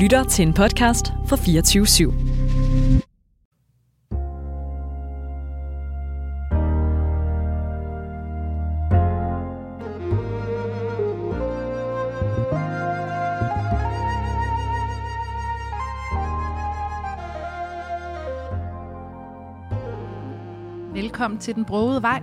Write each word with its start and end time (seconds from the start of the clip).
lytter 0.00 0.24
til 0.24 0.46
en 0.46 0.54
podcast 0.54 1.12
fra 1.26 1.36
24 1.36 1.84
/7. 1.84 2.12
Velkommen 20.94 21.38
til 21.40 21.54
Den 21.54 21.64
Brogede 21.64 22.02
Vej. 22.02 22.22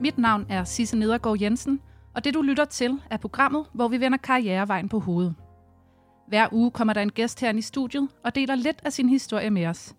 Mit 0.00 0.18
navn 0.18 0.46
er 0.48 0.64
Sisse 0.64 0.96
Nedergaard 0.96 1.40
Jensen, 1.40 1.80
og 2.14 2.24
det 2.24 2.34
du 2.34 2.42
lytter 2.42 2.64
til 2.64 3.00
er 3.10 3.16
programmet, 3.16 3.64
hvor 3.72 3.88
vi 3.88 4.00
vender 4.00 4.18
karrierevejen 4.18 4.88
på 4.88 4.98
hovedet. 4.98 5.34
Hver 6.28 6.48
uge 6.52 6.70
kommer 6.70 6.92
der 6.92 7.02
en 7.02 7.12
gæst 7.12 7.40
herinde 7.40 7.58
i 7.58 7.62
studiet 7.62 8.08
og 8.24 8.34
deler 8.34 8.54
lidt 8.54 8.80
af 8.84 8.92
sin 8.92 9.08
historie 9.08 9.50
med 9.50 9.66
os. 9.66 9.94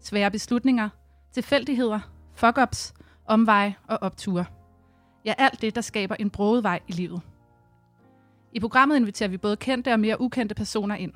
Svære 0.00 0.30
beslutninger, 0.30 0.88
tilfældigheder, 1.32 2.00
fuck-ups, 2.34 2.92
omveje 3.26 3.74
og 3.88 3.98
opture. 4.00 4.44
Ja, 5.24 5.34
alt 5.38 5.62
det, 5.62 5.74
der 5.74 5.80
skaber 5.80 6.14
en 6.14 6.30
broget 6.30 6.62
vej 6.62 6.80
i 6.88 6.92
livet. 6.92 7.20
I 8.52 8.60
programmet 8.60 8.96
inviterer 8.96 9.28
vi 9.28 9.36
både 9.36 9.56
kendte 9.56 9.92
og 9.92 10.00
mere 10.00 10.20
ukendte 10.20 10.54
personer 10.54 10.94
ind. 10.94 11.12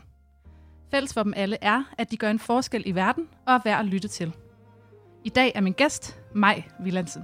Fælles 0.91 1.15
for 1.15 1.23
dem 1.23 1.32
alle 1.37 1.57
er, 1.60 1.82
at 1.98 2.10
de 2.10 2.16
gør 2.16 2.30
en 2.30 2.38
forskel 2.38 2.82
i 2.87 2.95
verden 2.95 3.29
og 3.46 3.55
er 3.55 3.60
værd 3.65 3.79
at 3.79 3.87
lytte 3.87 4.09
til. 4.09 4.34
I 5.24 5.29
dag 5.29 5.52
er 5.55 5.60
min 5.60 5.73
gæst, 5.73 6.21
Maj 6.34 6.62
Villandsen. 6.80 7.23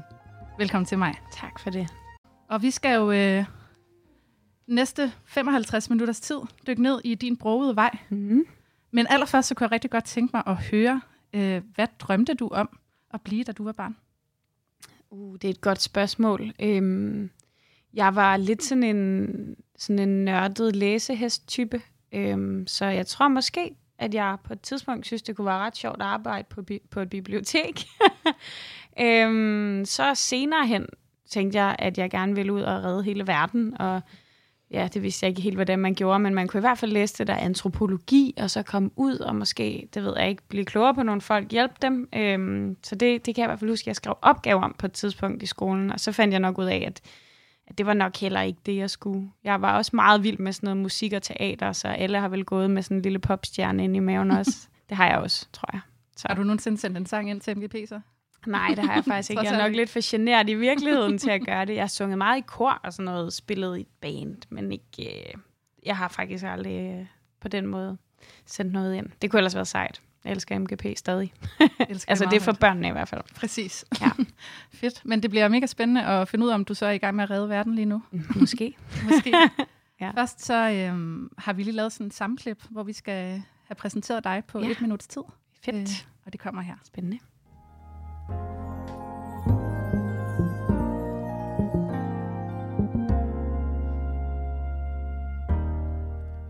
Velkommen 0.59 0.87
til 0.87 0.99
mig. 0.99 1.15
Tak 1.33 1.61
for 1.61 1.71
det. 1.71 1.89
Og 2.49 2.63
vi 2.63 2.71
skal 2.71 2.95
jo 2.95 3.11
øh, 3.11 3.45
næste 4.69 5.13
55 5.25 5.91
minutters 5.91 6.21
tid 6.21 6.37
dykke 6.67 6.83
ned 6.83 7.01
i 7.05 7.15
din 7.15 7.37
brogede 7.37 7.77
vej. 7.77 7.99
Mm. 8.09 8.45
Men 8.91 9.07
allerførst 9.11 9.49
så 9.49 9.55
kunne 9.55 9.65
jeg 9.65 9.73
rigtig 9.73 9.91
godt 9.91 10.05
tænke 10.05 10.31
mig 10.35 10.43
at 10.47 10.57
høre, 10.57 11.01
øh, 11.33 11.63
hvad 11.75 11.87
drømte 11.99 12.35
du 12.35 12.49
om 12.49 12.79
at 13.15 13.21
blive, 13.21 13.45
da 13.45 13.53
du 13.53 13.65
var 13.65 13.73
barn? 13.73 13.97
Uh, 15.11 15.35
det 15.35 15.45
er 15.45 15.51
et 15.51 15.61
godt 15.61 15.83
spørgsmål. 15.83 16.53
Øhm, 16.61 17.31
jeg 17.95 18.15
var 18.15 18.37
lidt 18.37 18.63
sådan 18.63 18.83
en, 18.83 19.57
sådan 19.77 20.09
en 20.09 20.25
nørdet 20.25 20.77
læsehest-type, 20.77 21.83
øhm, 22.13 22.67
så 22.67 22.85
jeg 22.85 23.07
tror 23.07 23.29
måske, 23.29 23.77
at 23.99 24.15
jeg 24.15 24.37
på 24.45 24.53
et 24.53 24.61
tidspunkt 24.61 25.07
synes, 25.07 25.23
det 25.23 25.37
kunne 25.37 25.47
være 25.47 25.59
ret 25.59 25.77
sjovt 25.77 26.03
at 26.03 26.07
arbejde 26.07 26.47
på, 26.51 26.63
bi- 26.63 26.87
på 26.91 27.01
et 27.01 27.11
bibliotek. 27.11 27.85
øhm, 29.03 29.85
så 29.85 30.15
senere 30.15 30.67
hen 30.67 30.87
tænkte 31.31 31.59
jeg, 31.59 31.77
at 31.79 31.99
jeg 31.99 32.11
gerne 32.11 32.35
ville 32.35 32.53
ud 32.53 32.63
og 32.63 32.85
redde 32.85 33.03
hele 33.03 33.27
verden, 33.27 33.81
og 33.81 34.03
ja, 34.71 34.89
det 34.95 35.03
vidste 35.03 35.25
jeg 35.25 35.29
ikke 35.29 35.43
helt, 35.43 35.57
hvordan 35.57 35.79
man 35.79 35.95
gjorde, 35.95 36.19
men 36.19 36.35
man 36.35 36.49
kunne 36.49 36.59
i 36.59 36.61
hvert 36.61 36.79
fald 36.79 36.93
læse 36.93 37.19
det 37.19 37.27
der 37.27 37.37
antropologi, 37.37 38.35
og 38.37 38.51
så 38.51 38.63
komme 38.63 38.91
ud 38.97 39.19
og 39.19 39.37
måske, 39.37 39.89
det 39.95 40.05
ved 40.05 40.15
jeg 40.17 40.29
ikke, 40.29 40.43
blive 40.49 40.65
klogere 40.65 40.95
på 40.95 41.03
nogle 41.03 41.21
folk, 41.21 41.51
hjælpe 41.51 41.75
dem. 41.83 42.09
Øhm, 42.15 42.77
så 42.83 42.95
det, 42.95 43.27
det 43.27 43.35
kan 43.35 43.43
jeg 43.43 43.47
i 43.47 43.51
hvert 43.51 43.59
fald 43.59 43.71
huske, 43.71 43.83
at 43.83 43.87
jeg 43.87 43.97
skrev 43.97 44.15
opgave 44.23 44.65
om 44.65 44.75
på 44.79 44.87
et 44.87 44.93
tidspunkt 44.93 45.43
i 45.43 45.47
skolen, 45.47 45.93
og 45.93 46.01
så 46.01 46.13
fandt 46.13 46.33
jeg 46.33 46.41
nok 46.41 46.59
ud 46.59 46.67
af, 46.67 46.85
at, 46.87 47.01
at 47.67 47.79
det 47.79 47.87
var 47.87 47.95
nok 47.95 48.17
heller 48.17 48.41
ikke 48.41 48.61
det, 48.67 48.77
jeg 48.77 48.91
skulle. 48.91 49.31
Jeg 49.45 49.63
var 49.63 49.77
også 49.77 49.91
meget 49.95 50.23
vild 50.23 50.39
med 50.39 50.53
sådan 50.53 50.67
noget 50.67 50.77
musik 50.77 51.13
og 51.13 51.23
teater, 51.23 51.73
så 51.73 51.89
alle 51.89 52.19
har 52.19 52.29
vel 52.29 52.45
gået 52.45 52.71
med 52.71 52.83
sådan 52.83 52.97
en 52.97 53.03
lille 53.03 53.19
popstjerne 53.19 53.85
ind 53.85 53.97
i 53.97 53.99
maven 53.99 54.31
også. 54.39 54.69
det 54.89 54.97
har 54.97 55.09
jeg 55.09 55.19
også, 55.19 55.47
tror 55.53 55.69
jeg. 55.73 55.81
Så. 56.17 56.29
Har 56.29 56.35
du 56.35 56.43
nogensinde 56.43 56.79
sendt 56.79 56.97
en 56.97 57.07
sang 57.07 57.31
ind 57.31 57.41
til 57.41 57.59
MGP 57.59 57.75
så? 57.89 58.01
Nej, 58.49 58.75
det 58.77 58.85
har 58.85 58.95
jeg 58.95 59.05
faktisk 59.05 59.31
ikke. 59.31 59.43
Jeg 59.43 59.55
er 59.55 59.63
nok 59.67 59.77
lidt 59.77 59.91
for 59.91 60.11
generet 60.11 60.49
i 60.51 60.55
virkeligheden 60.55 61.19
til 61.19 61.31
at 61.31 61.47
gøre 61.47 61.65
det. 61.65 61.75
Jeg 61.75 61.83
har 61.83 61.89
sunget 61.89 62.19
meget 62.19 62.39
i 62.39 62.45
kor 62.47 62.81
og 62.85 62.93
sådan 62.93 63.05
noget, 63.05 63.33
spillet 63.33 63.79
i 63.79 63.81
et 63.81 63.87
band, 64.01 64.37
men 64.49 64.73
ikke... 64.73 65.05
Øh, 65.29 65.35
jeg 65.87 65.97
har 65.97 66.09
faktisk 66.09 66.45
aldrig 66.45 66.99
øh, 67.01 67.07
på 67.41 67.49
den 67.49 67.67
måde 67.67 67.99
sendt 68.47 68.73
noget 68.73 68.95
ind. 68.95 69.07
Det 69.23 69.31
kunne 69.31 69.39
ellers 69.39 69.55
være 69.55 69.65
sejt. 69.65 70.01
Jeg 70.25 70.33
elsker 70.33 70.59
MGP 70.59 70.85
stadig. 70.97 71.33
Elsker 71.89 72.11
altså, 72.11 72.25
det 72.25 72.37
er 72.37 72.41
for 72.41 72.53
børnene 72.53 72.89
i 72.89 72.93
hvert 72.93 73.09
fald. 73.09 73.21
Præcis. 73.35 73.85
Ja. 74.01 74.11
Fedt. 74.81 75.01
Men 75.05 75.23
det 75.23 75.31
bliver 75.31 75.49
mega 75.49 75.67
spændende 75.67 76.05
at 76.05 76.29
finde 76.29 76.45
ud 76.45 76.51
af, 76.51 76.55
om 76.55 76.65
du 76.65 76.75
så 76.75 76.87
er 76.87 76.91
i 76.91 76.99
gang 76.99 77.17
med 77.17 77.25
at 77.25 77.31
redde 77.31 77.49
verden 77.49 77.75
lige 77.75 77.85
nu. 77.87 78.03
Måske. 78.37 78.77
Måske. 79.05 79.35
Ja. 80.01 80.11
Først 80.11 80.45
så 80.45 80.71
øhm, 80.71 81.31
har 81.39 81.53
vi 81.53 81.63
lige 81.63 81.75
lavet 81.75 81.93
sådan 81.93 82.07
en 82.07 82.11
sammenklip, 82.11 82.63
hvor 82.71 82.83
vi 82.83 82.93
skal 82.93 83.43
have 83.65 83.75
præsenteret 83.75 84.25
dig 84.25 84.43
på 84.49 84.61
Ja. 84.61 84.71
et 84.71 84.81
minuts 84.81 85.07
tid. 85.07 85.23
Fedt. 85.65 85.77
Øh, 85.77 85.87
og 86.27 86.33
det 86.33 86.41
kommer 86.41 86.63
her. 86.63 86.75
Spændende. 86.85 87.19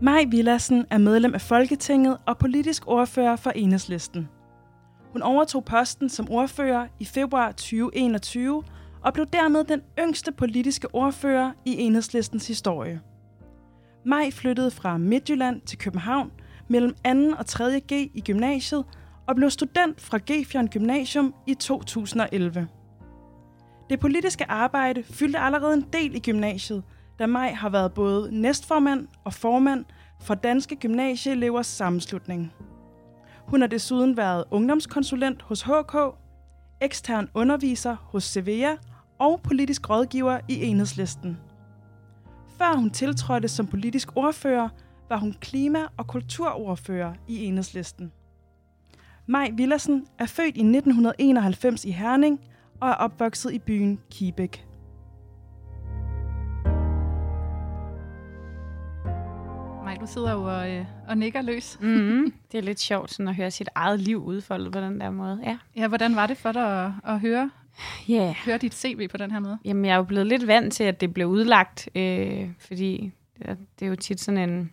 Maj 0.01 0.25
Villassen 0.27 0.85
er 0.89 0.97
medlem 0.97 1.33
af 1.33 1.41
Folketinget 1.41 2.17
og 2.25 2.37
politisk 2.37 2.83
ordfører 2.87 3.35
for 3.35 3.49
Enhedslisten. 3.49 4.29
Hun 5.11 5.21
overtog 5.21 5.65
posten 5.65 6.09
som 6.09 6.31
ordfører 6.31 6.87
i 6.99 7.05
februar 7.05 7.51
2021 7.51 8.63
og 9.01 9.13
blev 9.13 9.25
dermed 9.25 9.63
den 9.63 9.81
yngste 9.99 10.31
politiske 10.31 10.95
ordfører 10.95 11.51
i 11.65 11.77
Enhedslistens 11.77 12.47
historie. 12.47 13.01
Maj 14.05 14.31
flyttede 14.31 14.71
fra 14.71 14.97
Midtjylland 14.97 15.61
til 15.61 15.77
København 15.77 16.31
mellem 16.67 16.93
2. 16.93 17.37
og 17.37 17.45
3. 17.45 17.79
G 17.79 17.91
i 17.91 18.23
gymnasiet 18.25 18.85
og 19.29 19.35
blev 19.35 19.49
student 19.49 20.01
fra 20.01 20.19
Gefjern 20.25 20.67
Gymnasium 20.67 21.33
i 21.47 21.53
2011. 21.53 22.67
Det 23.89 23.99
politiske 23.99 24.51
arbejde 24.51 25.03
fyldte 25.03 25.39
allerede 25.39 25.73
en 25.73 25.85
del 25.93 26.15
i 26.15 26.19
gymnasiet, 26.19 26.83
da 27.19 27.27
Maj 27.27 27.51
har 27.51 27.69
været 27.69 27.93
både 27.93 28.41
næstformand 28.41 29.07
og 29.23 29.33
formand 29.33 29.85
for 30.21 30.35
Danske 30.35 30.75
Gymnasieelevers 30.75 31.67
Sammenslutning. 31.67 32.53
Hun 33.47 33.61
har 33.61 33.67
desuden 33.67 34.17
været 34.17 34.43
ungdomskonsulent 34.51 35.41
hos 35.41 35.61
HK, 35.61 35.97
ekstern 36.81 37.29
underviser 37.33 37.95
hos 37.95 38.23
Sevilla 38.23 38.77
og 39.19 39.41
politisk 39.41 39.89
rådgiver 39.89 40.39
i 40.47 40.63
Enhedslisten. 40.63 41.37
Før 42.57 42.75
hun 42.75 42.89
tiltrådte 42.89 43.47
som 43.47 43.67
politisk 43.67 44.09
ordfører, 44.15 44.69
var 45.09 45.17
hun 45.17 45.35
klima- 45.41 45.87
og 45.97 46.07
kulturordfører 46.07 47.13
i 47.27 47.45
Enhedslisten. 47.45 48.11
Maj 49.29 49.51
Villassen 49.53 50.07
er 50.19 50.25
født 50.25 50.57
i 50.57 50.59
1991 50.59 51.85
i 51.85 51.91
Herning 51.91 52.39
og 52.79 52.89
er 52.89 52.93
opvokset 52.93 53.53
i 53.53 53.59
byen 53.59 53.99
Kibæk. 54.11 54.65
Maj, 59.83 59.95
du 60.01 60.07
sidder 60.07 60.31
jo 60.31 60.43
og, 60.43 60.71
øh, 60.71 60.85
og 61.07 61.17
nikker 61.17 61.41
løs. 61.41 61.77
Mm-hmm. 61.81 62.33
Det 62.51 62.57
er 62.57 62.61
lidt 62.61 62.79
sjovt 62.79 63.11
sådan 63.11 63.27
at 63.27 63.35
høre 63.35 63.51
sit 63.51 63.69
eget 63.75 63.99
liv 63.99 64.23
udfoldet 64.23 64.71
på 64.71 64.79
den 64.79 64.99
der 64.99 65.09
måde. 65.09 65.39
Ja. 65.43 65.57
Ja, 65.75 65.87
hvordan 65.87 66.15
var 66.15 66.27
det 66.27 66.37
for 66.37 66.51
dig 66.51 66.85
at, 66.85 66.91
at 67.03 67.19
høre, 67.19 67.51
Yeah. 68.09 68.35
høre 68.45 68.57
dit 68.57 68.73
CV 68.73 69.07
på 69.07 69.17
den 69.17 69.31
her 69.31 69.39
måde? 69.39 69.57
Jamen, 69.65 69.85
jeg 69.85 69.93
er 69.93 69.97
jo 69.97 70.03
blevet 70.03 70.27
lidt 70.27 70.47
vant 70.47 70.73
til, 70.73 70.83
at 70.83 71.01
det 71.01 71.13
blev 71.13 71.27
udlagt, 71.27 71.89
øh, 71.95 72.49
fordi 72.59 73.11
det 73.37 73.49
er, 73.49 73.55
det 73.79 73.85
er 73.85 73.89
jo 73.89 73.95
tit 73.95 74.19
sådan 74.19 74.49
en, 74.49 74.71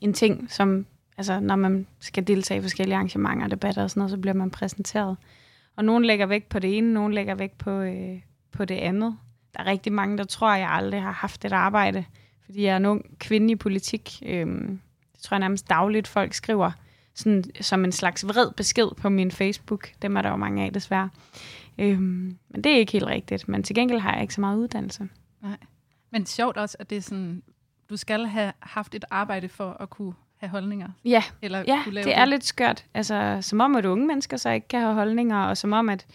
en 0.00 0.12
ting, 0.12 0.50
som, 0.50 0.86
altså, 1.18 1.40
når 1.40 1.56
man 1.56 1.86
skal 2.00 2.26
deltage 2.26 2.58
i 2.58 2.62
forskellige 2.62 2.96
arrangementer 2.96 3.44
og 3.44 3.50
debatter 3.50 3.82
og 3.82 3.90
sådan 3.90 4.00
noget, 4.00 4.10
så 4.10 4.18
bliver 4.18 4.34
man 4.34 4.50
præsenteret. 4.50 5.16
Og 5.76 5.84
nogen 5.84 6.04
lægger 6.04 6.26
vægt 6.26 6.48
på 6.48 6.58
det 6.58 6.78
ene, 6.78 6.92
nogen 6.92 7.14
lægger 7.14 7.34
vægt 7.34 7.58
på, 7.58 7.70
øh, 7.70 8.20
på 8.52 8.64
det 8.64 8.74
andet. 8.74 9.16
Der 9.56 9.62
er 9.62 9.66
rigtig 9.66 9.92
mange, 9.92 10.18
der 10.18 10.24
tror, 10.24 10.48
at 10.48 10.60
jeg 10.60 10.70
aldrig 10.70 11.02
har 11.02 11.12
haft 11.12 11.44
et 11.44 11.52
arbejde, 11.52 12.04
fordi 12.44 12.62
jeg 12.62 12.72
er 12.72 12.76
en 12.76 12.86
ung 12.86 13.18
kvinde 13.18 13.52
i 13.52 13.56
politik. 13.56 14.22
Øh, 14.26 14.46
det 15.12 15.22
tror 15.22 15.34
jeg 15.34 15.40
nærmest 15.40 15.70
dagligt, 15.70 16.08
folk 16.08 16.34
skriver 16.34 16.70
sådan, 17.14 17.44
som 17.60 17.84
en 17.84 17.92
slags 17.92 18.26
vred 18.26 18.52
besked 18.56 18.88
på 18.96 19.08
min 19.08 19.30
Facebook. 19.30 19.90
Dem 20.02 20.16
er 20.16 20.22
der 20.22 20.30
jo 20.30 20.36
mange 20.36 20.64
af, 20.64 20.72
desværre. 20.72 21.10
Øhm, 21.78 22.38
men 22.48 22.64
det 22.64 22.72
er 22.72 22.76
ikke 22.76 22.92
helt 22.92 23.06
rigtigt. 23.06 23.48
Men 23.48 23.62
til 23.62 23.74
gengæld 23.74 24.00
har 24.00 24.12
jeg 24.12 24.22
ikke 24.22 24.34
så 24.34 24.40
meget 24.40 24.58
uddannelse. 24.58 25.08
Nej. 25.42 25.56
Men 26.10 26.26
sjovt 26.26 26.56
også, 26.56 26.76
at 26.80 26.90
det 26.90 26.98
er 26.98 27.02
sådan, 27.02 27.42
du 27.90 27.96
skal 27.96 28.26
have 28.26 28.52
haft 28.60 28.94
et 28.94 29.04
arbejde 29.10 29.48
for 29.48 29.76
at 29.80 29.90
kunne 29.90 30.12
have 30.38 30.50
holdninger. 30.50 30.88
Ja, 31.04 31.22
Eller 31.42 31.64
ja 31.66 31.82
lave 31.90 32.04
det 32.04 32.18
er 32.18 32.24
lidt 32.24 32.44
skørt. 32.44 32.84
Altså, 32.94 33.38
som 33.40 33.60
om, 33.60 33.76
at 33.76 33.84
unge 33.84 34.06
mennesker 34.06 34.36
så 34.36 34.50
ikke 34.50 34.68
kan 34.68 34.80
have 34.80 34.94
holdninger, 34.94 35.36
og 35.36 35.56
som 35.56 35.72
om, 35.72 35.88
at 35.88 36.06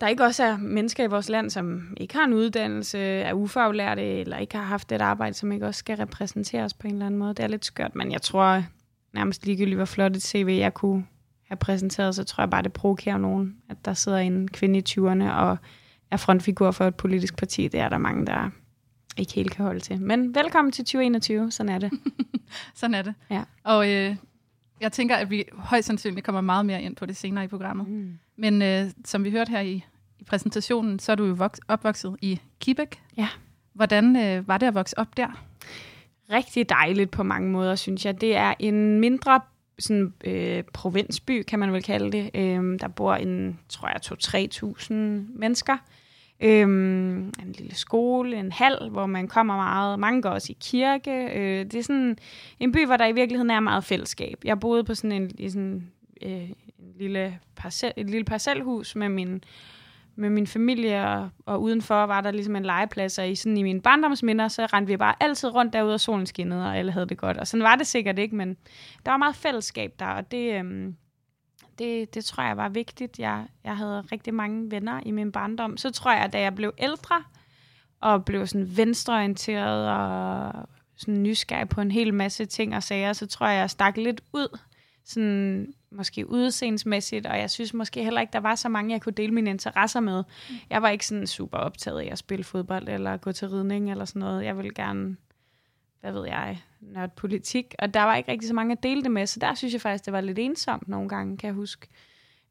der 0.00 0.08
ikke 0.08 0.24
også 0.24 0.44
er 0.44 0.56
mennesker 0.56 1.04
i 1.04 1.06
vores 1.06 1.28
land, 1.28 1.50
som 1.50 1.96
ikke 1.96 2.14
har 2.14 2.24
en 2.24 2.32
uddannelse, 2.32 2.98
er 2.98 3.32
ufaglærte, 3.32 4.02
eller 4.02 4.38
ikke 4.38 4.56
har 4.56 4.64
haft 4.64 4.92
et 4.92 5.00
arbejde, 5.00 5.34
som 5.34 5.52
ikke 5.52 5.66
også 5.66 5.78
skal 5.78 5.96
repræsenteres 5.96 6.74
på 6.74 6.86
en 6.86 6.92
eller 6.92 7.06
anden 7.06 7.18
måde. 7.18 7.34
Det 7.34 7.42
er 7.42 7.48
lidt 7.48 7.64
skørt, 7.64 7.94
men 7.94 8.12
jeg 8.12 8.22
tror 8.22 8.64
nærmest 9.12 9.46
ligegyldigt, 9.46 9.76
hvor 9.76 9.84
flot 9.84 10.16
et 10.16 10.22
CV 10.22 10.56
jeg 10.60 10.74
kunne 10.74 11.06
have 11.48 11.56
præsenteret, 11.56 12.14
så 12.14 12.24
tror 12.24 12.42
jeg 12.42 12.50
bare, 12.50 12.62
det 12.62 12.72
provokerer 12.72 13.18
nogen, 13.18 13.56
at 13.68 13.84
der 13.84 13.94
sidder 13.94 14.18
en 14.18 14.48
kvinde 14.48 14.78
i 14.78 14.82
20'erne 14.88 15.30
og 15.32 15.58
er 16.10 16.16
frontfigur 16.16 16.70
for 16.70 16.84
et 16.84 16.94
politisk 16.94 17.36
parti. 17.36 17.68
Det 17.68 17.80
er 17.80 17.88
der 17.88 17.98
mange, 17.98 18.26
der 18.26 18.50
ikke 19.16 19.32
helt 19.32 19.52
kan 19.52 19.64
holde 19.64 19.80
til. 19.80 20.00
Men 20.00 20.34
velkommen 20.34 20.72
til 20.72 20.84
2021, 20.84 21.50
sådan 21.50 21.72
er 21.72 21.78
det. 21.78 21.90
Sådan 22.74 22.94
er 22.94 23.02
det. 23.02 23.14
Ja. 23.30 23.42
Og 23.64 23.90
øh, 23.90 24.16
jeg 24.80 24.92
tænker, 24.92 25.16
at 25.16 25.30
vi 25.30 25.44
højst 25.52 25.86
sandsynligt 25.86 26.24
kommer 26.24 26.40
meget 26.40 26.66
mere 26.66 26.82
ind 26.82 26.96
på 26.96 27.06
det 27.06 27.16
senere 27.16 27.44
i 27.44 27.48
programmet. 27.48 27.88
Mm. 27.88 28.18
Men 28.36 28.62
øh, 28.62 28.90
som 29.04 29.24
vi 29.24 29.30
hørte 29.30 29.50
her 29.50 29.60
i, 29.60 29.84
i 30.18 30.24
præsentationen, 30.24 30.98
så 30.98 31.12
er 31.12 31.16
du 31.16 31.24
jo 31.24 31.34
voks, 31.34 31.60
opvokset 31.68 32.16
i 32.22 32.40
Kibæk. 32.60 33.02
Ja. 33.16 33.28
Hvordan 33.72 34.16
øh, 34.16 34.48
var 34.48 34.58
det 34.58 34.66
at 34.66 34.74
vokse 34.74 34.98
op 34.98 35.16
der? 35.16 35.44
rigtig 36.30 36.68
dejligt 36.68 37.10
på 37.10 37.22
mange 37.22 37.50
måder, 37.50 37.74
synes 37.74 38.06
jeg. 38.06 38.20
Det 38.20 38.36
er 38.36 38.54
en 38.58 39.00
mindre 39.00 39.40
sådan, 39.78 40.14
øh, 40.24 40.62
provinsby, 40.72 41.42
kan 41.42 41.58
man 41.58 41.72
vel 41.72 41.82
kalde 41.82 42.12
det. 42.12 42.30
Øh, 42.34 42.80
der 42.80 42.88
bor 42.88 43.14
en, 43.14 43.58
tror 43.68 43.88
jeg, 43.88 44.00
2-3.000 44.04 44.94
mennesker. 45.38 45.76
Øhm, 46.42 47.18
en 47.18 47.52
lille 47.58 47.74
skole, 47.74 48.36
en 48.36 48.52
hal, 48.52 48.88
hvor 48.90 49.06
man 49.06 49.28
kommer 49.28 49.56
meget. 49.56 49.98
Mange 49.98 50.22
går 50.22 50.30
også 50.30 50.52
i 50.52 50.56
kirke. 50.60 51.10
Øh, 51.10 51.64
det 51.64 51.74
er 51.74 51.82
sådan 51.82 52.18
en 52.60 52.72
by, 52.72 52.86
hvor 52.86 52.96
der 52.96 53.06
i 53.06 53.12
virkeligheden 53.12 53.50
er 53.50 53.60
meget 53.60 53.84
fællesskab. 53.84 54.38
Jeg 54.44 54.60
boede 54.60 54.84
på 54.84 54.94
sådan 54.94 55.12
en, 55.12 55.30
i 55.38 55.48
sådan, 55.48 55.90
øh, 56.22 56.50
en 56.50 56.94
lille 56.98 57.38
parcel, 57.56 57.92
et 57.96 58.10
lille 58.10 58.24
parcelhus 58.24 58.96
med 58.96 59.08
min 59.08 59.44
med 60.16 60.30
min 60.30 60.46
familie, 60.46 61.08
og, 61.08 61.30
og 61.46 61.62
udenfor 61.62 62.06
var 62.06 62.20
der 62.20 62.30
ligesom 62.30 62.56
en 62.56 62.62
legeplads, 62.62 63.18
og 63.18 63.30
i, 63.30 63.34
sådan, 63.34 63.56
i 63.56 63.62
mine 63.62 63.80
barndomsminder, 63.80 64.48
så 64.48 64.66
rendte 64.66 64.90
vi 64.90 64.96
bare 64.96 65.14
altid 65.20 65.54
rundt 65.54 65.72
derude, 65.72 65.94
og 65.94 66.00
solen 66.00 66.26
skinnede, 66.26 66.66
og 66.66 66.78
alle 66.78 66.92
havde 66.92 67.06
det 67.06 67.18
godt. 67.18 67.36
Og 67.36 67.46
sådan 67.46 67.64
var 67.64 67.76
det 67.76 67.86
sikkert 67.86 68.18
ikke, 68.18 68.36
men 68.36 68.56
der 69.06 69.10
var 69.10 69.16
meget 69.16 69.36
fællesskab 69.36 69.94
der, 69.98 70.06
og 70.06 70.30
det, 70.30 70.54
øhm, 70.54 70.96
det, 71.80 72.14
det 72.14 72.24
tror 72.24 72.42
jeg 72.42 72.56
var 72.56 72.68
vigtigt. 72.68 73.18
Jeg, 73.18 73.46
jeg 73.64 73.76
havde 73.76 74.00
rigtig 74.00 74.34
mange 74.34 74.70
venner 74.70 75.00
i 75.06 75.10
min 75.10 75.32
barndom. 75.32 75.76
Så 75.76 75.90
tror 75.90 76.12
jeg, 76.12 76.32
da 76.32 76.40
jeg 76.40 76.54
blev 76.54 76.72
ældre, 76.78 77.24
og 78.00 78.24
blev 78.24 78.46
sådan 78.46 78.76
venstreorienteret, 78.76 79.90
og 79.90 80.52
sådan 80.96 81.22
nysgerrig 81.22 81.68
på 81.68 81.80
en 81.80 81.90
hel 81.90 82.14
masse 82.14 82.44
ting 82.44 82.76
og 82.76 82.82
sager, 82.82 83.12
så 83.12 83.26
tror 83.26 83.46
jeg, 83.48 83.60
jeg 83.60 83.70
stak 83.70 83.96
lidt 83.96 84.20
ud 84.32 84.58
sådan 85.04 85.74
måske 85.92 86.30
udseendsmæssigt, 86.30 87.26
og 87.26 87.38
jeg 87.38 87.50
synes 87.50 87.74
måske 87.74 88.04
heller 88.04 88.20
ikke, 88.20 88.32
der 88.32 88.40
var 88.40 88.54
så 88.54 88.68
mange, 88.68 88.92
jeg 88.92 89.02
kunne 89.02 89.12
dele 89.12 89.34
mine 89.34 89.50
interesser 89.50 90.00
med. 90.00 90.24
Mm. 90.50 90.56
Jeg 90.70 90.82
var 90.82 90.88
ikke 90.88 91.06
sådan 91.06 91.26
super 91.26 91.58
optaget 91.58 92.00
af 92.00 92.08
at 92.12 92.18
spille 92.18 92.44
fodbold, 92.44 92.88
eller 92.88 93.16
gå 93.16 93.32
til 93.32 93.48
ridning, 93.48 93.90
eller 93.90 94.04
sådan 94.04 94.20
noget. 94.20 94.44
Jeg 94.44 94.56
ville 94.56 94.74
gerne, 94.74 95.16
hvad 96.00 96.12
ved 96.12 96.26
jeg, 96.26 96.62
nørde 96.80 97.12
politik, 97.16 97.74
og 97.78 97.94
der 97.94 98.02
var 98.02 98.16
ikke 98.16 98.32
rigtig 98.32 98.48
så 98.48 98.54
mange 98.54 98.72
at 98.72 98.82
dele 98.82 99.02
det 99.02 99.10
med, 99.10 99.26
så 99.26 99.40
der 99.40 99.54
synes 99.54 99.72
jeg 99.72 99.80
faktisk, 99.80 100.04
det 100.04 100.12
var 100.12 100.20
lidt 100.20 100.38
ensomt 100.38 100.88
nogle 100.88 101.08
gange, 101.08 101.36
kan 101.36 101.46
jeg 101.46 101.54
huske. 101.54 101.88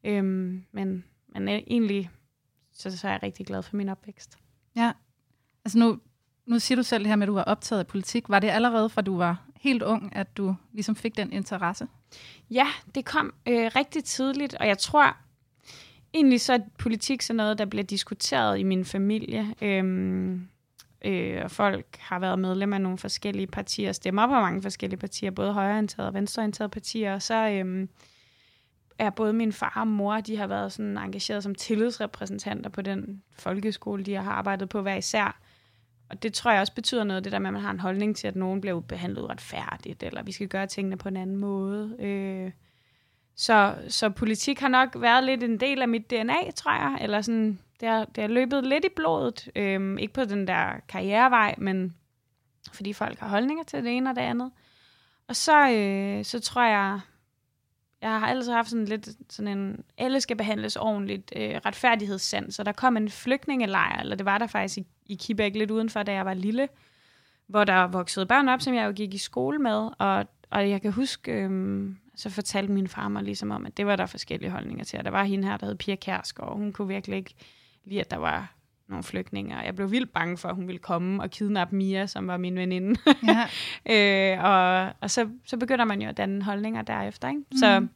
Øhm, 0.04 0.64
men, 0.72 1.04
men 1.28 1.48
egentlig, 1.48 2.10
så, 2.72 2.98
så 2.98 3.08
er 3.08 3.12
jeg 3.12 3.22
rigtig 3.22 3.46
glad 3.46 3.62
for 3.62 3.76
min 3.76 3.88
opvækst. 3.88 4.38
Ja, 4.76 4.92
altså 5.64 5.78
nu, 5.78 6.00
nu 6.46 6.58
siger 6.58 6.76
du 6.76 6.82
selv 6.82 7.02
det 7.04 7.08
her 7.08 7.16
med, 7.16 7.22
at 7.22 7.28
du 7.28 7.34
var 7.34 7.44
optaget 7.44 7.80
af 7.80 7.86
politik. 7.86 8.28
Var 8.28 8.38
det 8.38 8.48
allerede 8.48 8.88
fra 8.88 9.02
du 9.02 9.16
var 9.16 9.44
helt 9.56 9.82
ung, 9.82 10.16
at 10.16 10.36
du 10.36 10.54
ligesom 10.72 10.96
fik 10.96 11.16
den 11.16 11.32
interesse? 11.32 11.86
Ja, 12.50 12.66
det 12.94 13.04
kom 13.04 13.34
øh, 13.46 13.70
rigtig 13.76 14.04
tidligt, 14.04 14.54
og 14.54 14.66
jeg 14.66 14.78
tror 14.78 15.16
egentlig 16.14 16.40
så, 16.40 16.52
at 16.52 16.62
politik 16.78 17.30
er 17.30 17.34
noget, 17.34 17.58
der 17.58 17.64
bliver 17.64 17.84
diskuteret 17.84 18.58
i 18.58 18.62
min 18.62 18.84
familie. 18.84 19.54
Øhm, 19.62 20.48
øh, 21.04 21.40
og 21.44 21.50
folk 21.50 21.96
har 21.98 22.18
været 22.18 22.38
medlem 22.38 22.72
af 22.72 22.80
nogle 22.80 22.98
forskellige 22.98 23.46
partier, 23.46 23.92
stemmer 23.92 24.26
på 24.26 24.32
mange 24.32 24.62
forskellige 24.62 25.00
partier, 25.00 25.30
både 25.30 25.52
højreorienterede 25.52 26.08
og 26.08 26.14
venstreorienterede 26.14 26.70
partier, 26.70 27.14
og 27.14 27.22
så 27.22 27.48
øh, 27.48 27.88
er 28.98 29.10
både 29.10 29.32
min 29.32 29.52
far 29.52 29.72
og 29.80 29.86
mor, 29.86 30.20
de 30.20 30.36
har 30.36 30.46
været 30.46 30.72
sådan 30.72 30.98
engageret 30.98 31.42
som 31.42 31.54
tillidsrepræsentanter 31.54 32.70
på 32.70 32.82
den 32.82 33.22
folkeskole, 33.38 34.04
de 34.04 34.14
har 34.14 34.32
arbejdet 34.32 34.68
på 34.68 34.82
hver 34.82 34.96
især. 34.96 35.40
Og 36.10 36.22
det 36.22 36.34
tror 36.34 36.50
jeg 36.50 36.60
også 36.60 36.74
betyder 36.74 37.04
noget, 37.04 37.24
det 37.24 37.32
der 37.32 37.38
med, 37.38 37.48
at 37.48 37.52
man 37.52 37.62
har 37.62 37.70
en 37.70 37.80
holdning 37.80 38.16
til, 38.16 38.28
at 38.28 38.36
nogen 38.36 38.60
bliver 38.60 38.80
behandlet 38.80 39.30
retfærdigt, 39.30 40.02
eller 40.02 40.22
vi 40.22 40.32
skal 40.32 40.48
gøre 40.48 40.66
tingene 40.66 40.96
på 40.96 41.08
en 41.08 41.16
anden 41.16 41.36
måde. 41.36 41.96
Øh, 41.98 42.50
så, 43.40 43.74
så 43.88 44.10
politik 44.10 44.60
har 44.60 44.68
nok 44.68 44.88
været 44.94 45.24
lidt 45.24 45.42
en 45.42 45.60
del 45.60 45.82
af 45.82 45.88
mit 45.88 46.10
DNA, 46.10 46.50
tror 46.56 46.72
jeg. 46.72 46.98
Eller 47.00 47.20
sådan, 47.20 47.58
det 47.80 47.88
har, 47.88 48.04
det 48.04 48.22
har 48.22 48.28
løbet 48.28 48.66
lidt 48.66 48.84
i 48.84 48.88
blodet. 48.96 49.48
øhm, 49.56 49.98
ikke 49.98 50.14
på 50.14 50.24
den 50.24 50.46
der 50.46 50.72
karrierevej, 50.88 51.54
men 51.58 51.94
fordi 52.72 52.92
folk 52.92 53.18
har 53.18 53.28
holdninger 53.28 53.64
til 53.64 53.84
det 53.84 53.96
ene 53.96 54.10
og 54.10 54.16
det 54.16 54.22
andet. 54.22 54.50
Og 55.28 55.36
så, 55.36 55.70
øh, 55.70 56.24
så 56.24 56.40
tror 56.40 56.62
jeg, 56.62 57.00
jeg 58.02 58.20
har 58.20 58.26
altid 58.26 58.52
haft 58.52 58.70
sådan 58.70 58.84
lidt 58.84 59.08
sådan 59.28 59.58
en, 59.58 59.84
alle 59.98 60.20
skal 60.20 60.36
behandles 60.36 60.76
ordentligt, 60.76 61.32
øh, 61.36 61.60
retfærdighedssand. 61.66 62.50
Så 62.50 62.62
der 62.62 62.72
kom 62.72 62.96
en 62.96 63.08
flygtningelejr, 63.08 64.00
eller 64.00 64.16
det 64.16 64.26
var 64.26 64.38
der 64.38 64.46
faktisk 64.46 64.78
i, 64.78 64.86
i 65.06 65.14
Kibæk 65.14 65.56
lidt 65.56 65.70
udenfor, 65.70 66.02
da 66.02 66.12
jeg 66.12 66.26
var 66.26 66.34
lille, 66.34 66.68
hvor 67.46 67.64
der 67.64 67.86
voksede 67.86 68.26
børn 68.26 68.48
op, 68.48 68.60
som 68.60 68.74
jeg 68.74 68.86
jo 68.86 68.92
gik 68.92 69.14
i 69.14 69.18
skole 69.18 69.58
med, 69.58 69.88
og, 69.98 70.26
og 70.50 70.70
jeg 70.70 70.82
kan 70.82 70.92
huske, 70.92 71.32
øh, 71.32 71.90
så 72.20 72.30
fortalte 72.30 72.72
min 72.72 72.88
far 72.88 73.08
mig 73.08 73.22
ligesom 73.22 73.50
om, 73.50 73.66
at 73.66 73.76
det 73.76 73.86
var 73.86 73.96
der 73.96 74.06
forskellige 74.06 74.50
holdninger 74.50 74.84
til, 74.84 74.98
og 74.98 75.04
der 75.04 75.10
var 75.10 75.24
hende 75.24 75.48
her, 75.48 75.56
der 75.56 75.66
hed 75.66 75.74
Pia 75.74 75.96
Kærsk, 75.96 76.38
og 76.38 76.56
hun 76.56 76.72
kunne 76.72 76.88
virkelig 76.88 77.16
ikke 77.16 77.34
lide, 77.84 78.00
at 78.00 78.10
der 78.10 78.16
var 78.16 78.54
nogle 78.88 79.04
flygtninge, 79.04 79.56
og 79.56 79.64
jeg 79.64 79.76
blev 79.76 79.90
vildt 79.90 80.12
bange 80.12 80.38
for, 80.38 80.48
at 80.48 80.54
hun 80.54 80.66
ville 80.66 80.78
komme 80.78 81.22
og 81.22 81.30
kidnappe 81.30 81.76
Mia, 81.76 82.06
som 82.06 82.26
var 82.26 82.36
min 82.36 82.56
veninde. 82.56 83.00
Ja. 83.26 84.34
øh, 84.34 84.44
og 84.44 84.92
og 85.00 85.10
så, 85.10 85.28
så 85.46 85.56
begynder 85.56 85.84
man 85.84 86.02
jo 86.02 86.08
at 86.08 86.16
danne 86.16 86.42
holdninger 86.42 86.82
derefter. 86.82 87.28
Ikke? 87.28 87.40
Mm. 87.50 87.56
Så 87.56 87.86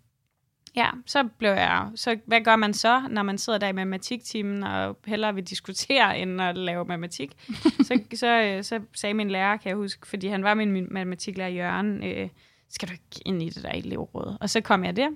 ja, 0.76 0.90
så 1.06 1.28
blev 1.38 1.50
jeg... 1.50 1.88
Så 1.94 2.16
hvad 2.26 2.40
gør 2.40 2.56
man 2.56 2.74
så, 2.74 3.02
når 3.10 3.22
man 3.22 3.38
sidder 3.38 3.58
der 3.58 3.68
i 3.68 3.72
matematiktimen 3.72 4.62
og 4.62 4.98
hellere 5.06 5.34
vil 5.34 5.44
diskutere, 5.44 6.18
end 6.18 6.42
at 6.42 6.58
lave 6.58 6.84
matematik? 6.84 7.36
så, 7.86 7.98
så, 8.14 8.58
så 8.62 8.80
sagde 8.94 9.14
min 9.14 9.30
lærer, 9.30 9.56
kan 9.56 9.68
jeg 9.68 9.76
huske, 9.76 10.06
fordi 10.06 10.26
han 10.26 10.44
var 10.44 10.54
min 10.54 10.88
matematiklærer 10.90 11.48
Jørgen, 11.48 12.04
øh, 12.04 12.28
skal 12.68 12.88
du 12.88 12.92
ikke 12.92 13.22
ind 13.24 13.42
i 13.42 13.48
det 13.48 13.62
der 13.62 13.70
elevråd? 13.70 14.36
Og 14.40 14.50
så 14.50 14.60
kom 14.60 14.84
jeg 14.84 14.96
der. 14.96 15.08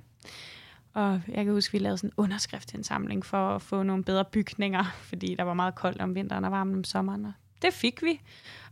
Og 0.94 1.20
jeg 1.28 1.44
kan 1.44 1.52
huske, 1.52 1.70
at 1.70 1.72
vi 1.72 1.78
lavede 1.78 1.98
sådan 1.98 2.10
en 2.10 2.14
underskriftsindsamling 2.16 3.26
for 3.26 3.48
at 3.54 3.62
få 3.62 3.82
nogle 3.82 4.04
bedre 4.04 4.24
bygninger, 4.24 4.84
fordi 5.08 5.34
der 5.34 5.42
var 5.42 5.54
meget 5.54 5.74
koldt 5.74 6.00
om 6.00 6.14
vinteren 6.14 6.44
og 6.44 6.50
varmt 6.50 6.76
om 6.76 6.84
sommeren. 6.84 7.24
Og 7.24 7.32
det 7.62 7.72
fik 7.72 8.02
vi. 8.02 8.20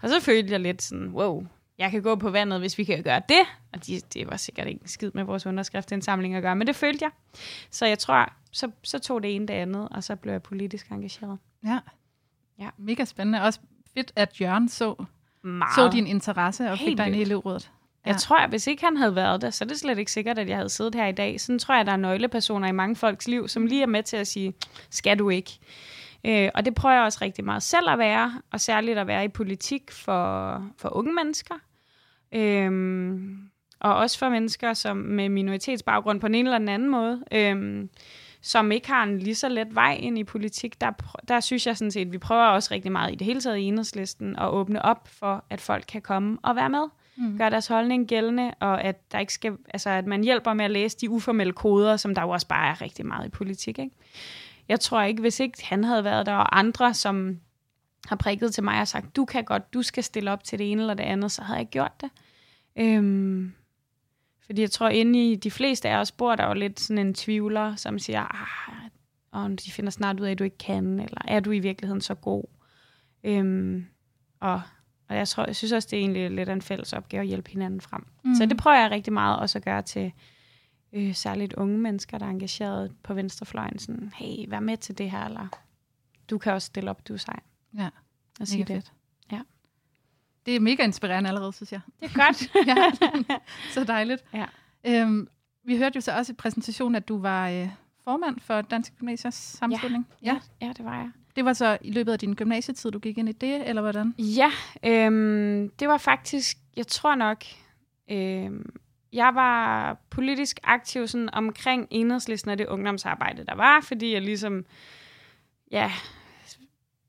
Og 0.02 0.08
så 0.08 0.20
følte 0.20 0.52
jeg 0.52 0.60
lidt 0.60 0.82
sådan, 0.82 1.08
wow, 1.08 1.46
jeg 1.78 1.90
kan 1.90 2.02
gå 2.02 2.16
på 2.16 2.30
vandet, 2.30 2.60
hvis 2.60 2.78
vi 2.78 2.84
kan 2.84 3.02
gøre 3.02 3.22
det. 3.28 3.42
Og 3.72 3.86
de, 3.86 4.00
det 4.14 4.30
var 4.30 4.36
sikkert 4.36 4.66
ikke 4.66 4.88
skid 4.88 5.10
med 5.14 5.24
vores 5.24 5.46
underskriftsindsamling 5.46 6.34
at 6.34 6.42
gøre, 6.42 6.56
men 6.56 6.66
det 6.66 6.76
følte 6.76 7.04
jeg. 7.04 7.10
Så 7.70 7.86
jeg 7.86 7.98
tror, 7.98 8.32
så, 8.52 8.70
så 8.82 8.98
tog 8.98 9.22
det 9.22 9.34
ene 9.34 9.46
det 9.46 9.54
andet, 9.54 9.88
og 9.88 10.04
så 10.04 10.16
blev 10.16 10.32
jeg 10.32 10.42
politisk 10.42 10.88
engageret. 10.90 11.38
Ja. 11.64 11.78
ja. 12.58 12.68
Mega 12.78 13.04
spændende. 13.04 13.42
Også 13.42 13.60
fedt, 13.94 14.12
at 14.16 14.40
Jørgen 14.40 14.68
så, 14.68 15.04
Meget. 15.42 15.74
så 15.74 15.90
din 15.92 16.06
interesse 16.06 16.70
og 16.70 16.76
Helt 16.76 16.90
fik 16.90 16.96
dig 16.96 17.06
ind 17.06 17.16
i 17.16 17.20
elevrådet. 17.20 17.70
Ja. 18.06 18.10
Jeg 18.10 18.20
tror, 18.20 18.36
at 18.36 18.48
hvis 18.48 18.66
ikke 18.66 18.84
han 18.84 18.96
havde 18.96 19.16
været 19.16 19.42
der, 19.42 19.50
så 19.50 19.64
er 19.64 19.68
det 19.68 19.78
slet 19.78 19.98
ikke 19.98 20.12
sikkert, 20.12 20.38
at 20.38 20.48
jeg 20.48 20.56
havde 20.56 20.68
siddet 20.68 20.94
her 20.94 21.06
i 21.06 21.12
dag. 21.12 21.40
Sådan 21.40 21.58
tror 21.58 21.74
jeg, 21.74 21.80
at 21.80 21.86
der 21.86 21.92
er 21.92 21.96
nøglepersoner 21.96 22.68
i 22.68 22.72
mange 22.72 22.96
folks 22.96 23.28
liv, 23.28 23.48
som 23.48 23.66
lige 23.66 23.82
er 23.82 23.86
med 23.86 24.02
til 24.02 24.16
at 24.16 24.26
sige, 24.26 24.54
skal 24.90 25.18
du 25.18 25.28
ikke? 25.28 25.58
Øh, 26.26 26.50
og 26.54 26.64
det 26.64 26.74
prøver 26.74 26.94
jeg 26.94 27.04
også 27.04 27.18
rigtig 27.22 27.44
meget 27.44 27.62
selv 27.62 27.90
at 27.90 27.98
være, 27.98 28.40
og 28.52 28.60
særligt 28.60 28.98
at 28.98 29.06
være 29.06 29.24
i 29.24 29.28
politik 29.28 29.90
for, 29.90 30.62
for 30.78 30.96
unge 30.96 31.14
mennesker. 31.14 31.54
Øh, 32.34 32.70
og 33.80 33.96
også 33.96 34.18
for 34.18 34.28
mennesker 34.28 34.74
som 34.74 34.96
med 34.96 35.28
minoritetsbaggrund 35.28 36.20
på 36.20 36.26
en 36.26 36.34
eller 36.34 36.56
anden 36.56 36.88
måde. 36.88 37.24
Øh, 37.32 37.86
som 38.42 38.72
ikke 38.72 38.88
har 38.88 39.02
en 39.02 39.18
lige 39.18 39.34
så 39.34 39.48
let 39.48 39.74
vej 39.74 39.94
ind 40.00 40.18
i 40.18 40.24
politik, 40.24 40.80
der, 40.80 40.90
der 41.28 41.40
synes 41.40 41.66
jeg 41.66 41.76
sådan 41.76 41.90
set, 41.90 42.06
at 42.06 42.12
vi 42.12 42.18
prøver 42.18 42.44
også 42.44 42.74
rigtig 42.74 42.92
meget 42.92 43.12
i 43.12 43.14
det 43.14 43.26
hele 43.26 43.40
taget 43.40 43.56
i 43.56 43.62
enhedslisten 43.62 44.36
at 44.36 44.48
åbne 44.48 44.82
op 44.82 45.08
for, 45.08 45.44
at 45.50 45.60
folk 45.60 45.84
kan 45.88 46.02
komme 46.02 46.38
og 46.42 46.56
være 46.56 46.70
med 46.70 46.84
mm. 47.16 47.38
gør 47.38 47.48
deres 47.48 47.66
holdning 47.66 48.08
gældende, 48.08 48.54
og 48.60 48.84
at, 48.84 49.12
der 49.12 49.18
ikke 49.18 49.32
skal, 49.32 49.56
altså, 49.68 49.90
at 49.90 50.06
man 50.06 50.24
hjælper 50.24 50.54
med 50.54 50.64
at 50.64 50.70
læse 50.70 50.98
de 51.00 51.10
uformelle 51.10 51.52
koder, 51.52 51.96
som 51.96 52.14
der 52.14 52.22
jo 52.22 52.28
også 52.28 52.48
bare 52.48 52.70
er 52.70 52.82
rigtig 52.82 53.06
meget 53.06 53.26
i 53.26 53.30
politik. 53.30 53.78
Ikke? 53.78 53.94
Jeg 54.68 54.80
tror 54.80 55.02
ikke, 55.02 55.20
hvis 55.20 55.40
ikke 55.40 55.66
han 55.66 55.84
havde 55.84 56.04
været 56.04 56.26
der, 56.26 56.34
og 56.34 56.58
andre, 56.58 56.94
som 56.94 57.40
har 58.08 58.16
prikket 58.16 58.54
til 58.54 58.64
mig 58.64 58.80
og 58.80 58.88
sagt, 58.88 59.16
du 59.16 59.24
kan 59.24 59.44
godt, 59.44 59.74
du 59.74 59.82
skal 59.82 60.04
stille 60.04 60.30
op 60.32 60.44
til 60.44 60.58
det 60.58 60.72
ene 60.72 60.80
eller 60.80 60.94
det 60.94 61.04
andet, 61.04 61.32
så 61.32 61.42
havde 61.42 61.56
jeg 61.56 61.60
ikke 61.60 61.70
gjort 61.70 62.00
det. 62.00 62.10
Øhm, 62.76 63.52
fordi 64.46 64.60
jeg 64.60 64.70
tror, 64.70 64.88
inde 64.88 65.32
i 65.32 65.36
de 65.36 65.50
fleste 65.50 65.88
af 65.88 65.96
os 65.96 66.12
bor 66.12 66.36
der 66.36 66.46
jo 66.46 66.54
lidt 66.54 66.80
sådan 66.80 67.06
en 67.06 67.14
tvivler, 67.14 67.76
som 67.76 67.98
siger, 67.98 68.22
ah, 68.22 68.90
og 69.30 69.50
de 69.50 69.72
finder 69.72 69.90
snart 69.90 70.20
ud 70.20 70.26
af, 70.26 70.30
at 70.30 70.38
du 70.38 70.44
ikke 70.44 70.58
kan, 70.58 71.00
eller 71.00 71.20
er 71.28 71.40
du 71.40 71.50
i 71.50 71.58
virkeligheden 71.58 72.00
så 72.00 72.14
god? 72.14 72.44
Øhm, 73.24 73.86
og 74.40 74.62
og 75.08 75.16
jeg, 75.16 75.28
tror, 75.28 75.46
jeg 75.46 75.56
synes 75.56 75.72
også, 75.72 75.88
det 75.90 75.96
er 75.96 76.00
egentlig 76.00 76.30
lidt 76.30 76.48
en 76.48 76.62
fælles 76.62 76.92
opgave 76.92 77.20
at 77.20 77.26
hjælpe 77.26 77.50
hinanden 77.50 77.80
frem. 77.80 78.06
Mm. 78.24 78.34
Så 78.34 78.46
det 78.46 78.56
prøver 78.56 78.76
jeg 78.76 78.90
rigtig 78.90 79.12
meget 79.12 79.38
også 79.38 79.58
at 79.58 79.64
gøre 79.64 79.82
til 79.82 80.12
øh, 80.92 81.14
særligt 81.14 81.52
unge 81.52 81.78
mennesker, 81.78 82.18
der 82.18 82.26
er 82.26 82.30
engageret 82.30 82.92
på 83.02 83.14
venstrefløjen. 83.14 83.78
Sådan, 83.78 84.12
hey, 84.16 84.48
vær 84.48 84.60
med 84.60 84.76
til 84.76 84.98
det 84.98 85.10
her, 85.10 85.24
eller 85.24 85.48
du 86.30 86.38
kan 86.38 86.52
også 86.52 86.66
stille 86.66 86.90
op, 86.90 87.08
du 87.08 87.12
er 87.12 87.18
sej. 87.18 87.40
Ja, 87.78 87.88
og 88.40 88.48
sige 88.48 88.64
det. 88.64 88.76
Fedt. 88.76 88.92
Ja. 89.32 89.40
Det 90.46 90.56
er 90.56 90.60
mega 90.60 90.84
inspirerende 90.84 91.28
allerede, 91.28 91.52
synes 91.52 91.72
jeg. 91.72 91.80
Det 92.00 92.10
er 92.10 92.26
godt. 92.26 92.50
ja, 92.68 93.38
så 93.74 93.84
dejligt. 93.84 94.24
Ja. 94.34 94.46
Øhm, 94.84 95.28
vi 95.64 95.76
hørte 95.76 95.96
jo 95.96 96.00
så 96.00 96.12
også 96.12 96.32
i 96.32 96.34
præsentationen, 96.34 96.94
at 96.94 97.08
du 97.08 97.18
var 97.18 97.48
øh, 97.48 97.68
formand 98.04 98.40
for 98.40 98.62
Dansk 98.62 98.92
Gymnasiers 98.98 99.34
sammenslutning. 99.34 100.06
Ja, 100.22 100.38
ja. 100.60 100.66
ja, 100.66 100.72
det 100.72 100.84
var 100.84 100.96
jeg. 100.96 101.10
Det 101.36 101.44
var 101.44 101.52
så 101.52 101.78
i 101.80 101.90
løbet 101.90 102.12
af 102.12 102.18
din 102.18 102.34
gymnasietid, 102.34 102.90
du 102.90 102.98
gik 102.98 103.18
ind 103.18 103.28
i 103.28 103.32
det, 103.32 103.68
eller 103.68 103.82
hvordan? 103.82 104.14
Ja, 104.18 104.50
øhm, 104.84 105.70
det 105.70 105.88
var 105.88 105.98
faktisk, 105.98 106.56
jeg 106.76 106.86
tror 106.86 107.14
nok, 107.14 107.44
øhm, 108.10 108.74
jeg 109.12 109.34
var 109.34 109.96
politisk 110.10 110.60
aktiv 110.64 111.06
sådan 111.06 111.34
omkring 111.34 111.88
enhedslisten 111.90 112.50
af 112.50 112.56
det 112.56 112.66
ungdomsarbejde, 112.66 113.44
der 113.44 113.54
var, 113.54 113.80
fordi 113.80 114.12
jeg 114.12 114.22
ligesom, 114.22 114.64
ja, 115.70 115.92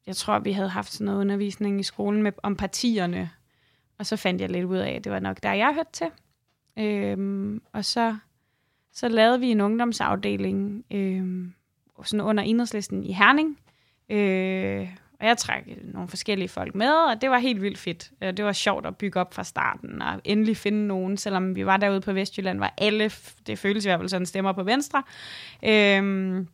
jeg 0.08 0.16
tror, 0.16 0.40
vi 0.40 0.52
havde 0.52 0.70
haft 0.70 0.92
sådan 0.92 1.06
noget 1.06 1.20
undervisning 1.20 1.80
i 1.80 1.84
skolen 1.84 2.24
med, 2.24 2.32
om 2.44 2.56
partierne. 2.56 3.30
og 3.98 4.06
så 4.06 4.16
fandt 4.16 4.42
jeg 4.42 4.50
lidt 4.50 4.66
ud 4.66 4.78
af, 4.78 4.92
at 4.92 5.04
det 5.04 5.12
var 5.12 5.20
nok 5.20 5.44
der, 5.44 5.54
jeg 5.54 5.74
hørte 5.74 5.92
til. 5.92 6.08
Øhm, 6.80 7.62
og 7.74 7.86
så, 7.86 8.18
så 8.92 9.08
lavede 9.08 9.40
vi 9.40 9.52
en 9.52 9.62
ungdomsafdeling 9.62 10.86
øhm, 10.92 11.54
sådan 12.04 12.26
under 12.26 12.44
enhedslisten 12.44 13.04
i 13.04 13.14
Herning. 13.14 13.58
Øh, 14.10 14.88
og 15.20 15.28
jeg 15.28 15.38
trak 15.38 15.64
nogle 15.84 16.10
forskellige 16.10 16.50
folk 16.50 16.76
med, 16.76 16.92
og 16.92 17.22
det 17.22 17.30
var 17.30 17.38
helt 17.38 17.62
vildt 17.62 17.78
fedt. 17.78 18.12
Øh, 18.24 18.38
det 18.38 18.46
var 18.46 18.52
sjovt 18.52 18.86
at 18.86 18.98
bygge 18.98 19.20
op 19.20 19.34
fra 19.34 19.44
starten, 19.44 20.02
og 20.02 20.22
endelig 20.24 20.58
finde 20.58 20.88
nogen, 20.88 21.18
selvom 21.18 21.56
vi 21.56 21.66
var 21.66 21.78
derude 21.78 22.02
på 22.02 22.14
Vestjylland, 22.14 22.60
var 22.60 22.74
alle, 22.78 23.12
det 23.48 23.60
føles 23.60 23.86
i 23.86 23.88
hvert 23.88 24.00
fald 24.00 24.10
sådan, 24.10 24.26
stemmer 24.26 24.52
på 24.52 24.64
venstre. 24.64 25.04
Øhm, 25.64 26.48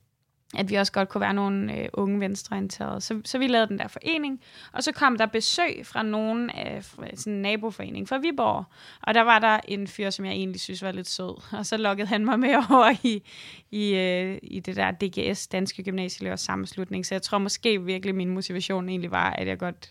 at 0.57 0.69
vi 0.69 0.75
også 0.75 0.91
godt 0.91 1.09
kunne 1.09 1.21
være 1.21 1.33
nogle 1.33 1.77
øh, 1.79 1.89
unge 1.93 2.19
venstreorienterede. 2.19 3.01
Så, 3.01 3.21
så 3.25 3.37
vi 3.37 3.47
lavede 3.47 3.67
den 3.67 3.79
der 3.79 3.87
forening, 3.87 4.41
og 4.71 4.83
så 4.83 4.91
kom 4.91 5.17
der 5.17 5.25
besøg 5.25 5.81
fra 5.83 6.03
nogen 6.03 6.49
af 6.49 6.83
sådan 6.83 7.33
en 7.33 7.41
naboforening 7.41 8.09
fra 8.09 8.17
Viborg, 8.17 8.65
og 9.01 9.13
der 9.13 9.21
var 9.21 9.39
der 9.39 9.59
en 9.67 9.87
fyr, 9.87 10.09
som 10.09 10.25
jeg 10.25 10.33
egentlig 10.33 10.61
synes 10.61 10.81
var 10.81 10.91
lidt 10.91 11.07
sød, 11.07 11.41
og 11.59 11.65
så 11.65 11.77
lukkede 11.77 12.07
han 12.07 12.25
mig 12.25 12.39
med 12.39 12.55
over 12.69 12.95
i, 13.03 13.23
i, 13.71 13.95
øh, 13.95 14.37
i 14.43 14.59
det 14.59 14.75
der 14.75 14.91
DGS, 14.91 15.47
Danske 15.47 15.83
Gymnasieelevers 15.83 16.41
Sammenslutning, 16.41 17.05
så 17.05 17.15
jeg 17.15 17.21
tror 17.21 17.37
måske 17.37 17.83
virkelig, 17.83 18.15
min 18.15 18.29
motivation 18.29 18.89
egentlig 18.89 19.11
var, 19.11 19.29
at 19.29 19.47
jeg 19.47 19.59
godt 19.59 19.89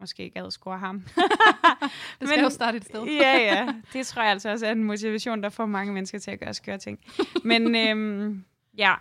måske 0.00 0.30
gad 0.30 0.50
score 0.50 0.78
ham. 0.78 1.00
det 2.20 2.28
skal 2.28 2.28
Men, 2.28 2.40
jo 2.40 2.50
starte 2.50 2.76
et 2.76 2.84
sted. 2.84 3.04
ja, 3.04 3.36
ja. 3.38 3.74
Det 3.92 4.06
tror 4.06 4.22
jeg 4.22 4.30
altså 4.30 4.50
også 4.50 4.66
er 4.66 4.72
en 4.72 4.84
motivation, 4.84 5.42
der 5.42 5.48
får 5.48 5.66
mange 5.66 5.92
mennesker 5.92 6.18
til 6.18 6.30
at 6.30 6.40
gøre 6.40 6.54
skøre 6.54 6.78
ting. 6.78 6.98
Men 7.44 7.76
øhm, 7.76 8.44
ja, 8.78 8.94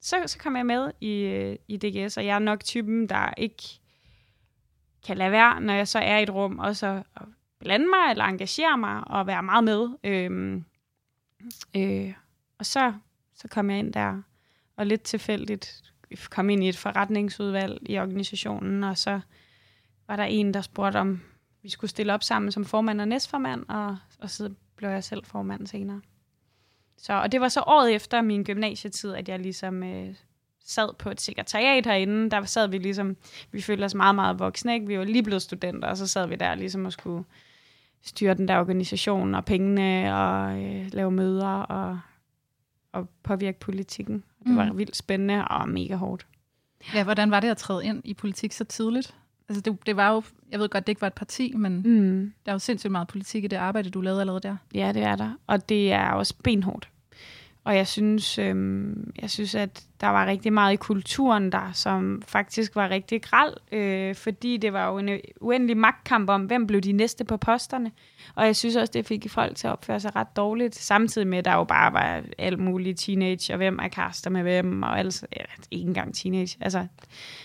så, 0.00 0.22
så 0.26 0.38
kom 0.38 0.56
jeg 0.56 0.66
med 0.66 0.90
i, 1.00 1.56
i 1.68 1.76
DGS, 1.76 2.16
og 2.16 2.26
jeg 2.26 2.34
er 2.34 2.38
nok 2.38 2.64
typen, 2.64 3.08
der 3.08 3.34
ikke 3.36 3.62
kan 5.06 5.18
lade 5.18 5.30
være, 5.30 5.60
når 5.60 5.74
jeg 5.74 5.88
så 5.88 5.98
er 5.98 6.18
i 6.18 6.22
et 6.22 6.30
rum, 6.30 6.58
og 6.58 6.76
så 6.76 7.02
blande 7.58 7.86
mig 7.86 8.10
eller 8.10 8.24
engagere 8.24 8.78
mig 8.78 9.08
og 9.08 9.26
være 9.26 9.42
meget 9.42 9.64
med. 9.64 9.88
Øhm, 10.04 10.64
øh, 11.76 12.14
og 12.58 12.66
så, 12.66 12.92
så 13.34 13.48
kom 13.48 13.70
jeg 13.70 13.78
ind 13.78 13.92
der, 13.92 14.22
og 14.76 14.86
lidt 14.86 15.02
tilfældigt 15.02 15.82
kom 16.30 16.50
ind 16.50 16.64
i 16.64 16.68
et 16.68 16.76
forretningsudvalg 16.76 17.90
i 17.90 17.98
organisationen, 17.98 18.84
og 18.84 18.98
så 18.98 19.20
var 20.06 20.16
der 20.16 20.24
en, 20.24 20.54
der 20.54 20.60
spurgte, 20.60 20.96
om 20.96 21.20
vi 21.62 21.68
skulle 21.68 21.90
stille 21.90 22.14
op 22.14 22.22
sammen 22.22 22.52
som 22.52 22.64
formand 22.64 23.00
og 23.00 23.08
næstformand, 23.08 23.64
og, 23.68 23.96
og 24.18 24.30
så 24.30 24.54
blev 24.76 24.90
jeg 24.90 25.04
selv 25.04 25.24
formand 25.24 25.66
senere. 25.66 26.00
Så, 26.98 27.12
og 27.12 27.32
det 27.32 27.40
var 27.40 27.48
så 27.48 27.62
året 27.66 27.94
efter 27.94 28.22
min 28.22 28.44
gymnasietid, 28.44 29.14
at 29.14 29.28
jeg 29.28 29.38
ligesom 29.38 29.82
øh, 29.82 30.14
sad 30.64 30.94
på 30.98 31.10
et 31.10 31.20
sekretariat 31.20 31.86
herinde. 31.86 32.30
Der 32.30 32.44
sad 32.44 32.68
vi 32.68 32.78
ligesom, 32.78 33.16
vi 33.52 33.60
følte 33.60 33.84
os 33.84 33.94
meget, 33.94 34.14
meget 34.14 34.38
voksne. 34.38 34.74
Ikke? 34.74 34.86
Vi 34.86 34.98
var 34.98 35.04
lige 35.04 35.22
blevet 35.22 35.42
studenter, 35.42 35.88
og 35.88 35.96
så 35.96 36.06
sad 36.06 36.26
vi 36.26 36.36
der 36.36 36.54
ligesom 36.54 36.84
og 36.84 36.92
skulle 36.92 37.24
styre 38.02 38.34
den 38.34 38.48
der 38.48 38.58
organisation 38.58 39.34
og 39.34 39.44
pengene 39.44 40.16
og 40.16 40.62
øh, 40.62 40.86
lave 40.92 41.10
møder 41.10 41.48
og, 41.48 42.00
og 42.92 43.08
påvirke 43.22 43.60
politikken. 43.60 44.24
Det 44.46 44.56
var 44.56 44.72
mm. 44.72 44.78
vildt 44.78 44.96
spændende 44.96 45.48
og 45.48 45.68
mega 45.68 45.94
hårdt. 45.94 46.26
Ja, 46.94 47.04
hvordan 47.04 47.30
var 47.30 47.40
det 47.40 47.48
at 47.48 47.56
træde 47.56 47.84
ind 47.84 48.02
i 48.04 48.14
politik 48.14 48.52
så 48.52 48.64
tidligt? 48.64 49.14
Altså 49.48 49.60
det, 49.60 49.86
det 49.86 49.96
var 49.96 50.12
jo, 50.12 50.22
jeg 50.50 50.60
ved 50.60 50.68
godt, 50.68 50.86
det 50.86 50.90
ikke 50.90 51.00
var 51.00 51.06
et 51.06 51.14
parti, 51.14 51.52
men 51.56 51.76
mm. 51.76 52.32
der 52.46 52.52
er 52.52 52.54
jo 52.54 52.58
sindssygt 52.58 52.90
meget 52.90 53.08
politik 53.08 53.44
i 53.44 53.46
det 53.46 53.56
arbejde, 53.56 53.90
du 53.90 54.00
lavede 54.00 54.20
allerede 54.20 54.40
der. 54.40 54.56
Ja, 54.74 54.92
det 54.92 55.02
er 55.02 55.16
der. 55.16 55.32
Og 55.46 55.68
det 55.68 55.92
er 55.92 56.10
også 56.10 56.34
benhårdt. 56.44 56.88
Og 57.64 57.76
jeg 57.76 57.86
synes, 57.86 58.38
øhm, 58.38 59.12
jeg 59.22 59.30
synes, 59.30 59.54
at 59.54 59.84
der 60.00 60.06
var 60.06 60.26
rigtig 60.26 60.52
meget 60.52 60.72
i 60.72 60.76
kulturen 60.76 61.52
der, 61.52 61.72
som 61.72 62.22
faktisk 62.26 62.76
var 62.76 62.90
rigtig 62.90 63.22
græld, 63.22 63.54
øh, 63.72 64.14
fordi 64.14 64.56
det 64.56 64.72
var 64.72 64.90
jo 64.90 64.98
en 64.98 65.20
uendelig 65.40 65.76
magtkamp 65.76 66.30
om, 66.30 66.42
hvem 66.44 66.66
blev 66.66 66.80
de 66.80 66.92
næste 66.92 67.24
på 67.24 67.36
posterne. 67.36 67.92
Og 68.34 68.46
jeg 68.46 68.56
synes 68.56 68.76
også, 68.76 68.90
det 68.92 69.06
fik 69.06 69.30
folk 69.30 69.56
til 69.56 69.66
at 69.66 69.72
opføre 69.72 70.00
sig 70.00 70.16
ret 70.16 70.36
dårligt, 70.36 70.74
samtidig 70.74 71.28
med, 71.28 71.38
at 71.38 71.44
der 71.44 71.54
jo 71.54 71.64
bare 71.64 71.92
var 71.92 72.22
alt 72.38 72.58
muligt 72.58 72.98
teenage, 72.98 73.52
og 73.52 73.56
hvem 73.56 73.78
er 73.82 73.88
kaster 73.88 74.30
med 74.30 74.42
hvem, 74.42 74.82
og 74.82 74.98
altså, 74.98 75.26
ja, 75.36 75.44
ikke 75.70 75.88
engang 75.88 76.14
teenage. 76.14 76.58
Altså, 76.60 76.86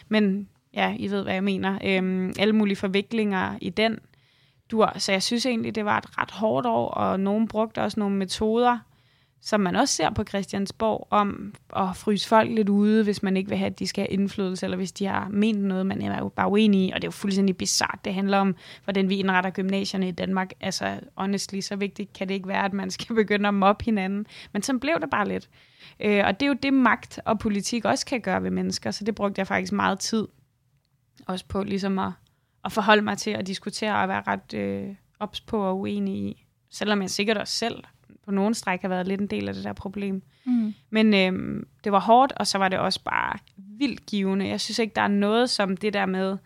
men 0.07 0.47
ja, 0.73 0.95
I 0.99 1.07
ved, 1.07 1.23
hvad 1.23 1.33
jeg 1.33 1.43
mener. 1.43 1.79
Øhm, 1.83 2.33
alle 2.39 2.53
mulige 2.53 2.75
forviklinger 2.75 3.57
i 3.61 3.69
den 3.69 3.99
dur. 4.71 4.93
Så 4.97 5.11
jeg 5.11 5.23
synes 5.23 5.45
egentlig, 5.45 5.75
det 5.75 5.85
var 5.85 5.97
et 5.97 6.17
ret 6.17 6.31
hårdt 6.31 6.67
år, 6.67 6.87
og 6.89 7.19
nogen 7.19 7.47
brugte 7.47 7.81
også 7.81 7.99
nogle 7.99 8.15
metoder, 8.15 8.77
som 9.41 9.61
man 9.61 9.75
også 9.75 9.95
ser 9.95 10.09
på 10.09 10.23
Christiansborg, 10.23 11.07
om 11.09 11.53
at 11.75 11.95
fryse 11.95 12.27
folk 12.27 12.51
lidt 12.51 12.69
ude, 12.69 13.03
hvis 13.03 13.23
man 13.23 13.37
ikke 13.37 13.49
vil 13.49 13.57
have, 13.57 13.69
at 13.69 13.79
de 13.79 13.87
skal 13.87 14.01
have 14.01 14.19
indflydelse, 14.19 14.65
eller 14.65 14.77
hvis 14.77 14.91
de 14.91 15.05
har 15.05 15.27
ment 15.29 15.63
noget, 15.63 15.85
man 15.85 16.01
er 16.01 16.19
jo 16.19 16.29
bare 16.29 16.49
uenig 16.49 16.87
i, 16.87 16.91
og 16.91 17.01
det 17.01 17.03
er 17.03 17.07
jo 17.07 17.11
fuldstændig 17.11 17.57
bizart. 17.57 17.99
Det 18.05 18.13
handler 18.13 18.37
om, 18.37 18.55
hvordan 18.83 19.09
vi 19.09 19.15
indretter 19.15 19.49
gymnasierne 19.49 20.07
i 20.07 20.11
Danmark. 20.11 20.53
Altså, 20.61 20.99
honestly, 21.15 21.59
så 21.59 21.75
vigtigt 21.75 22.13
kan 22.13 22.27
det 22.27 22.33
ikke 22.33 22.47
være, 22.47 22.65
at 22.65 22.73
man 22.73 22.91
skal 22.91 23.15
begynde 23.21 23.47
at 23.47 23.53
mobbe 23.53 23.85
hinanden. 23.85 24.25
Men 24.53 24.61
så 24.61 24.77
blev 24.77 24.99
det 25.01 25.09
bare 25.09 25.27
lidt. 25.27 25.49
Øh, 25.99 26.23
og 26.25 26.39
det 26.39 26.45
er 26.45 26.49
jo 26.49 26.57
det, 26.63 26.73
magt 26.73 27.19
og 27.25 27.39
politik 27.39 27.85
også 27.85 28.05
kan 28.05 28.21
gøre 28.21 28.43
ved 28.43 28.51
mennesker, 28.51 28.91
så 28.91 29.03
det 29.03 29.15
brugte 29.15 29.39
jeg 29.39 29.47
faktisk 29.47 29.73
meget 29.73 29.99
tid 29.99 30.27
også 31.27 31.45
på 31.45 31.63
ligesom 31.63 31.99
at, 31.99 32.11
at 32.65 32.71
forholde 32.71 33.01
mig 33.01 33.17
til 33.17 33.31
at 33.31 33.47
diskutere 33.47 34.01
og 34.01 34.09
være 34.09 34.23
ret 34.27 34.53
øh, 34.53 34.95
ops 35.19 35.41
på 35.41 35.63
og 35.65 35.79
uenig 35.79 36.15
i. 36.15 36.45
Selvom 36.69 37.01
jeg 37.01 37.09
sikkert 37.09 37.37
også 37.37 37.53
selv 37.53 37.83
på 38.25 38.31
nogen 38.31 38.53
stræk 38.53 38.81
har 38.81 38.89
været 38.89 39.07
lidt 39.07 39.21
en 39.21 39.27
del 39.27 39.47
af 39.47 39.53
det 39.53 39.63
der 39.63 39.73
problem. 39.73 40.23
Mm. 40.45 40.73
Men 40.89 41.13
øh, 41.13 41.63
det 41.83 41.91
var 41.91 41.99
hårdt, 41.99 42.31
og 42.31 42.47
så 42.47 42.57
var 42.57 42.69
det 42.69 42.79
også 42.79 43.03
bare 43.03 43.37
vildt 43.57 44.05
givende. 44.05 44.47
Jeg 44.47 44.61
synes 44.61 44.79
ikke, 44.79 44.93
der 44.95 45.01
er 45.01 45.07
noget 45.07 45.49
som 45.49 45.77
det 45.77 45.93
der 45.93 46.05
med 46.05 46.37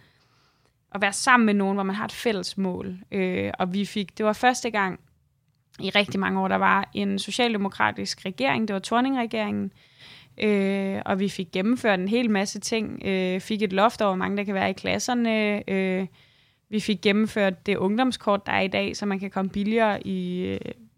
at 0.96 1.02
være 1.02 1.14
sammen 1.14 1.46
med 1.46 1.54
nogen, 1.54 1.76
hvor 1.76 1.84
man 1.84 1.96
har 1.96 2.06
et 2.06 2.12
fælles 2.12 2.58
mål. 2.58 2.98
Øh, 3.12 3.52
og 3.60 3.74
vi 3.74 3.86
fik, 3.86 4.18
det 4.18 4.26
var 4.26 4.34
første 4.34 4.70
gang 4.70 5.00
i 5.80 5.90
rigtig 5.90 6.20
mange 6.20 6.40
år, 6.40 6.48
der 6.48 6.56
var 6.56 6.90
en 6.94 7.20
socialdemokratisk 7.20 8.26
regering, 8.26 8.68
det 8.68 8.74
var 8.74 8.80
Torning-regeringen, 8.80 9.72
øh, 10.44 11.02
og 11.06 11.20
vi 11.20 11.30
fik 11.30 11.52
gennemført 11.52 12.00
en 12.00 12.08
hel 12.08 12.30
masse 12.30 12.60
ting. 12.60 13.02
Øh, 13.06 13.40
fik 13.40 13.62
et 13.62 13.74
loft 13.74 14.02
over, 14.02 14.12
hvor 14.12 14.18
mange 14.18 14.38
der 14.38 14.44
kan 14.44 14.54
være 14.54 14.70
i 14.70 14.74
klasserne. 14.74 15.64
Øh, 15.72 16.08
vi 16.70 16.80
fik 16.80 17.02
gennemført 17.02 17.66
det 17.66 17.78
ungdomskort, 17.78 18.46
der 18.46 18.52
er 18.52 18.62
i 18.62 18.68
dag, 18.68 18.96
så 18.96 19.06
man 19.06 19.20
kan 19.20 19.30
komme 19.30 19.52
billigere 19.52 20.08
i, 20.08 20.46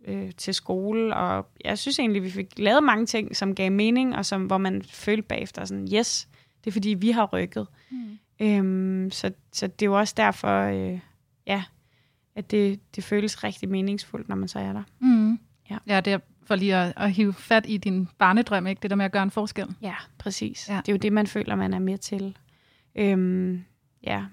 øh, 0.05 0.31
til 0.37 0.53
skole. 0.53 1.15
Og 1.15 1.47
jeg 1.65 1.77
synes 1.77 1.99
egentlig, 1.99 2.23
vi 2.23 2.29
fik 2.29 2.47
lavet 2.57 2.83
mange 2.83 3.05
ting, 3.05 3.35
som 3.35 3.55
gav 3.55 3.71
mening, 3.71 4.15
og 4.15 4.25
som, 4.25 4.45
hvor 4.45 4.57
man 4.57 4.83
følte 4.83 5.23
bagefter 5.23 5.65
sådan, 5.65 5.87
yes, 5.93 6.27
det 6.63 6.67
er 6.67 6.71
fordi, 6.71 6.89
vi 6.89 7.11
har 7.11 7.25
rykket. 7.25 7.67
Mm. 7.91 8.17
Øhm, 8.41 9.11
så, 9.11 9.31
så 9.53 9.67
det 9.67 9.81
er 9.81 9.85
jo 9.85 9.99
også 9.99 10.13
derfor, 10.17 10.61
øh, 10.61 10.99
ja, 11.47 11.63
at 12.35 12.51
det, 12.51 12.79
det 12.95 13.03
føles 13.03 13.43
rigtig 13.43 13.69
meningsfuldt, 13.69 14.29
når 14.29 14.35
man 14.35 14.47
så 14.47 14.59
er 14.59 14.73
der. 14.73 14.83
Mm. 14.99 15.39
Ja. 15.69 15.77
ja, 15.87 16.01
det 16.01 16.13
er 16.13 16.19
for 16.49 16.55
lige 16.55 16.75
at, 16.75 16.93
at 16.97 17.11
hive 17.11 17.33
fat 17.33 17.65
i 17.67 17.77
din 17.77 18.07
barnedrøm, 18.17 18.67
ikke? 18.67 18.79
Det 18.81 18.89
der 18.89 18.95
med 18.95 19.05
at 19.05 19.11
gøre 19.11 19.23
en 19.23 19.31
forskel. 19.31 19.67
Ja, 19.81 19.95
præcis. 20.17 20.69
Ja. 20.69 20.77
Det 20.77 20.89
er 20.89 20.93
jo 20.93 20.97
det, 20.97 21.13
man 21.13 21.27
føler, 21.27 21.55
man 21.55 21.73
er 21.73 21.79
med 21.79 21.97
til. 21.97 22.37
Øhm, 22.95 23.63
ja. 24.03 24.23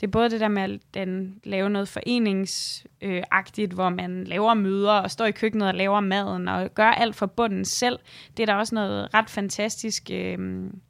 Det 0.00 0.06
er 0.06 0.10
både 0.10 0.30
det 0.30 0.40
der 0.40 0.48
med 0.48 0.62
at 0.62 0.80
den, 0.94 1.40
lave 1.44 1.70
noget 1.70 1.88
foreningsagtigt, 1.88 3.72
hvor 3.72 3.88
man 3.88 4.24
laver 4.24 4.54
møder 4.54 4.92
og 4.92 5.10
står 5.10 5.24
i 5.24 5.30
køkkenet 5.30 5.68
og 5.68 5.74
laver 5.74 6.00
maden 6.00 6.48
og 6.48 6.74
gør 6.74 6.90
alt 6.90 7.16
for 7.16 7.26
bunden 7.26 7.64
selv. 7.64 7.98
Det 8.36 8.42
er 8.42 8.46
der 8.46 8.54
også 8.54 8.74
noget 8.74 9.14
ret 9.14 9.30
fantastisk 9.30 10.10
øhm, 10.12 10.80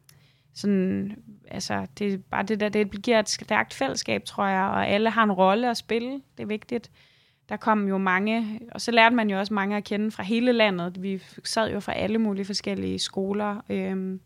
sådan, 0.55 1.17
altså, 1.51 1.87
det 1.99 2.13
er 2.13 2.19
bare 2.31 2.43
det 2.43 2.61
der, 2.61 2.69
det 2.69 3.03
giver 3.03 3.19
et 3.19 3.29
stærkt 3.29 3.75
fællesskab, 3.75 4.25
tror 4.25 4.47
jeg, 4.47 4.63
og 4.63 4.89
alle 4.89 5.11
har 5.11 5.23
en 5.23 5.33
rolle 5.33 5.71
at 5.71 5.77
spille. 5.77 6.11
Det 6.11 6.43
er 6.43 6.47
vigtigt 6.47 6.91
der 7.49 7.57
kom 7.57 7.89
jo 7.89 7.99
mange, 7.99 8.61
og 8.73 8.81
så 8.81 8.91
lærte 8.91 9.15
man 9.15 9.31
jo 9.31 9.39
også 9.39 9.55
mange 9.55 9.77
at 9.77 9.85
kende 9.85 10.11
fra 10.11 10.23
hele 10.23 10.53
landet. 10.53 11.03
Vi 11.03 11.23
sad 11.45 11.73
jo 11.73 11.81
fra 11.81 11.93
alle 11.93 12.19
mulige 12.19 12.45
forskellige 12.45 12.99
skoler. 12.99 13.61
Øhm, 13.69 14.21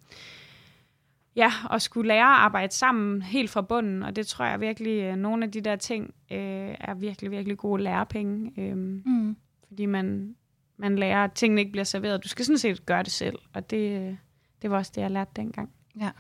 ja, 1.37 1.53
og 1.71 1.83
skulle 1.83 2.09
lære 2.09 2.25
at 2.25 2.39
arbejde 2.39 2.75
sammen 2.75 3.23
helt 3.23 3.51
fra 3.51 3.61
bunden, 3.63 4.03
og 4.03 4.17
det 4.17 4.27
tror 4.27 4.45
jeg 4.45 4.61
virkelig, 4.61 5.03
øh, 5.03 5.17
nogle 5.17 5.45
af 5.45 5.53
de 5.53 5.61
der 5.61 5.77
ting 5.77 6.15
øh, 6.31 6.75
er 6.81 6.95
virkelig, 6.95 7.31
virkelig 7.31 7.59
gode 7.59 7.83
lærepenge. 7.83 8.53
Øhm, 8.59 9.03
mm. 9.07 9.37
Fordi 9.69 9.87
man, 9.87 10.35
man 10.77 10.97
lærer, 10.97 11.25
at 11.25 11.33
tingene 11.33 11.61
ikke 11.61 11.73
bliver 11.73 11.85
serveret. 11.85 12.25
Du 12.25 12.29
skal 12.29 12.45
sådan 12.45 12.59
set 12.59 12.87
gøre 12.87 13.03
det 13.03 13.13
selv, 13.13 13.39
og 13.53 13.71
det, 13.71 14.17
det 14.63 14.71
var 14.71 14.77
også 14.77 14.93
det, 14.95 15.01
jeg 15.01 15.11
lærte 15.11 15.31
dengang. 15.37 15.71
Ja. 16.01 16.11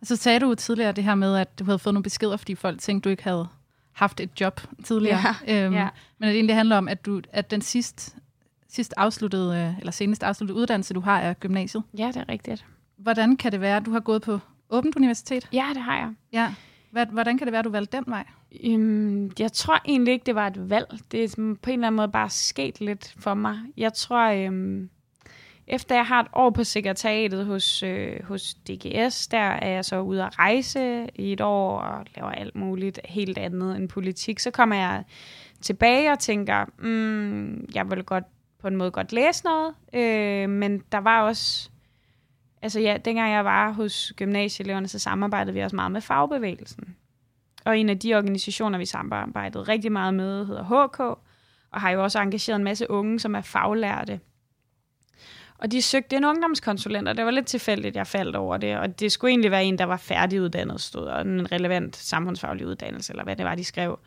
Og 0.00 0.06
så 0.06 0.16
sagde 0.16 0.40
du 0.40 0.54
tidligere 0.54 0.92
det 0.92 1.04
her 1.04 1.14
med, 1.14 1.36
at 1.36 1.58
du 1.58 1.64
havde 1.64 1.78
fået 1.78 1.94
nogle 1.94 2.02
beskeder, 2.02 2.36
fordi 2.36 2.54
folk 2.54 2.80
tænkte, 2.80 3.08
du 3.08 3.10
ikke 3.10 3.24
havde 3.24 3.48
haft 3.92 4.20
et 4.20 4.40
job 4.40 4.60
tidligere. 4.84 5.18
Ja, 5.46 5.64
øhm, 5.66 5.74
ja. 5.74 5.88
Men 6.18 6.28
at 6.28 6.32
det 6.32 6.36
egentlig 6.36 6.56
handler 6.56 6.76
om, 6.76 6.88
at, 6.88 7.06
du, 7.06 7.20
at 7.32 7.50
den 7.50 7.60
sidst, 7.60 8.16
sidst 8.68 8.94
afsluttede, 8.96 9.56
øh, 9.56 9.78
eller 9.78 9.92
senest 9.92 10.22
afsluttede 10.22 10.58
uddannelse, 10.58 10.94
du 10.94 11.00
har, 11.00 11.20
er 11.20 11.34
gymnasiet. 11.34 11.82
Ja, 11.98 12.06
det 12.06 12.16
er 12.16 12.28
rigtigt. 12.28 12.64
Hvordan 12.96 13.36
kan 13.36 13.52
det 13.52 13.60
være, 13.60 13.76
at 13.76 13.86
du 13.86 13.92
har 13.92 14.00
gået 14.00 14.22
på 14.22 14.38
Åbent 14.70 14.96
Universitet? 14.96 15.48
Ja, 15.52 15.66
det 15.74 15.82
har 15.82 15.96
jeg. 15.96 16.14
Ja. 16.32 16.54
Hvordan 17.10 17.38
kan 17.38 17.46
det 17.46 17.52
være, 17.52 17.58
at 17.58 17.64
du 17.64 17.70
valgte 17.70 17.96
den 17.96 18.04
vej? 18.06 18.24
Um, 18.64 19.30
jeg 19.38 19.52
tror 19.52 19.80
egentlig 19.84 20.12
ikke, 20.12 20.26
det 20.26 20.34
var 20.34 20.46
et 20.46 20.70
valg. 20.70 20.86
Det 21.12 21.24
er 21.24 21.28
på 21.36 21.70
en 21.70 21.74
eller 21.74 21.86
anden 21.86 21.96
måde 21.96 22.08
bare 22.08 22.30
sket 22.30 22.80
lidt 22.80 23.14
for 23.18 23.34
mig. 23.34 23.58
Jeg 23.76 23.92
tror, 23.92 24.48
um, 24.48 24.90
efter 25.72 25.94
jeg 25.94 26.06
har 26.06 26.20
et 26.20 26.28
år 26.32 26.50
på 26.50 26.64
sekretariatet 26.64 27.46
hos, 27.46 27.82
øh, 27.82 28.24
hos 28.24 28.54
DGS, 28.54 29.28
der 29.28 29.38
er 29.38 29.68
jeg 29.68 29.84
så 29.84 30.00
ude 30.00 30.24
at 30.24 30.38
rejse 30.38 31.06
i 31.14 31.32
et 31.32 31.40
år 31.40 31.78
og 31.78 32.06
laver 32.16 32.30
alt 32.30 32.56
muligt 32.56 33.00
helt 33.04 33.38
andet 33.38 33.76
end 33.76 33.88
politik. 33.88 34.38
Så 34.38 34.50
kommer 34.50 34.76
jeg 34.76 35.04
tilbage 35.60 36.12
og 36.12 36.18
tænker, 36.18 36.64
mm, 36.78 37.68
jeg 37.74 37.90
vil 37.90 38.04
godt 38.04 38.24
på 38.60 38.68
en 38.68 38.76
måde 38.76 38.90
godt 38.90 39.12
læse 39.12 39.44
noget, 39.44 39.74
øh, 39.92 40.50
men 40.50 40.82
der 40.92 40.98
var 40.98 41.22
også, 41.22 41.70
altså 42.62 42.80
ja, 42.80 42.96
dengang 43.04 43.32
jeg 43.32 43.44
var 43.44 43.72
hos 43.72 44.12
gymnasieeleverne, 44.16 44.88
så 44.88 44.98
samarbejdede 44.98 45.54
vi 45.54 45.60
også 45.60 45.76
meget 45.76 45.92
med 45.92 46.00
fagbevægelsen. 46.00 46.96
Og 47.64 47.78
en 47.78 47.88
af 47.88 47.98
de 47.98 48.14
organisationer, 48.14 48.78
vi 48.78 48.86
samarbejdede 48.86 49.62
rigtig 49.62 49.92
meget 49.92 50.14
med, 50.14 50.46
hedder 50.46 50.86
HK, 50.86 51.00
og 51.70 51.80
har 51.80 51.90
jo 51.90 52.02
også 52.02 52.18
engageret 52.18 52.56
en 52.56 52.64
masse 52.64 52.90
unge, 52.90 53.20
som 53.20 53.34
er 53.34 53.40
faglærte. 53.40 54.20
Og 55.62 55.72
de 55.72 55.82
søgte 55.82 56.16
en 56.16 56.24
ungdomskonsulent, 56.24 57.08
og 57.08 57.16
det 57.16 57.24
var 57.24 57.30
lidt 57.30 57.46
tilfældigt, 57.46 57.96
jeg 57.96 58.06
faldt 58.06 58.36
over 58.36 58.56
det. 58.56 58.78
Og 58.78 59.00
det 59.00 59.12
skulle 59.12 59.30
egentlig 59.30 59.50
være 59.50 59.64
en, 59.64 59.78
der 59.78 59.84
var 59.84 59.96
færdiguddannet, 59.96 60.80
stod 60.80 61.06
og 61.06 61.20
en 61.20 61.52
relevant 61.52 61.96
samfundsfaglig 61.96 62.66
uddannelse, 62.66 63.12
eller 63.12 63.24
hvad 63.24 63.36
det 63.36 63.44
var, 63.44 63.54
de 63.54 63.64
skrev. 63.64 63.98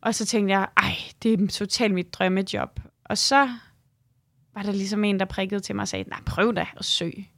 Og 0.00 0.14
så 0.14 0.26
tænkte 0.26 0.54
jeg, 0.54 0.68
ej, 0.76 0.92
det 1.22 1.32
er 1.32 1.46
totalt 1.46 1.94
mit 1.94 2.14
drømmejob. 2.14 2.80
Og 3.04 3.18
så 3.18 3.48
var 4.54 4.62
der 4.62 4.72
ligesom 4.72 5.04
en, 5.04 5.20
der 5.20 5.26
prikkede 5.26 5.60
til 5.60 5.74
mig 5.76 5.82
og 5.82 5.88
sagde, 5.88 6.08
nej, 6.08 6.20
prøv 6.26 6.54
da 6.54 6.66
at 6.76 6.84
søge. 6.84 7.30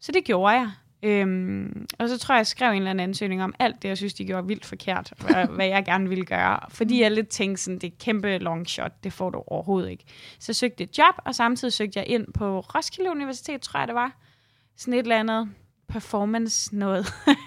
Så 0.00 0.12
det 0.12 0.24
gjorde 0.24 0.54
jeg. 0.54 0.70
Øhm, 1.02 1.86
og 1.98 2.08
så 2.08 2.18
tror 2.18 2.34
jeg, 2.34 2.38
jeg 2.38 2.46
skrev 2.46 2.70
en 2.70 2.76
eller 2.76 2.90
anden 2.90 3.08
ansøgning 3.08 3.44
om 3.44 3.54
alt 3.58 3.82
det, 3.82 3.88
jeg 3.88 3.96
synes, 3.96 4.14
de 4.14 4.24
gjorde 4.24 4.46
vildt 4.46 4.64
forkert, 4.64 5.12
hvad, 5.18 5.46
hvad 5.56 5.66
jeg 5.66 5.84
gerne 5.84 6.08
ville 6.08 6.24
gøre. 6.24 6.60
Fordi 6.68 7.02
jeg 7.02 7.10
lidt 7.10 7.28
tænkte 7.28 7.62
sådan, 7.62 7.78
det 7.78 7.86
er 7.92 7.96
kæmpe 8.00 8.38
long 8.38 8.68
shot, 8.68 8.92
det 9.04 9.12
får 9.12 9.30
du 9.30 9.42
overhovedet 9.46 9.90
ikke. 9.90 10.04
Så 10.38 10.44
jeg 10.48 10.56
søgte 10.56 10.84
et 10.84 10.98
job, 10.98 11.14
og 11.24 11.34
samtidig 11.34 11.72
søgte 11.72 11.98
jeg 11.98 12.08
ind 12.08 12.32
på 12.32 12.60
Roskilde 12.60 13.10
Universitet, 13.10 13.60
tror 13.60 13.80
jeg 13.80 13.88
det 13.88 13.94
var. 13.94 14.16
Sådan 14.76 14.94
et 14.94 14.98
eller 14.98 15.20
andet 15.20 15.48
performance 15.88 16.76
noget. 16.76 17.06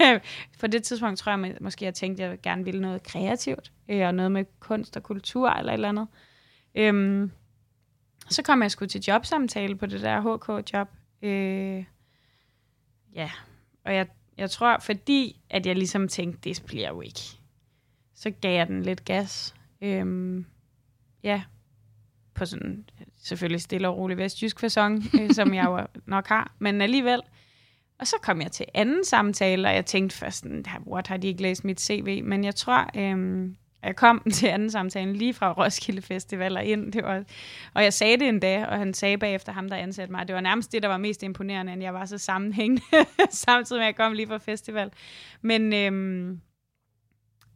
på 0.59 0.67
det 0.67 0.83
tidspunkt 0.83 1.19
tror 1.19 1.37
jeg 1.37 1.55
måske, 1.61 1.85
jeg 1.85 1.93
tænkte, 1.93 2.23
at 2.23 2.29
jeg 2.29 2.41
gerne 2.41 2.65
ville 2.65 2.81
noget 2.81 3.03
kreativt, 3.03 3.71
øh, 3.89 4.07
og 4.07 4.15
noget 4.15 4.31
med 4.31 4.45
kunst 4.59 4.97
og 4.97 5.03
kultur 5.03 5.49
eller 5.49 5.71
et 5.71 5.73
eller 5.73 5.89
andet. 5.89 6.07
Øhm, 6.75 7.31
så 8.29 8.43
kom 8.43 8.61
jeg 8.61 8.71
sgu 8.71 8.85
til 8.85 9.01
jobsamtale 9.07 9.75
på 9.75 9.85
det 9.85 10.01
der 10.01 10.21
HK-job. 10.21 10.87
Øh, 11.21 11.83
ja, 13.15 13.31
og 13.85 13.95
jeg, 13.95 14.07
jeg 14.37 14.49
tror, 14.49 14.77
fordi 14.79 15.41
at 15.49 15.65
jeg 15.65 15.75
ligesom 15.75 16.07
tænkte, 16.07 16.49
det 16.49 16.63
bliver 16.65 16.87
jo 16.87 17.01
ikke, 17.01 17.19
så 18.15 18.31
gav 18.41 18.55
jeg 18.55 18.67
den 18.67 18.83
lidt 18.83 19.05
gas. 19.05 19.55
Øhm, 19.81 20.45
ja, 21.23 21.43
på 22.33 22.45
sådan 22.45 22.85
selvfølgelig 23.17 23.61
stille 23.61 23.87
og 23.87 23.97
rolig 23.97 24.17
vestjysk 24.17 24.63
façon, 24.63 25.21
øh, 25.21 25.31
som 25.35 25.53
jeg 25.53 25.65
jo 25.65 25.87
nok 26.05 26.27
har, 26.27 26.55
men 26.59 26.81
alligevel. 26.81 27.21
Og 27.99 28.07
så 28.07 28.15
kom 28.21 28.41
jeg 28.41 28.51
til 28.51 28.65
anden 28.73 29.05
samtale, 29.05 29.67
og 29.67 29.73
jeg 29.75 29.85
tænkte 29.85 30.17
først, 30.17 30.45
what, 30.87 31.07
har 31.07 31.17
de 31.17 31.27
ikke 31.27 31.41
læst 31.41 31.63
mit 31.63 31.81
CV? 31.81 32.23
Men 32.23 32.43
jeg 32.43 32.55
tror, 32.55 32.89
øhm, 32.95 33.57
jeg 33.83 33.95
kom 33.95 34.21
til 34.33 34.47
anden 34.47 34.69
samtale 34.69 35.13
lige 35.13 35.33
fra 35.33 35.51
Roskilde 35.51 36.01
Festival 36.01 36.57
og 36.57 36.65
ind. 36.65 36.91
Det 36.91 37.03
var, 37.03 37.23
og 37.73 37.83
jeg 37.83 37.93
sagde 37.93 38.17
det 38.17 38.27
en 38.27 38.39
dag, 38.39 38.67
og 38.67 38.77
han 38.77 38.93
sagde 38.93 39.17
bagefter 39.17 39.51
ham, 39.51 39.69
der 39.69 39.75
ansatte 39.75 40.11
mig, 40.11 40.27
det 40.27 40.35
var 40.35 40.41
nærmest 40.41 40.71
det, 40.71 40.83
der 40.83 40.89
var 40.89 40.97
mest 40.97 41.23
imponerende, 41.23 41.73
at 41.73 41.81
jeg 41.81 41.93
var 41.93 42.05
så 42.05 42.17
sammenhængende, 42.17 42.83
samtidig 43.29 43.79
med, 43.79 43.85
at 43.85 43.87
jeg 43.87 43.95
kom 43.95 44.13
lige 44.13 44.27
fra 44.27 44.37
festival. 44.37 44.91
Men 45.41 45.73
øhm, 45.73 46.41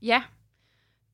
ja, 0.02 0.22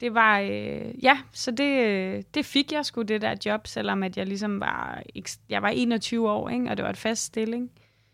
det 0.01 0.13
var, 0.13 0.39
øh, 0.39 1.03
ja, 1.03 1.17
så 1.31 1.51
det, 1.51 2.35
det 2.35 2.45
fik 2.45 2.71
jeg 2.71 2.85
sgu 2.85 3.01
det 3.01 3.21
der 3.21 3.35
job, 3.45 3.67
selvom 3.67 4.03
at 4.03 4.17
jeg 4.17 4.27
ligesom 4.27 4.59
var, 4.59 5.03
jeg 5.49 5.61
var 5.61 5.69
21 5.69 6.31
år, 6.31 6.49
ikke? 6.49 6.69
og 6.69 6.77
det 6.77 6.83
var 6.83 6.89
et 6.89 6.97
fast 6.97 7.23
stilling. 7.23 7.71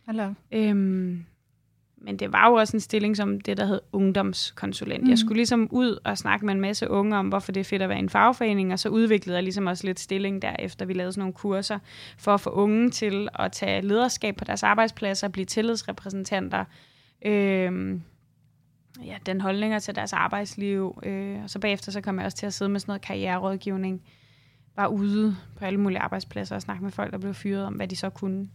Eller? 0.07 0.33
Øhm, 0.51 1.25
men 2.01 2.17
det 2.17 2.33
var 2.33 2.49
jo 2.49 2.53
også 2.53 2.77
en 2.77 2.81
stilling 2.81 3.17
som 3.17 3.41
det, 3.41 3.57
der 3.57 3.65
hed 3.65 3.81
ungdomskonsulent. 3.91 5.03
Mm. 5.03 5.09
Jeg 5.09 5.17
skulle 5.17 5.35
ligesom 5.35 5.67
ud 5.71 5.97
og 6.03 6.17
snakke 6.17 6.45
med 6.45 6.53
en 6.53 6.61
masse 6.61 6.89
unge 6.89 7.17
om, 7.17 7.27
hvorfor 7.27 7.51
det 7.51 7.59
er 7.59 7.63
fedt 7.63 7.81
at 7.81 7.89
være 7.89 7.97
i 7.97 8.01
en 8.01 8.09
fagforening, 8.09 8.73
og 8.73 8.79
så 8.79 8.89
udviklede 8.89 9.35
jeg 9.35 9.43
ligesom 9.43 9.67
også 9.67 9.87
lidt 9.87 9.99
stilling 9.99 10.41
derefter. 10.41 10.85
Vi 10.85 10.93
lavede 10.93 11.13
sådan 11.13 11.21
nogle 11.21 11.33
kurser 11.33 11.79
for 12.17 12.33
at 12.33 12.41
få 12.41 12.49
unge 12.49 12.89
til 12.89 13.27
at 13.39 13.51
tage 13.51 13.81
lederskab 13.81 14.35
på 14.35 14.45
deres 14.45 14.63
arbejdspladser, 14.63 15.27
blive 15.27 15.45
tillidsrepræsentanter, 15.45 16.65
øh, 17.25 17.99
ja, 19.05 19.17
den 19.25 19.41
holdninger 19.41 19.79
til 19.79 19.95
deres 19.95 20.13
arbejdsliv. 20.13 21.01
Øh, 21.05 21.43
og 21.43 21.49
så 21.49 21.59
bagefter 21.59 21.91
så 21.91 22.01
kom 22.01 22.17
jeg 22.17 22.25
også 22.25 22.37
til 22.37 22.45
at 22.45 22.53
sidde 22.53 22.71
med 22.71 22.79
sådan 22.79 22.89
noget 22.89 23.01
karriererådgivning, 23.01 24.01
var 24.75 24.87
ude 24.87 25.35
på 25.57 25.65
alle 25.65 25.79
mulige 25.79 25.99
arbejdspladser 25.99 26.55
og 26.55 26.61
snakke 26.61 26.83
med 26.83 26.91
folk, 26.91 27.11
der 27.11 27.17
blev 27.17 27.33
fyret 27.33 27.65
om, 27.65 27.73
hvad 27.73 27.87
de 27.87 27.95
så 27.95 28.09
kunne 28.09 28.49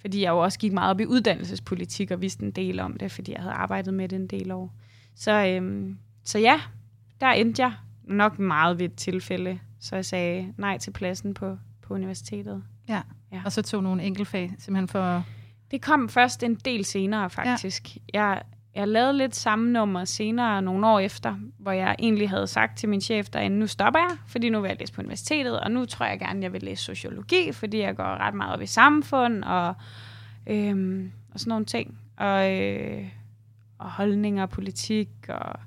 fordi 0.00 0.22
jeg 0.22 0.30
jo 0.30 0.38
også 0.38 0.58
gik 0.58 0.72
meget 0.72 0.90
op 0.90 1.00
i 1.00 1.06
uddannelsespolitik 1.06 2.10
og 2.10 2.20
vidste 2.20 2.44
en 2.44 2.50
del 2.50 2.80
om 2.80 2.96
det, 2.96 3.12
fordi 3.12 3.32
jeg 3.32 3.40
havde 3.40 3.54
arbejdet 3.54 3.94
med 3.94 4.08
det 4.08 4.16
en 4.16 4.26
del 4.26 4.50
år. 4.50 4.74
Så, 5.14 5.46
øhm, 5.46 5.98
så 6.24 6.38
ja, 6.38 6.60
der 7.20 7.26
endte 7.26 7.62
jeg 7.62 7.72
nok 8.04 8.38
meget 8.38 8.78
ved 8.78 8.86
et 8.86 8.94
tilfælde, 8.94 9.58
så 9.80 9.94
jeg 9.94 10.04
sagde 10.04 10.54
nej 10.56 10.78
til 10.78 10.90
pladsen 10.90 11.34
på, 11.34 11.58
på 11.82 11.94
universitetet. 11.94 12.64
Ja. 12.88 13.02
ja, 13.32 13.42
og 13.44 13.52
så 13.52 13.62
tog 13.62 13.82
nogle 13.82 14.02
enkeltfag 14.02 14.54
simpelthen 14.58 14.88
for... 14.88 15.24
Det 15.70 15.82
kom 15.82 16.08
først 16.08 16.42
en 16.42 16.54
del 16.54 16.84
senere, 16.84 17.30
faktisk. 17.30 17.96
Ja. 17.96 18.00
Jeg, 18.20 18.42
jeg 18.74 18.88
lavede 18.88 19.18
lidt 19.18 19.36
samme 19.36 19.72
nummer 19.72 20.04
senere, 20.04 20.62
nogle 20.62 20.86
år 20.86 20.98
efter, 20.98 21.36
hvor 21.58 21.72
jeg 21.72 21.96
egentlig 21.98 22.30
havde 22.30 22.46
sagt 22.46 22.78
til 22.78 22.88
min 22.88 23.00
chef 23.00 23.28
derinde, 23.28 23.58
nu 23.58 23.66
stopper 23.66 24.00
jeg, 24.00 24.16
fordi 24.26 24.48
nu 24.48 24.60
vil 24.60 24.68
jeg 24.68 24.76
læse 24.80 24.92
på 24.92 25.00
universitetet, 25.00 25.60
og 25.60 25.70
nu 25.70 25.84
tror 25.84 26.06
jeg 26.06 26.18
gerne, 26.18 26.42
jeg 26.42 26.52
vil 26.52 26.62
læse 26.62 26.82
sociologi, 26.82 27.52
fordi 27.52 27.78
jeg 27.78 27.96
går 27.96 28.04
ret 28.04 28.34
meget 28.34 28.54
op 28.54 28.62
i 28.62 28.66
samfund 28.66 29.44
og, 29.44 29.74
øhm, 30.46 31.12
og 31.32 31.40
sådan 31.40 31.48
nogle 31.48 31.64
ting. 31.64 31.98
Og, 32.16 32.52
øh, 32.60 33.08
og 33.78 33.90
holdninger 33.90 34.42
og 34.42 34.50
politik. 34.50 35.08
Og, 35.28 35.60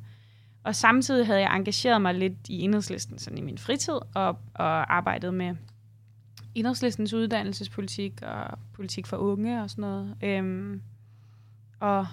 og 0.64 0.76
samtidig 0.76 1.26
havde 1.26 1.40
jeg 1.40 1.56
engageret 1.56 2.02
mig 2.02 2.16
lidt 2.16 2.50
i 2.50 2.62
enhedslisten 2.62 3.20
sådan 3.20 3.38
i 3.38 3.42
min 3.42 3.58
fritid, 3.58 4.00
og, 4.14 4.40
og 4.54 4.96
arbejdet 4.96 5.34
med 5.34 5.56
enhedslistens 6.56 7.14
uddannelsespolitik 7.14 8.22
og 8.22 8.60
politik 8.74 9.08
for 9.08 9.18
unge 9.18 9.64
og 9.64 9.70
sådan 9.70 9.82
noget. 9.82 10.16
Øhm, 10.24 10.82
og 11.80 12.08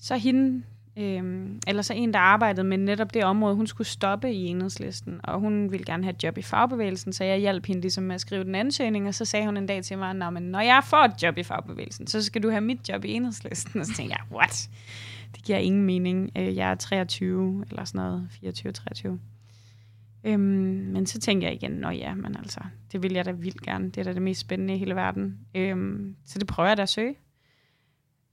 så 0.00 0.16
hende, 0.16 0.62
øhm, 0.96 1.60
eller 1.66 1.82
så 1.82 1.94
en, 1.94 2.12
der 2.12 2.18
arbejdede 2.18 2.66
med 2.66 2.78
netop 2.78 3.14
det 3.14 3.24
område, 3.24 3.54
hun 3.54 3.66
skulle 3.66 3.88
stoppe 3.88 4.32
i 4.32 4.46
enhedslisten, 4.46 5.20
og 5.24 5.40
hun 5.40 5.72
ville 5.72 5.84
gerne 5.84 6.04
have 6.04 6.14
et 6.14 6.24
job 6.24 6.38
i 6.38 6.42
fagbevægelsen, 6.42 7.12
så 7.12 7.24
jeg 7.24 7.38
hjalp 7.38 7.66
hende 7.66 7.80
ligesom 7.80 8.04
med 8.04 8.14
at 8.14 8.20
skrive 8.20 8.44
den 8.44 8.54
ansøgning, 8.54 9.08
og 9.08 9.14
så 9.14 9.24
sagde 9.24 9.46
hun 9.46 9.56
en 9.56 9.66
dag 9.66 9.84
til 9.84 9.98
mig, 9.98 10.32
men 10.32 10.42
når 10.42 10.60
jeg 10.60 10.82
får 10.84 11.04
et 11.04 11.22
job 11.22 11.38
i 11.38 11.42
fagbevægelsen, 11.42 12.06
så 12.06 12.22
skal 12.22 12.42
du 12.42 12.50
have 12.50 12.60
mit 12.60 12.88
job 12.88 13.04
i 13.04 13.12
enhedslisten. 13.12 13.80
Og 13.80 13.86
så 13.86 13.94
tænkte 13.94 14.16
jeg, 14.18 14.36
what? 14.36 14.70
Det 15.34 15.44
giver 15.44 15.58
ingen 15.58 15.84
mening. 15.84 16.30
Øh, 16.36 16.56
jeg 16.56 16.70
er 16.70 16.74
23, 16.74 17.64
eller 17.70 17.84
sådan 17.84 17.98
noget, 17.98 18.28
24-23. 19.04 19.08
Øhm, 20.24 20.40
men 20.92 21.06
så 21.06 21.20
tænkte 21.20 21.46
jeg 21.46 21.54
igen, 21.54 21.70
nå 21.70 21.90
ja, 21.90 22.14
men 22.14 22.36
altså, 22.36 22.60
det 22.92 23.02
vil 23.02 23.12
jeg 23.12 23.24
da 23.24 23.30
vildt 23.30 23.62
gerne. 23.62 23.84
Det 23.84 23.98
er 23.98 24.04
da 24.04 24.12
det 24.12 24.22
mest 24.22 24.40
spændende 24.40 24.74
i 24.74 24.78
hele 24.78 24.94
verden. 24.94 25.38
Øhm, 25.54 26.16
så 26.24 26.38
det 26.38 26.46
prøver 26.46 26.68
jeg 26.68 26.76
da 26.76 26.82
at 26.82 26.88
søge 26.88 27.14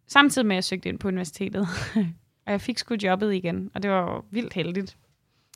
samtidig 0.08 0.48
med, 0.48 0.56
at 0.56 0.58
jeg 0.58 0.64
søgte 0.64 0.90
ind 0.90 1.00
på 1.00 1.08
universitetet. 1.08 1.68
og 2.46 2.52
jeg 2.52 2.62
fik 2.62 2.78
sgu 2.78 2.96
jobbet 3.04 3.34
igen, 3.34 3.72
og 3.74 3.84
det 3.84 3.92
var 3.92 4.26
vildt 4.32 4.54
heldigt. 4.54 4.98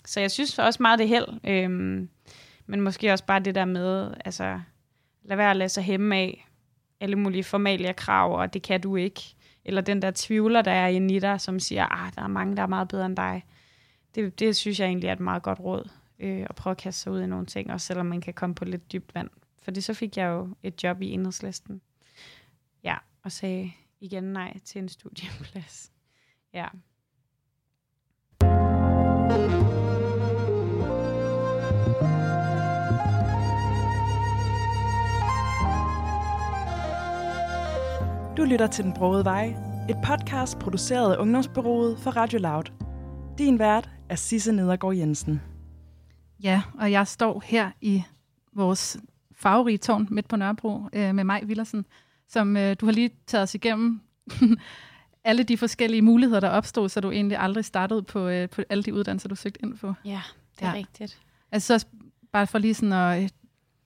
Så 0.06 0.20
jeg 0.20 0.32
synes 0.32 0.60
også 0.60 0.84
meget 0.84 1.00
det 1.00 1.08
held. 1.08 1.28
Øhm, 1.44 2.10
men 2.66 2.82
måske 2.82 3.12
også 3.12 3.26
bare 3.26 3.40
det 3.40 3.56
der 3.56 3.66
med, 3.66 4.14
altså, 4.26 4.60
lad 5.24 5.38
være 5.38 5.52
at 5.52 5.58
lade 5.58 5.70
sig 5.70 5.84
hæmme 5.84 6.16
af 6.16 6.48
alle 7.00 7.16
mulige 7.16 7.44
formalia 7.44 7.94
krav, 7.94 8.40
og 8.40 8.54
det 8.54 8.62
kan 8.62 8.82
du 8.82 8.96
ikke. 8.96 9.22
Eller 9.66 9.82
den 9.82 10.02
der 10.02 10.12
tvivler, 10.16 10.62
der 10.62 10.72
er 10.72 10.88
inde 10.88 11.16
i 11.16 11.20
dig, 11.20 11.42
som 11.42 11.60
siger, 11.60 11.86
ah, 11.86 12.12
der 12.16 12.22
er 12.22 12.28
mange, 12.28 12.56
der 12.56 12.62
er 12.62 12.68
meget 12.68 12.88
bedre 12.88 13.06
end 13.06 13.16
dig. 13.16 13.46
Det, 14.16 14.40
det 14.40 14.56
synes 14.56 14.80
jeg 14.80 14.88
egentlig 14.88 15.08
er 15.08 15.14
et 15.14 15.20
meget 15.20 15.44
godt 15.44 15.60
råd, 15.60 15.90
øh, 16.20 16.46
at 16.50 16.56
prøve 16.56 16.72
at 16.72 16.78
kaste 16.78 17.02
sig 17.02 17.12
ud 17.12 17.22
i 17.22 17.26
nogle 17.26 17.46
ting, 17.46 17.72
også 17.72 17.88
selvom 17.88 18.06
man 18.06 18.22
kan 18.22 18.34
komme 18.34 18.56
på 18.56 18.66
lidt 18.66 18.92
dybt 18.92 19.16
vand. 19.16 19.30
Fordi 19.62 19.82
så 19.82 19.94
fik 19.94 20.18
jeg 20.18 20.26
jo 20.26 20.50
et 20.64 20.84
job 20.84 21.02
i 21.02 21.12
enhedslisten. 21.12 21.82
Ja, 22.84 22.96
og 23.24 23.32
sagde, 23.32 23.72
igen 24.02 24.24
nej 24.24 24.60
til 24.66 24.82
en 24.82 24.90
studieplads. 24.90 25.92
Ja. 26.54 26.68
Du 38.38 38.44
lytter 38.44 38.68
til 38.68 38.84
Den 38.84 38.94
Brogede 38.94 39.26
Vej, 39.26 39.46
et 39.90 39.98
podcast 40.06 40.60
produceret 40.60 41.14
af 41.14 41.18
Ungdomsbyrået 41.18 42.00
for 42.00 42.12
Radio 42.12 42.40
Loud. 42.40 42.64
Din 43.38 43.60
vært 43.60 43.90
er 44.10 44.16
Sisse 44.16 44.52
Nedergaard 44.52 44.96
Jensen. 44.96 45.42
Ja, 46.44 46.62
og 46.80 46.92
jeg 46.92 47.08
står 47.08 47.44
her 47.46 47.72
i 47.82 48.04
vores 48.54 48.98
farverige 49.32 49.78
tårn 49.78 50.08
midt 50.12 50.28
på 50.28 50.36
Nørrebro 50.36 50.82
øh, 50.94 51.16
med 51.16 51.24
mig, 51.24 51.48
Villersen, 51.48 51.86
som 52.32 52.58
øh, 52.58 52.76
du 52.82 52.86
har 52.86 52.94
lige 52.94 53.10
taget 53.28 53.44
os 53.44 53.56
igennem 53.56 54.02
alle 55.24 55.44
de 55.44 55.58
forskellige 55.58 56.02
muligheder, 56.02 56.40
der 56.40 56.50
opstod, 56.50 56.90
så 56.90 57.00
du 57.00 57.12
egentlig 57.12 57.38
aldrig 57.38 57.66
startede 57.66 58.04
på, 58.04 58.28
øh, 58.28 58.50
på 58.50 58.62
alle 58.70 58.84
de 58.84 58.94
uddannelser, 58.94 59.30
du 59.30 59.36
søgte 59.36 59.60
ind 59.64 59.78
på. 59.78 59.94
Ja, 60.06 60.22
det 60.60 60.66
er 60.66 60.70
ja. 60.70 60.74
rigtigt. 60.74 61.20
Altså 61.52 61.80
så 61.80 61.86
bare 62.32 62.48
for 62.48 62.60
lige 62.60 62.74
sådan 62.74 62.94
at, 62.94 63.34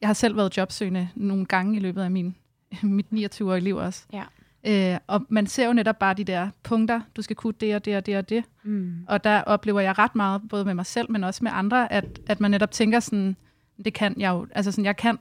jeg 0.01 0.09
har 0.09 0.13
selv 0.13 0.37
været 0.37 0.57
jobsøgende 0.57 1.09
nogle 1.15 1.45
gange 1.45 1.75
i 1.75 1.79
løbet 1.79 2.01
af 2.01 2.11
min 2.11 2.35
mit 2.83 3.05
29-årige 3.13 3.63
liv 3.63 3.75
også. 3.75 4.05
Ja. 4.13 4.23
Øh, 4.67 4.99
og 5.07 5.25
man 5.29 5.47
ser 5.47 5.67
jo 5.67 5.73
netop 5.73 5.99
bare 5.99 6.13
de 6.13 6.23
der 6.23 6.49
punkter, 6.63 7.01
du 7.15 7.21
skal 7.21 7.35
kunne 7.35 7.53
det 7.59 7.75
og 7.75 7.85
det 7.85 7.97
og 7.97 8.05
det 8.05 8.17
og 8.17 8.29
det. 8.29 8.43
Mm. 8.63 9.05
Og 9.07 9.23
der 9.23 9.41
oplever 9.41 9.79
jeg 9.79 9.97
ret 9.97 10.15
meget, 10.15 10.41
både 10.49 10.65
med 10.65 10.73
mig 10.73 10.85
selv, 10.85 11.11
men 11.11 11.23
også 11.23 11.43
med 11.43 11.51
andre, 11.53 11.93
at, 11.93 12.19
at 12.27 12.39
man 12.39 12.51
netop 12.51 12.71
tænker 12.71 12.99
sådan, 12.99 13.35
det 13.85 13.93
kan 13.93 14.15
jeg 14.19 14.29
jo, 14.29 14.47
altså 14.51 14.71
sådan, 14.71 14.85
jeg 14.85 14.97
kan 14.97 15.17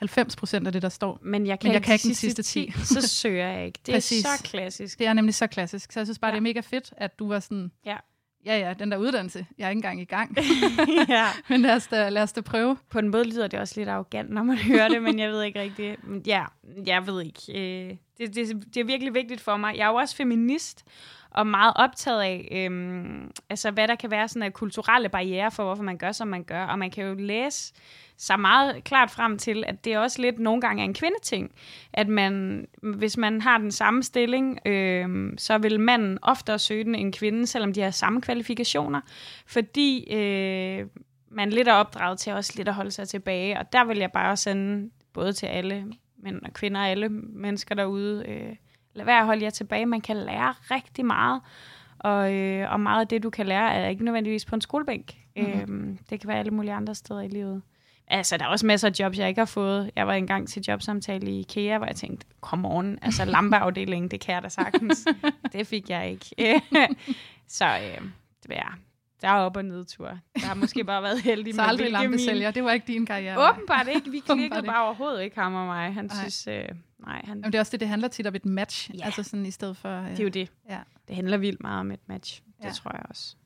90 0.00 0.36
procent 0.36 0.66
af 0.66 0.72
det, 0.72 0.82
der 0.82 0.88
står. 0.88 1.18
Men 1.22 1.46
jeg 1.46 1.60
kan, 1.60 1.68
Men 1.68 1.72
jeg 1.72 1.76
ikke, 1.78 1.86
kan 1.86 1.92
ikke 1.94 2.02
de 2.02 2.08
den 2.08 2.14
sidste 2.14 2.42
sidste 2.42 2.82
10. 2.82 2.84
så 3.00 3.08
søger 3.08 3.48
jeg 3.48 3.66
ikke. 3.66 3.78
Det 3.86 3.94
Præcis. 3.94 4.24
er 4.24 4.28
så 4.36 4.42
klassisk. 4.42 4.98
Det 4.98 5.06
er 5.06 5.12
nemlig 5.12 5.34
så 5.34 5.46
klassisk. 5.46 5.92
Så 5.92 6.00
jeg 6.00 6.06
synes 6.06 6.18
bare, 6.18 6.28
Ja. 6.28 6.32
det 6.34 6.38
er 6.38 6.42
mega 6.42 6.60
fedt, 6.60 6.92
at 6.96 7.18
du 7.18 7.28
var 7.28 7.40
sådan, 7.40 7.70
Ja. 7.86 7.96
ja 8.46 8.58
ja, 8.58 8.74
den 8.78 8.90
der 8.90 8.96
uddannelse, 8.96 9.46
jeg 9.58 9.66
er 9.66 9.70
ikke 9.70 9.78
engang 9.78 10.00
i 10.00 10.04
gang. 10.04 10.36
ja. 11.08 11.26
men 11.48 11.60
lad 11.62 11.74
os, 11.76 11.86
da, 11.86 12.08
lad 12.08 12.22
os 12.22 12.32
da 12.32 12.40
prøve. 12.40 12.76
På 12.90 12.98
en 12.98 13.08
måde 13.08 13.24
lyder 13.24 13.46
det 13.46 13.60
også 13.60 13.74
lidt 13.80 13.88
arrogant, 13.88 14.30
når 14.30 14.42
man 14.42 14.56
hører 14.58 14.88
det, 14.88 15.02
men 15.02 15.18
jeg 15.18 15.30
ved 15.30 15.42
ikke 15.42 15.60
rigtigt. 15.60 16.00
Ja, 16.26 16.44
jeg 16.86 17.06
ved 17.06 17.22
ikke. 17.24 17.40
Øh, 17.90 17.96
Det, 18.18 18.34
det, 18.34 18.74
det 18.74 18.80
er 18.80 18.84
virkelig 18.84 19.14
vigtigt 19.14 19.40
for 19.40 19.56
mig. 19.56 19.76
Jeg 19.76 19.84
er 19.84 19.88
jo 19.88 19.94
også 19.94 20.16
feminist, 20.16 20.84
og 21.30 21.46
meget 21.46 21.72
optaget 21.76 22.22
af, 22.22 22.48
øhm, 22.52 23.30
altså, 23.50 23.70
hvad 23.70 23.88
der 23.88 23.94
kan 23.94 24.10
være 24.10 24.28
sådan 24.28 24.42
af 24.42 24.52
kulturelle 24.52 25.08
barriere 25.08 25.50
for, 25.50 25.64
hvorfor 25.64 25.82
man 25.82 25.98
gør, 25.98 26.12
som 26.12 26.28
man 26.28 26.44
gør. 26.44 26.64
Og 26.64 26.78
man 26.78 26.90
kan 26.90 27.04
jo 27.04 27.14
læse 27.14 27.72
sig 28.16 28.40
meget 28.40 28.84
klart 28.84 29.10
frem 29.10 29.38
til, 29.38 29.64
at 29.66 29.84
det 29.84 29.98
også 29.98 30.22
lidt 30.22 30.38
nogle 30.38 30.60
gange 30.60 30.82
er 30.82 30.84
en 30.84 30.94
kvindeting. 30.94 31.52
At 31.92 32.08
man, 32.08 32.66
hvis 32.82 33.16
man 33.16 33.40
har 33.40 33.58
den 33.58 33.72
samme 33.72 34.02
stilling, 34.02 34.58
øhm, 34.66 35.38
så 35.38 35.58
vil 35.58 35.80
manden 35.80 36.18
oftere 36.22 36.58
søge 36.58 36.84
den 36.84 36.94
end 36.94 37.12
kvinden, 37.12 37.46
selvom 37.46 37.72
de 37.72 37.80
har 37.80 37.90
samme 37.90 38.20
kvalifikationer. 38.20 39.00
Fordi 39.46 40.14
øh, 40.14 40.86
man 41.30 41.50
lidt 41.50 41.68
er 41.68 41.72
opdraget 41.72 42.18
til 42.18 42.32
også 42.32 42.52
lidt 42.56 42.68
at 42.68 42.74
holde 42.74 42.90
sig 42.90 43.08
tilbage. 43.08 43.58
Og 43.58 43.72
der 43.72 43.84
vil 43.84 43.98
jeg 43.98 44.12
bare 44.12 44.36
sende 44.36 44.90
både 45.12 45.32
til 45.32 45.46
alle 45.46 45.92
mænd 46.22 46.42
og 46.42 46.52
kvinder, 46.52 46.80
alle 46.80 47.08
mennesker 47.08 47.74
derude, 47.74 48.24
øh, 48.28 48.56
lad 48.94 49.04
være 49.04 49.18
at 49.18 49.26
holde 49.26 49.44
jer 49.44 49.50
tilbage. 49.50 49.86
Man 49.86 50.00
kan 50.00 50.16
lære 50.16 50.54
rigtig 50.70 51.06
meget, 51.06 51.40
og, 51.98 52.34
øh, 52.34 52.72
og 52.72 52.80
meget 52.80 53.00
af 53.00 53.08
det, 53.08 53.22
du 53.22 53.30
kan 53.30 53.46
lære, 53.46 53.74
er 53.74 53.88
ikke 53.88 54.04
nødvendigvis 54.04 54.44
på 54.44 54.54
en 54.54 54.60
skolebænk. 54.60 55.14
Mm-hmm. 55.36 55.60
Øhm, 55.60 55.98
det 56.10 56.20
kan 56.20 56.28
være 56.28 56.38
alle 56.38 56.50
mulige 56.50 56.72
andre 56.72 56.94
steder 56.94 57.20
i 57.20 57.28
livet. 57.28 57.62
Altså, 58.06 58.36
der 58.36 58.44
er 58.44 58.48
også 58.48 58.66
masser 58.66 58.88
af 58.88 58.92
jobs, 59.00 59.18
jeg 59.18 59.28
ikke 59.28 59.40
har 59.40 59.46
fået. 59.46 59.90
Jeg 59.96 60.06
var 60.06 60.14
engang 60.14 60.48
til 60.48 60.62
jobsamtale 60.68 61.30
i 61.30 61.40
IKEA, 61.40 61.78
hvor 61.78 61.86
jeg 61.86 61.96
tænkte, 61.96 62.26
come 62.40 62.68
on, 62.68 62.98
altså 63.02 63.24
lampeafdelingen, 63.34 64.10
det 64.10 64.20
kan 64.20 64.34
jeg 64.34 64.42
da 64.42 64.48
sagtens. 64.48 65.08
det 65.52 65.66
fik 65.66 65.90
jeg 65.90 66.10
ikke. 66.10 66.62
Så 67.48 67.64
øh, 67.64 68.08
det 68.42 68.56
er 68.58 68.78
der 69.22 69.28
er 69.28 69.32
op- 69.34 69.56
og 69.56 69.64
nedtur. 69.64 70.18
Der 70.34 70.46
har 70.46 70.54
måske 70.54 70.84
bare 70.84 71.02
været 71.02 71.20
heldig 71.20 71.54
med, 71.56 71.64
aldrig 71.64 71.90
lampesælger, 71.90 72.50
det 72.50 72.64
var 72.64 72.72
ikke 72.72 72.86
din 72.86 73.06
karriere. 73.06 73.50
Åbenbart 73.50 73.88
ikke. 73.94 74.10
Vi 74.10 74.18
klikkede 74.26 74.58
ikke. 74.58 74.66
bare 74.66 74.84
overhovedet 74.84 75.22
ikke, 75.22 75.38
ham 75.40 75.54
og 75.54 75.66
mig. 75.66 75.94
Han 75.94 76.04
Nej. 76.04 76.16
synes, 76.16 76.46
øh, 76.46 76.54
nej, 76.98 77.20
han, 77.24 77.38
Jamen, 77.38 77.44
det 77.44 77.54
er 77.54 77.60
også 77.60 77.70
det, 77.72 77.80
det 77.80 77.88
handler 77.88 78.08
tit 78.08 78.26
om 78.26 78.34
et 78.34 78.44
match. 78.46 78.90
Ja. 78.98 79.04
Altså 79.04 79.22
sådan 79.22 79.46
i 79.46 79.50
stedet 79.50 79.76
for... 79.76 80.00
Øh, 80.02 80.10
det 80.10 80.18
er 80.20 80.24
jo 80.24 80.28
det. 80.28 80.50
Ja. 80.70 80.78
Det 81.08 81.16
handler 81.16 81.36
vildt 81.36 81.60
meget 81.60 81.80
om 81.80 81.90
et 81.90 82.00
match. 82.08 82.42
Det 82.58 82.64
Ja. 82.64 82.70
tror 82.70 82.90
jeg 82.94 83.02
også. 83.08 83.36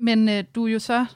Men 0.00 0.28
øh, 0.28 0.44
du 0.54 0.66
er 0.66 0.72
jo 0.72 0.78
så... 0.78 1.06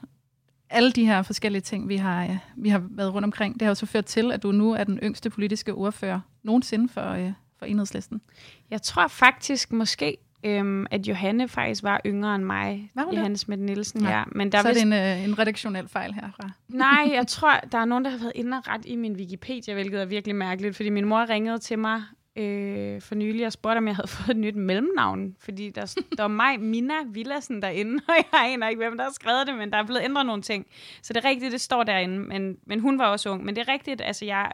Alle 0.69 0.91
de 0.91 1.05
her 1.05 1.21
forskellige 1.21 1.61
ting, 1.61 1.89
vi 1.89 1.95
har, 1.97 2.23
øh, 2.23 2.37
vi 2.57 2.69
har 2.69 2.83
været 2.89 3.13
rundt 3.13 3.23
omkring, 3.25 3.53
det 3.53 3.61
har 3.61 3.69
jo 3.69 3.75
så 3.75 3.85
ført 3.85 4.05
til, 4.05 4.31
at 4.31 4.43
du 4.43 4.51
nu 4.51 4.71
er 4.71 4.83
den 4.83 4.99
yngste 5.03 5.29
politiske 5.29 5.73
ordfører 5.73 6.19
nogensinde 6.43 6.89
for, 6.89 7.09
øh, 7.09 7.31
for 7.59 7.65
enhedslisten. 7.65 8.21
Jeg 8.69 8.81
tror 8.81 9.07
faktisk 9.07 9.71
måske, 9.71 10.17
øhm, 10.43 10.85
at 10.91 11.07
Johanne 11.07 11.47
faktisk 11.47 11.83
var 11.83 12.01
yngre 12.05 12.35
end 12.35 12.43
mig. 12.43 12.91
Var 12.95 13.03
hun? 13.03 13.13
Johanne 13.15 13.37
Schmidt 13.37 13.61
Nielsen, 13.61 14.01
Nej. 14.01 14.11
ja. 14.11 14.23
Men 14.31 14.51
Der 14.51 14.57
der 14.57 14.61
så 14.61 14.69
er 14.69 14.73
vist... 14.73 14.85
det 14.85 15.15
en, 15.15 15.19
øh, 15.21 15.23
en 15.29 15.39
redaktionel 15.39 15.87
fejl 15.87 16.13
herfra. 16.13 16.49
Nej, 16.69 17.09
jeg 17.13 17.27
tror, 17.35 17.59
der 17.71 17.77
er 17.77 17.85
nogen, 17.85 18.05
der 18.05 18.11
har 18.11 18.17
været 18.17 18.31
inde 18.35 18.57
og 18.57 18.67
ret 18.67 18.85
i 18.85 18.95
min 18.95 19.15
Wikipedia, 19.15 19.73
hvilket 19.73 20.01
er 20.01 20.05
virkelig 20.05 20.35
mærkeligt, 20.35 20.75
fordi 20.75 20.89
min 20.89 21.05
mor 21.05 21.29
ringede 21.29 21.59
til 21.59 21.79
mig 21.79 22.03
øh, 22.35 23.01
for 23.01 23.15
nylig 23.15 23.45
og 23.45 23.51
spurgte, 23.51 23.77
om 23.77 23.87
jeg 23.87 23.95
havde 23.95 24.07
fået 24.17 24.29
et 24.29 24.37
nyt 24.37 24.55
mellemnavn, 24.55 25.35
fordi 25.39 25.69
der, 25.69 25.95
der 26.17 26.23
var 26.23 26.27
mig, 26.27 26.59
Mina 26.59 26.93
Villassen 27.07 27.61
derinde, 27.61 27.99
og 28.07 28.13
jeg 28.31 28.53
aner 28.53 28.67
ikke, 28.69 28.79
hvem 28.79 28.97
der 28.97 29.03
har 29.03 29.11
skrevet 29.11 29.47
det, 29.47 29.57
men 29.57 29.71
der 29.71 29.77
er 29.77 29.83
blevet 29.83 30.01
ændret 30.03 30.25
nogle 30.25 30.41
ting. 30.41 30.65
Så 31.01 31.13
det 31.13 31.25
er 31.25 31.29
rigtigt, 31.29 31.51
det 31.51 31.61
står 31.61 31.83
derinde, 31.83 32.19
men, 32.19 32.57
men 32.65 32.79
hun 32.79 32.99
var 32.99 33.05
også 33.07 33.29
ung. 33.29 33.45
Men 33.45 33.55
det 33.55 33.67
er 33.67 33.73
rigtigt, 33.73 34.01
altså 34.01 34.25
jeg, 34.25 34.51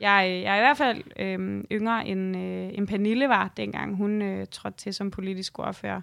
jeg, 0.00 0.40
jeg 0.44 0.52
er 0.52 0.56
i 0.56 0.60
hvert 0.60 0.76
fald 0.76 1.02
øh, 1.16 1.64
yngre 1.72 2.06
end, 2.06 2.36
øh, 2.36 2.70
end 2.78 2.88
Pernille 2.88 3.28
var, 3.28 3.50
dengang 3.56 3.96
hun 3.96 4.22
øh, 4.22 4.46
trådte 4.50 4.78
til 4.78 4.94
som 4.94 5.10
politisk 5.10 5.58
ordfører. 5.58 6.00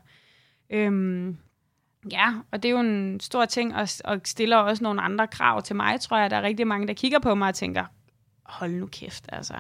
Øhm, 0.70 1.38
Ja, 2.12 2.34
og 2.52 2.64
det 2.64 2.70
er 2.70 2.74
jo 2.74 2.80
en 2.80 3.20
stor 3.20 3.46
ting, 3.46 3.76
og, 3.76 3.88
og 4.06 4.22
stiller 4.26 4.58
også 4.58 4.84
nogle 4.84 5.02
andre 5.02 5.28
krav 5.28 5.62
til 5.62 5.76
mig, 5.76 6.02
tror 6.02 6.18
jeg. 6.18 6.30
Der 6.30 6.38
er 6.38 6.42
rigtig 6.42 6.68
mange, 6.68 6.88
der 6.88 6.94
kigger 6.94 7.20
på 7.20 7.36
mig 7.36 7.48
og 7.48 7.56
tænker, 7.56 7.86
hold 8.46 8.72
nu 8.72 8.88
kæft, 8.88 9.26
altså. 9.30 9.54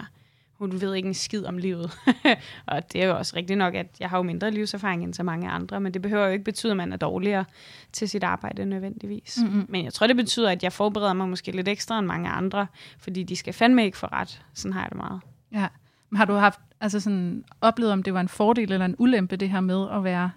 Hun 0.58 0.82
ved 0.82 0.94
ikke 0.94 1.08
en 1.08 1.14
skid 1.14 1.46
om 1.46 1.58
livet. 1.58 1.92
og 2.66 2.94
det 2.94 3.04
er 3.04 3.08
jo 3.08 3.18
også 3.18 3.36
rigtigt 3.36 3.58
nok, 3.58 3.76
at 3.76 3.88
jeg 4.00 4.10
har 4.10 4.18
jo 4.18 4.24
mindre 4.24 4.52
livserfaring 4.52 5.04
end 5.04 5.14
så 5.14 5.24
mange 5.24 5.50
andre, 5.50 5.80
men 5.80 5.94
det 5.94 6.02
behøver 6.02 6.26
jo 6.26 6.32
ikke 6.32 6.46
betyde, 6.46 6.72
at 6.72 6.78
man 6.78 6.94
er 6.94 6.98
dårligere 6.98 7.46
til 7.92 8.10
sit 8.10 8.24
arbejde 8.24 8.66
nødvendigvis. 8.66 9.38
Mm-hmm. 9.42 9.66
Men 9.70 9.86
jeg 9.86 9.94
tror, 9.94 10.08
det 10.08 10.16
betyder, 10.16 10.52
at 10.52 10.64
jeg 10.64 10.74
forbereder 10.74 11.14
mig 11.14 11.30
måske 11.30 11.52
lidt 11.52 11.68
ekstra 11.68 12.00
end 12.00 12.08
mange 12.08 12.30
andre, 12.30 12.68
fordi 13.00 13.24
de 13.24 13.36
skal 13.36 13.54
fandme 13.54 13.86
ikke 13.86 13.98
få 13.98 14.08
ret. 14.08 14.46
Sådan 14.54 14.74
har 14.74 14.82
jeg 14.82 14.90
det 14.90 14.98
meget. 14.98 15.22
Ja. 15.52 15.68
Men 16.10 16.18
har 16.18 16.26
du 16.26 16.34
haft 16.34 16.60
altså 16.82 17.00
sådan, 17.00 17.44
oplevet, 17.62 17.94
om 17.94 18.04
det 18.04 18.14
var 18.14 18.20
en 18.22 18.28
fordel 18.28 18.72
eller 18.72 18.86
en 18.86 18.96
ulempe, 18.98 19.36
det 19.36 19.50
her 19.50 19.62
med 19.62 19.88
at 19.92 20.04
være, 20.04 20.32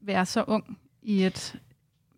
være 0.00 0.26
så 0.26 0.44
ung 0.46 0.78
i 1.02 1.24
et 1.24 1.56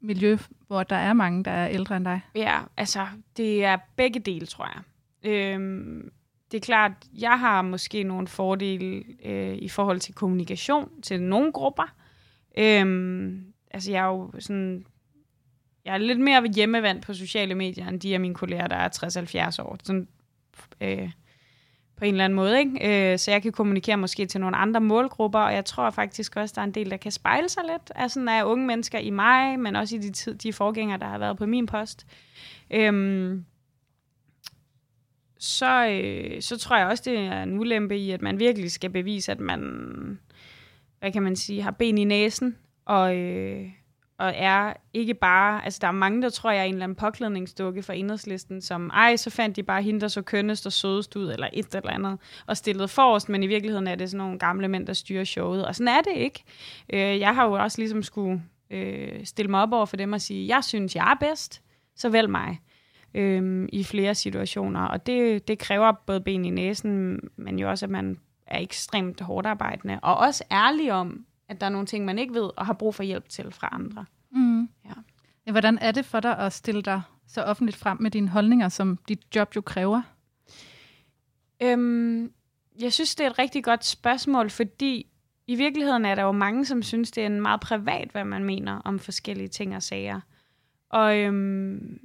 miljø, 0.01 0.39
hvor 0.67 0.83
der 0.83 0.97
er 0.97 1.13
mange, 1.13 1.45
der 1.45 1.51
er 1.51 1.69
ældre 1.69 1.97
end 1.97 2.05
dig? 2.05 2.21
Ja, 2.35 2.61
altså, 2.77 3.07
det 3.37 3.65
er 3.65 3.77
begge 3.97 4.21
dele, 4.21 4.47
tror 4.47 4.69
jeg. 4.75 4.83
Øhm, 5.31 6.11
det 6.51 6.57
er 6.57 6.61
klart, 6.61 6.93
jeg 7.19 7.39
har 7.39 7.63
måske 7.63 8.03
nogle 8.03 8.29
fordele 8.29 9.05
øh, 9.25 9.55
i 9.55 9.69
forhold 9.69 10.01
til 10.01 10.15
kommunikation 10.15 11.03
til 11.03 11.23
nogle 11.23 11.53
grupper. 11.53 11.95
Øhm, 12.59 13.45
altså, 13.71 13.91
jeg 13.91 14.01
er 14.01 14.09
jo 14.09 14.33
sådan... 14.39 14.87
Jeg 15.85 15.95
er 15.95 15.99
lidt 15.99 16.21
mere 16.21 16.47
hjemmevandt 16.55 17.07
på 17.07 17.15
sociale 17.15 17.55
medier, 17.55 17.89
end 17.89 18.01
de 18.01 18.15
af 18.15 18.21
mine 18.21 18.35
kolleger, 18.35 18.67
der 18.67 18.77
er 18.77 19.49
60-70 19.59 19.63
år. 19.63 19.79
Sådan, 19.83 20.09
øh, 20.81 21.11
på 21.97 22.05
en 22.05 22.15
eller 22.15 22.25
anden 22.25 22.37
måde, 22.37 22.59
ikke? 22.59 23.13
Øh, 23.13 23.19
så 23.19 23.31
jeg 23.31 23.43
kan 23.43 23.53
kommunikere 23.53 23.97
måske 23.97 24.27
til 24.27 24.41
nogle 24.41 24.57
andre 24.57 24.81
målgrupper, 24.81 25.39
og 25.39 25.55
jeg 25.55 25.65
tror 25.65 25.91
faktisk 25.91 26.37
også, 26.37 26.53
der 26.55 26.61
er 26.61 26.67
en 26.67 26.75
del, 26.75 26.91
der 26.91 26.97
kan 26.97 27.13
spejle 27.13 27.49
sig 27.49 27.63
lidt 27.71 27.93
af, 27.95 28.11
sådan, 28.11 28.29
af 28.29 28.45
unge 28.45 28.67
mennesker 28.67 28.99
i 28.99 29.11
mig, 29.11 29.59
men 29.59 29.77
også 29.77 29.97
i 29.97 29.99
de, 29.99 30.13
tid, 30.13 30.35
de 30.35 30.53
forgængere, 30.53 30.99
der 30.99 31.07
har 31.07 31.19
været 31.19 31.39
på 31.39 31.47
min 31.47 31.67
post. 31.67 32.07
Øhm, 32.71 33.45
så, 35.41 35.87
øh, 35.87 36.43
så 36.43 36.59
tror 36.59 36.77
jeg 36.77 36.87
også, 36.87 37.03
det 37.07 37.19
er 37.19 37.43
en 37.43 37.59
ulempe 37.59 37.99
i, 37.99 38.11
at 38.11 38.23
man 38.23 38.39
virkelig 38.39 38.73
skal 38.73 38.91
bevise, 38.91 39.33
at 39.33 39.41
man, 39.41 39.61
hvad 40.99 41.13
kan 41.13 41.23
man 41.23 41.37
sige, 41.37 41.63
har 41.63 41.71
ben 41.71 41.99
i 41.99 42.05
næsen, 42.05 42.57
og, 42.85 43.17
øh, 43.17 43.69
og 44.19 44.33
er 44.37 44.73
ikke 44.95 45.15
bare, 45.15 45.65
altså 45.65 45.79
der 45.81 45.89
er 45.89 45.93
mange, 45.93 46.23
der 46.23 46.31
tror, 46.31 46.51
jeg 46.51 46.61
er 46.61 46.65
en 46.65 46.75
eller 46.75 46.85
anden 46.85 46.97
påklædningsdukke 46.97 47.83
for 47.83 47.93
enhedslisten, 47.93 48.63
som, 48.63 48.91
ej, 48.95 49.17
så 49.17 49.31
fandt 49.31 49.57
de 49.57 49.63
bare 49.63 49.83
hende, 49.83 50.01
der 50.01 50.09
så 50.09 50.23
kønnest 50.23 50.67
og 50.67 50.73
sødest 50.73 51.17
ud, 51.17 51.33
eller 51.33 51.49
et 51.53 51.75
eller 51.75 51.91
andet, 51.91 52.19
og 52.47 52.57
stillet 52.57 52.91
forrest, 52.91 53.29
men 53.29 53.43
i 53.43 53.47
virkeligheden 53.47 53.87
er 53.87 53.95
det 53.95 54.11
sådan 54.11 54.25
nogle 54.25 54.39
gamle 54.39 54.69
mænd, 54.69 54.87
der 54.87 54.93
styrer 54.93 55.25
showet, 55.25 55.67
og 55.67 55.75
sådan 55.75 55.89
er 55.89 56.01
det 56.01 56.17
ikke. 56.17 56.45
Øh, 56.93 57.21
jeg 57.21 57.35
har 57.35 57.47
jo 57.47 57.53
også 57.53 57.79
ligesom 57.79 58.03
skulle 58.03 58.43
øh, 58.71 59.25
stille 59.27 59.51
mig 59.51 59.63
op 59.63 59.73
over 59.73 59.87
for 59.87 59.97
dem 59.97 60.13
og 60.13 60.21
sige, 60.21 60.49
jeg 60.49 60.65
synes, 60.65 60.97
jeg 60.97 61.11
er 61.11 61.27
bedst, 61.27 61.63
så 61.97 62.09
vælg 62.09 62.31
mig 62.31 62.61
øhm, 63.15 63.69
i 63.73 63.85
flere 63.85 64.15
situationer. 64.15 64.81
Og 64.81 65.07
det, 65.07 65.49
det 65.49 65.59
kræver 65.59 65.93
både 65.93 66.21
ben 66.21 66.45
i 66.45 66.51
næsen, 66.51 67.21
men 67.37 67.59
jo 67.59 67.71
også, 67.71 67.87
at 67.87 67.91
man 67.91 68.19
er 68.47 68.59
ekstremt 68.59 69.21
hårdt 69.21 69.47
arbejdende, 69.47 70.01
og 70.03 70.17
også 70.17 70.45
ærlig 70.51 70.93
om, 70.93 71.27
at 71.49 71.61
der 71.61 71.67
er 71.67 71.71
nogle 71.71 71.87
ting, 71.87 72.05
man 72.05 72.19
ikke 72.19 72.35
ved, 72.35 72.51
og 72.57 72.67
har 72.67 72.73
brug 72.73 72.95
for 72.95 73.03
hjælp 73.03 73.29
til 73.29 73.53
fra 73.53 73.69
andre. 73.73 74.05
Mm. 74.31 74.61
Ja. 74.61 74.95
Ja, 75.47 75.51
hvordan 75.53 75.79
er 75.79 75.93
det 75.93 76.05
for 76.05 76.21
dig 76.21 76.39
at 76.39 76.53
stille 76.53 76.83
dig 76.83 77.03
så 77.27 77.43
offentligt 77.43 77.77
frem 77.77 77.97
med 78.01 78.11
dine 78.11 78.29
holdninger, 78.29 78.69
som 78.69 78.99
dit 79.09 79.21
job 79.37 79.57
jo 79.57 79.61
kræver? 79.61 80.03
Øhm, 81.63 82.33
jeg 82.81 82.93
synes, 82.93 83.15
det 83.15 83.27
er 83.27 83.31
et 83.31 83.39
rigtig 83.39 83.65
godt 83.65 83.85
spørgsmål, 83.85 84.51
fordi 84.51 85.07
i 85.47 85.55
virkeligheden 85.55 86.05
er 86.05 86.15
der 86.15 86.23
jo 86.23 86.33
mange, 86.33 86.65
som 86.65 86.83
synes, 86.83 87.11
det 87.11 87.23
er 87.23 87.27
en 87.27 87.41
meget 87.41 87.61
privat, 87.61 88.09
hvad 88.13 88.25
man 88.25 88.45
mener 88.45 88.81
om 88.85 88.99
forskellige 88.99 89.49
ting 89.49 89.77
og 89.77 89.83
sager. 89.83 90.21
Og 90.91 91.19
øhm, 91.19 91.99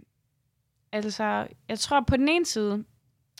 altså, 0.95 1.47
jeg 1.69 1.79
tror 1.79 2.01
på 2.01 2.17
den 2.17 2.29
ene 2.29 2.45
side, 2.45 2.83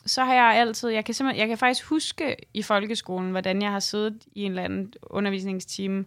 så 0.06 0.24
har 0.24 0.34
jeg 0.34 0.60
altid, 0.62 0.90
jeg 0.90 1.06
kan 1.06 1.14
simpelthen, 1.14 1.40
jeg 1.40 1.48
kan 1.48 1.58
faktisk 1.58 1.86
huske 1.86 2.36
i 2.54 2.62
folkeskolen, 2.62 3.32
hvordan 3.32 3.62
jeg 3.62 3.72
har 3.72 3.80
siddet 3.80 4.26
i 4.32 4.44
en 4.44 4.52
eller 4.52 4.64
anden 4.64 4.94
undervisningstime 5.04 6.06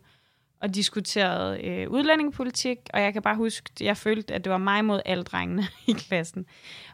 og 0.61 0.75
diskuteret 0.75 1.65
øh, 1.65 1.91
udlændingepolitik, 1.91 2.79
og 2.93 3.01
jeg 3.01 3.13
kan 3.13 3.23
bare 3.23 3.37
huske, 3.37 3.71
at 3.75 3.81
jeg 3.81 3.97
følte, 3.97 4.35
at 4.35 4.45
det 4.45 4.53
var 4.53 4.59
mig 4.59 4.85
mod 4.85 5.01
alle 5.05 5.25
drengene 5.25 5.63
i 5.89 5.93
klassen. 5.93 6.47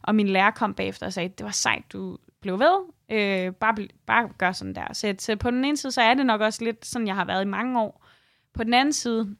Og 0.03 0.15
min 0.15 0.29
lærer 0.29 0.51
kom 0.51 0.75
bagefter 0.75 1.07
og 1.07 1.13
sagde, 1.13 1.29
det 1.29 1.45
var 1.45 1.51
sejt, 1.51 1.93
du 1.93 2.19
blev 2.41 2.59
ved. 2.59 2.79
Øh, 3.11 3.53
bare, 3.53 3.75
bl- 3.81 4.05
bare 4.07 4.29
gør 4.39 4.53
sådan 4.53 4.75
der. 4.75 4.93
Så, 4.93 5.15
så 5.19 5.37
på 5.37 5.51
den 5.51 5.65
ene 5.65 5.77
side, 5.77 5.93
så 5.93 6.03
er 6.03 6.15
det 6.15 6.27
nok 6.27 6.41
også 6.41 6.65
lidt 6.65 6.87
sådan, 6.87 7.07
jeg 7.07 7.15
har 7.15 7.25
været 7.25 7.43
i 7.43 7.49
mange 7.49 7.81
år. 7.81 8.07
På 8.55 8.65
den 8.65 8.75
anden 8.75 8.93
side, 8.93 9.37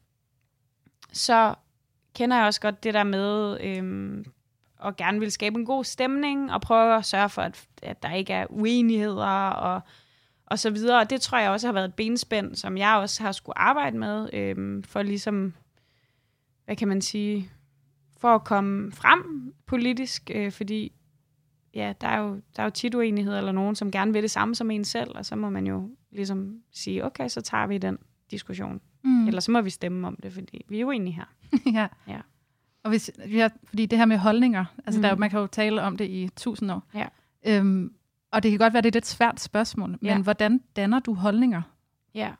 så 1.13 1.55
kender 2.15 2.37
jeg 2.37 2.45
også 2.45 2.61
godt 2.61 2.83
det 2.83 2.93
der 2.93 3.03
med 3.03 3.57
øh, 3.61 4.25
og 4.85 4.95
gerne 4.95 5.19
vil 5.19 5.31
skabe 5.31 5.59
en 5.59 5.65
god 5.65 5.83
stemning, 5.83 6.53
og 6.53 6.61
prøve 6.61 6.97
at 6.97 7.05
sørge 7.05 7.29
for, 7.29 7.41
at, 7.41 7.67
at 7.83 8.03
der 8.03 8.13
ikke 8.13 8.33
er 8.33 8.45
uenigheder, 8.49 9.49
og, 9.49 9.81
og 10.45 10.59
så 10.59 10.69
videre. 10.69 10.99
Og 10.99 11.09
det 11.09 11.21
tror 11.21 11.37
jeg 11.37 11.51
også 11.51 11.67
har 11.67 11.73
været 11.73 11.85
et 11.85 11.93
benspænd, 11.93 12.55
som 12.55 12.77
jeg 12.77 12.95
også 12.95 13.23
har 13.23 13.31
skulle 13.31 13.57
arbejde 13.57 13.97
med, 13.97 14.29
øhm, 14.33 14.83
for 14.83 15.01
ligesom, 15.01 15.53
hvad 16.65 16.75
kan 16.75 16.87
man 16.87 17.01
sige, 17.01 17.49
for 18.17 18.35
at 18.35 18.43
komme 18.43 18.91
frem 18.91 19.53
politisk, 19.65 20.31
øh, 20.35 20.51
fordi 20.51 20.91
ja, 21.73 21.93
der 22.01 22.07
er, 22.07 22.19
jo, 22.19 22.41
der 22.55 22.61
er 22.61 22.63
jo 22.63 22.69
tit 22.69 22.95
uenighed 22.95 23.37
eller 23.37 23.51
nogen, 23.51 23.75
som 23.75 23.91
gerne 23.91 24.13
vil 24.13 24.21
det 24.21 24.31
samme 24.31 24.55
som 24.55 24.71
en 24.71 24.85
selv, 24.85 25.11
og 25.15 25.25
så 25.25 25.35
må 25.35 25.49
man 25.49 25.67
jo 25.67 25.89
ligesom 26.11 26.59
sige, 26.71 27.05
okay, 27.05 27.27
så 27.27 27.41
tager 27.41 27.67
vi 27.67 27.77
den 27.77 27.97
diskussion. 28.31 28.81
Mm. 29.03 29.27
Eller 29.27 29.39
så 29.39 29.51
må 29.51 29.61
vi 29.61 29.69
stemme 29.69 30.07
om 30.07 30.17
det, 30.23 30.33
fordi 30.33 30.65
vi 30.69 30.77
er 30.77 30.81
jo 30.81 30.91
enige 30.91 31.13
her. 31.13 31.25
ja. 31.79 31.87
Ja. 32.07 32.19
Og 32.85 32.89
hvis, 32.89 33.11
ja, 33.31 33.49
fordi 33.63 33.85
det 33.85 33.97
her 33.97 34.05
med 34.05 34.17
holdninger, 34.17 34.65
altså 34.85 34.97
Mm. 34.97 35.01
der, 35.01 35.09
er 35.09 35.15
man 35.15 35.29
kan 35.29 35.39
jo 35.39 35.47
tale 35.47 35.81
om 35.81 35.97
det 35.97 36.05
i 36.05 36.29
tusind 36.35 36.71
år. 36.71 36.83
Ja. 36.95 37.05
Øhm, 37.45 37.93
og 38.31 38.43
det 38.43 38.51
kan 38.51 38.57
godt 38.59 38.73
være, 38.73 38.81
det 38.81 38.85
er 38.87 38.89
et 38.89 38.93
lidt 38.95 39.05
svært 39.07 39.39
spørgsmål, 39.39 39.89
men 39.89 39.99
Ja. 40.03 40.17
hvordan 40.21 40.61
danner 40.75 40.99
du 40.99 41.13
holdninger? 41.13 41.61
Ja. 42.15 42.31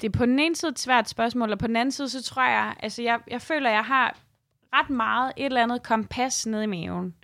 Det 0.00 0.06
er 0.06 0.18
på 0.18 0.26
den 0.26 0.38
ene 0.38 0.56
side 0.56 0.70
et 0.70 0.78
svært 0.78 1.08
spørgsmål, 1.08 1.52
og 1.52 1.58
på 1.58 1.66
den 1.66 1.76
anden 1.76 1.92
side, 1.92 2.08
så 2.08 2.22
tror 2.22 2.42
jeg, 2.48 2.74
altså 2.80 3.02
jeg, 3.02 3.18
jeg 3.30 3.42
føler, 3.42 3.70
jeg 3.70 3.84
har 3.84 4.18
ret 4.74 4.90
meget 4.90 5.32
et 5.36 5.44
eller 5.46 5.62
andet 5.62 5.82
kompas 5.82 6.46
nede 6.46 6.64
i 6.64 6.66
maven, 6.66 7.14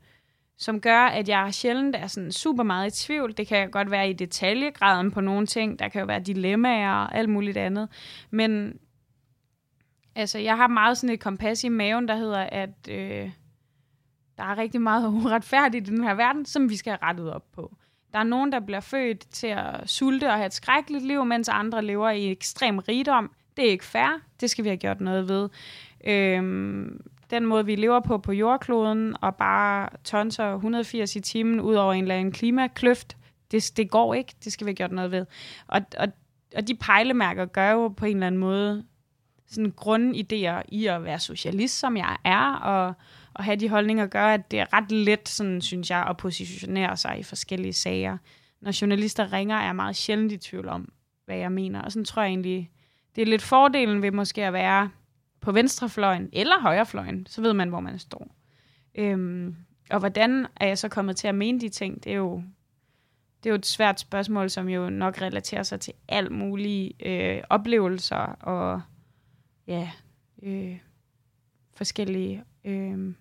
som 0.58 0.80
gør, 0.80 1.00
at 1.00 1.28
jeg 1.28 1.54
sjældent 1.54 1.96
er 1.96 2.06
sådan 2.06 2.32
super 2.32 2.62
meget 2.62 3.02
i 3.02 3.06
tvivl. 3.06 3.36
Det 3.36 3.46
kan 3.46 3.70
godt 3.70 3.90
være 3.90 4.10
i 4.10 4.12
detaljegraden 4.12 5.10
på 5.10 5.20
nogle 5.20 5.46
ting. 5.46 5.78
Der 5.78 5.88
kan 5.88 6.00
jo 6.00 6.06
være 6.06 6.20
dilemmaer 6.20 6.92
og 6.92 7.14
alt 7.14 7.28
muligt 7.28 7.56
andet. 7.56 7.88
Men 8.30 8.78
altså, 10.14 10.38
jeg 10.38 10.56
har 10.56 10.66
meget 10.66 10.98
sådan 10.98 11.14
et 11.14 11.20
kompas 11.20 11.64
i 11.64 11.68
maven, 11.68 12.08
der 12.08 12.16
hedder, 12.16 12.40
at 12.40 12.88
øh, 12.88 13.30
der 14.38 14.44
er 14.44 14.58
rigtig 14.58 14.80
meget 14.80 15.08
uretfærdigt 15.24 15.88
i 15.88 15.90
den 15.90 16.04
her 16.04 16.14
verden, 16.14 16.44
som 16.44 16.70
vi 16.70 16.76
skal 16.76 16.90
have 16.90 17.08
rettet 17.08 17.32
op 17.32 17.52
på. 17.52 17.76
Der 18.12 18.18
er 18.18 18.24
nogen, 18.24 18.52
der 18.52 18.60
bliver 18.60 18.80
født 18.80 19.20
til 19.30 19.46
at 19.46 19.90
sulte 19.90 20.28
og 20.28 20.34
have 20.34 20.46
et 20.46 20.54
skrækkeligt 20.54 21.04
liv, 21.04 21.24
mens 21.24 21.48
andre 21.48 21.84
lever 21.84 22.10
i 22.10 22.30
ekstrem 22.30 22.78
rigdom. 22.78 23.30
Det 23.56 23.66
er 23.66 23.70
ikke 23.70 23.84
fair. 23.84 24.20
Det 24.40 24.50
skal 24.50 24.64
vi 24.64 24.68
have 24.68 24.76
gjort 24.76 25.00
noget 25.00 25.28
ved. 25.28 25.48
Øhm, 26.04 27.00
den 27.30 27.46
måde, 27.46 27.66
vi 27.66 27.76
lever 27.76 28.00
på 28.00 28.18
på 28.18 28.32
jordkloden, 28.32 29.16
og 29.20 29.36
bare 29.36 29.88
tonser 30.04 30.54
180 30.54 31.16
i 31.16 31.20
timen 31.20 31.60
ud 31.60 31.74
over 31.74 31.92
en 31.92 32.04
eller 32.04 32.14
anden 32.14 32.32
klimakløft, 32.32 33.16
det, 33.50 33.72
det 33.76 33.90
går 33.90 34.14
ikke. 34.14 34.34
Det 34.44 34.52
skal 34.52 34.64
vi 34.66 34.68
have 34.68 34.76
gjort 34.76 34.92
noget 34.92 35.10
ved. 35.10 35.26
Og, 35.66 35.80
og, 35.98 36.08
og 36.56 36.68
de 36.68 36.74
pejlemærker 36.74 37.44
gør 37.44 37.70
jo 37.70 37.88
på 37.88 38.04
en 38.06 38.16
eller 38.16 38.26
anden 38.26 38.40
måde 38.40 38.84
sådan 39.52 39.72
grundidéer 39.80 40.62
i 40.68 40.86
at 40.86 41.04
være 41.04 41.18
socialist, 41.18 41.78
som 41.78 41.96
jeg 41.96 42.16
er, 42.24 42.54
og, 42.54 42.94
og 43.34 43.44
have 43.44 43.56
de 43.56 43.68
holdninger 43.68 44.06
gør, 44.06 44.26
at 44.26 44.50
det 44.50 44.60
er 44.60 44.72
ret 44.72 44.92
let, 44.92 45.28
sådan, 45.28 45.60
synes 45.60 45.90
jeg, 45.90 46.06
at 46.08 46.16
positionere 46.16 46.96
sig 46.96 47.18
i 47.18 47.22
forskellige 47.22 47.72
sager. 47.72 48.18
Når 48.60 48.80
journalister 48.80 49.32
ringer, 49.32 49.56
er 49.56 49.64
jeg 49.64 49.76
meget 49.76 49.96
sjældent 49.96 50.32
i 50.32 50.36
tvivl 50.36 50.68
om, 50.68 50.92
hvad 51.24 51.36
jeg 51.36 51.52
mener. 51.52 51.82
Og 51.82 51.92
sådan 51.92 52.04
tror 52.04 52.22
jeg 52.22 52.28
egentlig, 52.28 52.70
det 53.16 53.22
er 53.22 53.26
lidt 53.26 53.42
fordelen 53.42 54.02
ved 54.02 54.10
måske 54.10 54.44
at 54.44 54.52
være 54.52 54.90
på 55.40 55.52
venstrefløjen 55.52 56.28
eller 56.32 56.60
højrefløjen, 56.60 57.26
så 57.26 57.42
ved 57.42 57.52
man, 57.52 57.68
hvor 57.68 57.80
man 57.80 57.98
står. 57.98 58.28
Øhm, 58.94 59.56
og 59.90 59.98
hvordan 59.98 60.46
er 60.56 60.66
jeg 60.66 60.78
så 60.78 60.88
kommet 60.88 61.16
til 61.16 61.28
at 61.28 61.34
mene 61.34 61.60
de 61.60 61.68
ting, 61.68 62.04
det 62.04 62.12
er 62.12 62.16
jo, 62.16 62.42
det 63.42 63.50
er 63.50 63.50
jo 63.50 63.54
et 63.54 63.66
svært 63.66 64.00
spørgsmål, 64.00 64.50
som 64.50 64.68
jo 64.68 64.90
nok 64.90 65.22
relaterer 65.22 65.62
sig 65.62 65.80
til 65.80 65.92
alt 66.08 66.32
mulige 66.32 66.92
øh, 67.06 67.42
oplevelser 67.50 68.16
og 68.40 68.82
ja, 69.66 69.90
øh, 70.42 70.78
forskellige 71.74 72.44
øh, 72.64 73.14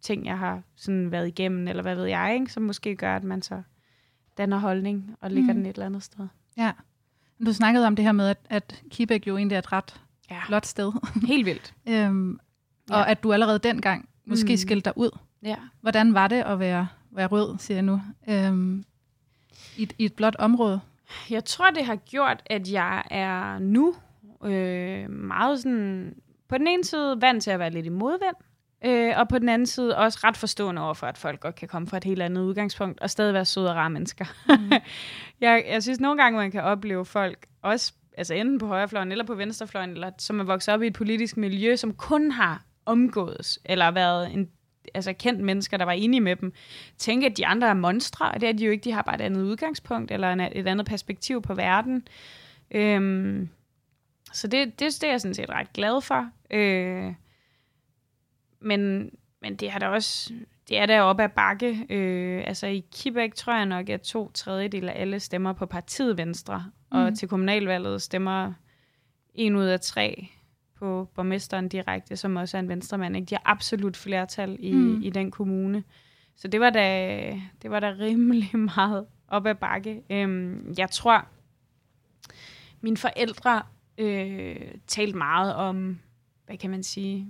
ting, 0.00 0.26
jeg 0.26 0.38
har 0.38 0.62
sådan 0.76 1.10
været 1.12 1.28
igennem, 1.28 1.68
eller 1.68 1.82
hvad 1.82 1.94
ved 1.94 2.04
jeg, 2.04 2.34
ikke? 2.40 2.52
som 2.52 2.62
måske 2.62 2.96
gør, 2.96 3.16
at 3.16 3.24
man 3.24 3.42
så 3.42 3.62
danner 4.38 4.58
holdning 4.58 5.16
og 5.20 5.30
ligger 5.30 5.52
Mm. 5.52 5.58
den 5.58 5.66
et 5.66 5.74
eller 5.74 5.86
andet 5.86 6.02
sted. 6.02 6.26
Ja. 6.56 6.72
Du 7.46 7.52
snakkede 7.52 7.86
om 7.86 7.96
det 7.96 8.04
her 8.04 8.12
med, 8.12 8.28
at, 8.28 8.38
at 8.50 8.82
Kibæk 8.90 9.26
jo 9.26 9.36
egentlig 9.36 9.54
er 9.54 9.58
et 9.58 9.72
ret 9.72 10.00
Ja. 10.30 10.40
flot 10.46 10.66
sted. 10.66 10.92
Helt 11.28 11.46
vildt. 11.46 11.74
øhm, 11.88 12.38
og 12.90 12.98
Ja. 12.98 13.10
at 13.10 13.22
du 13.22 13.32
allerede 13.32 13.58
dengang 13.58 14.08
måske 14.24 14.52
Mm. 14.52 14.56
skilte 14.56 14.84
dig 14.84 14.98
ud. 14.98 15.18
Ja. 15.42 15.56
Hvordan 15.80 16.14
var 16.14 16.28
det 16.28 16.42
at 16.42 16.58
være, 16.58 16.88
være 17.10 17.26
rød, 17.26 17.58
siger 17.58 17.76
jeg 17.76 17.82
nu, 17.82 18.00
øhm, 18.28 18.84
i, 19.76 19.82
et, 19.82 19.92
i 19.98 20.04
et 20.04 20.12
blåt 20.14 20.36
område? 20.36 20.80
Jeg 21.30 21.44
tror, 21.44 21.70
det 21.70 21.84
har 21.86 21.96
gjort, 21.96 22.42
at 22.46 22.72
jeg 22.72 23.04
er 23.10 23.58
nu 23.58 23.94
øh, 24.44 25.10
meget 25.10 25.58
sådan... 25.58 26.14
På 26.48 26.58
den 26.58 26.66
ene 26.66 26.84
side 26.84 27.18
vant 27.20 27.42
til 27.42 27.50
at 27.50 27.58
være 27.58 27.70
lidt 27.70 27.86
i 27.86 27.88
modvind, 27.88 28.36
øh, 28.84 29.18
og 29.18 29.28
på 29.28 29.38
den 29.38 29.48
anden 29.48 29.66
side 29.66 29.96
også 29.96 30.18
ret 30.24 30.36
forstående 30.36 30.82
over 30.82 30.94
for, 30.94 31.06
at 31.06 31.18
folk 31.18 31.40
godt 31.40 31.54
kan 31.54 31.68
komme 31.68 31.88
fra 31.88 31.96
et 31.96 32.04
helt 32.04 32.22
andet 32.22 32.42
udgangspunkt, 32.42 33.00
og 33.00 33.10
stadig 33.10 33.34
være 33.34 33.44
søde 33.44 33.70
og 33.70 33.76
rare 33.76 33.90
mennesker. 33.90 34.24
Mm. 34.48 34.72
jeg, 35.46 35.64
jeg 35.68 35.82
synes 35.82 36.00
nogle 36.00 36.22
gange, 36.22 36.38
man 36.38 36.50
kan 36.50 36.62
opleve 36.62 37.04
folk, 37.04 37.46
også 37.62 37.92
altså 38.16 38.34
enten 38.34 38.58
på 38.58 38.66
højrefløjen 38.66 39.12
eller 39.12 39.24
på 39.24 39.34
venstrefløjen, 39.34 39.90
eller 39.90 40.10
som 40.18 40.40
er 40.40 40.44
vokset 40.44 40.74
op 40.74 40.82
i 40.82 40.86
et 40.86 40.92
politisk 40.92 41.36
miljø, 41.36 41.76
som 41.76 41.94
kun 41.94 42.30
har 42.30 42.62
omgås, 42.86 43.58
eller 43.64 43.90
været 43.90 44.32
en 44.32 44.48
altså 44.94 45.12
kendt 45.12 45.40
mennesker, 45.40 45.76
der 45.76 45.84
var 45.84 45.92
enige 45.92 46.20
med 46.20 46.36
dem, 46.36 46.52
tænke, 46.98 47.26
at 47.26 47.36
de 47.36 47.46
andre 47.46 47.68
er 47.68 47.74
monstre, 47.74 48.32
og 48.32 48.40
det 48.40 48.48
er 48.48 48.52
de 48.52 48.64
jo 48.64 48.70
ikke. 48.70 48.84
De 48.84 48.92
har 48.92 49.02
bare 49.02 49.14
et 49.14 49.20
andet 49.20 49.42
udgangspunkt, 49.42 50.10
eller 50.10 50.48
et 50.52 50.66
andet 50.66 50.86
perspektiv 50.86 51.42
på 51.42 51.54
verden. 51.54 52.08
Øhm, 52.70 53.48
så 54.36 54.46
det, 54.46 54.80
det, 54.80 54.80
det 54.80 55.04
er 55.04 55.10
jeg 55.10 55.20
sådan 55.20 55.34
set 55.34 55.50
ret 55.50 55.72
glad 55.72 56.00
for. 56.00 56.30
Øh, 56.50 57.14
men, 58.60 59.10
men 59.42 59.56
det 59.56 59.70
har 59.70 59.78
da 59.78 59.88
også, 59.88 60.32
det 60.68 60.78
er 60.78 60.86
der 60.86 61.00
oppe 61.00 61.24
ad 61.24 61.28
bakke. 61.28 61.86
Øh, 61.90 62.44
altså 62.46 62.66
i 62.66 62.84
Kibæk 62.92 63.34
tror 63.34 63.54
jeg 63.54 63.66
nok, 63.66 63.88
at 63.88 64.00
to 64.00 64.30
tredjedel 64.34 64.88
af 64.88 65.00
alle 65.00 65.20
stemmer 65.20 65.52
på 65.52 65.66
partiet 65.66 66.18
Venstre, 66.18 66.64
mm. 66.92 66.98
og 66.98 67.18
til 67.18 67.28
kommunalvalget 67.28 68.02
stemmer 68.02 68.52
en 69.34 69.56
ud 69.56 69.64
af 69.64 69.80
tre 69.80 70.28
på 70.78 71.08
borgmesteren 71.14 71.68
direkte, 71.68 72.16
som 72.16 72.36
også 72.36 72.56
er 72.56 72.60
en 72.60 72.68
venstremand. 72.68 73.16
Ikke? 73.16 73.26
De 73.26 73.34
har 73.34 73.42
absolut 73.44 73.96
flertal 73.96 74.56
i, 74.60 74.72
mm. 74.72 75.02
i 75.02 75.10
den 75.10 75.30
kommune. 75.30 75.84
Så 76.36 76.48
det 76.48 76.60
var 76.60 76.70
da, 76.70 77.28
det 77.62 77.70
var 77.70 77.80
da 77.80 77.94
rimelig 78.00 78.50
meget 78.76 79.06
op 79.28 79.46
ad 79.46 79.54
bakke. 79.54 80.02
Øhm, 80.10 80.74
jeg 80.78 80.90
tror, 80.90 81.28
mine 82.80 82.96
forældre 82.96 83.62
øh, 83.98 84.56
talt 84.86 85.14
meget 85.14 85.54
om, 85.54 85.98
hvad 86.46 86.56
kan 86.56 86.70
man 86.70 86.82
sige, 86.82 87.28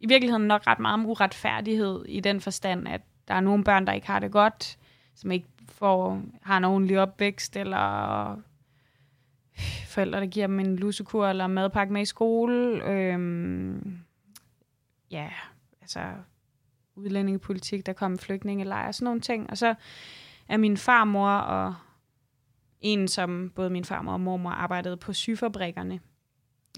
i 0.00 0.06
virkeligheden 0.06 0.46
nok 0.46 0.66
ret 0.66 0.78
meget 0.78 0.94
om 0.94 1.06
uretfærdighed 1.06 2.04
i 2.08 2.20
den 2.20 2.40
forstand, 2.40 2.88
at 2.88 3.00
der 3.28 3.34
er 3.34 3.40
nogle 3.40 3.64
børn, 3.64 3.86
der 3.86 3.92
ikke 3.92 4.06
har 4.06 4.18
det 4.18 4.32
godt, 4.32 4.78
som 5.14 5.30
ikke 5.30 5.46
får, 5.68 6.22
har 6.42 6.56
en 6.56 6.64
ordentlig 6.64 6.98
opvækst, 6.98 7.56
eller 7.56 8.36
forældre, 9.94 10.20
der 10.20 10.26
giver 10.26 10.46
dem 10.46 10.60
en 10.60 10.76
lusekur 10.76 11.26
eller 11.26 11.46
madpakke 11.46 11.92
med 11.92 12.02
i 12.02 12.04
skole. 12.04 12.84
Øhm, 12.84 13.98
ja, 15.10 15.28
altså 15.80 16.00
udlændingepolitik, 16.94 17.86
der 17.86 17.92
kom 17.92 18.18
flygtningelejre, 18.18 18.88
og 18.88 18.94
sådan 18.94 19.04
nogle 19.04 19.20
ting. 19.20 19.50
Og 19.50 19.58
så 19.58 19.74
er 20.48 20.56
min 20.56 20.76
farmor 20.76 21.30
og 21.30 21.74
en, 22.82 23.08
som 23.08 23.52
både 23.54 23.70
min 23.70 23.84
farmor 23.84 24.12
og 24.12 24.20
mormor 24.20 24.50
arbejdede 24.50 24.96
på 24.96 25.12
syfabrikkerne. 25.12 26.00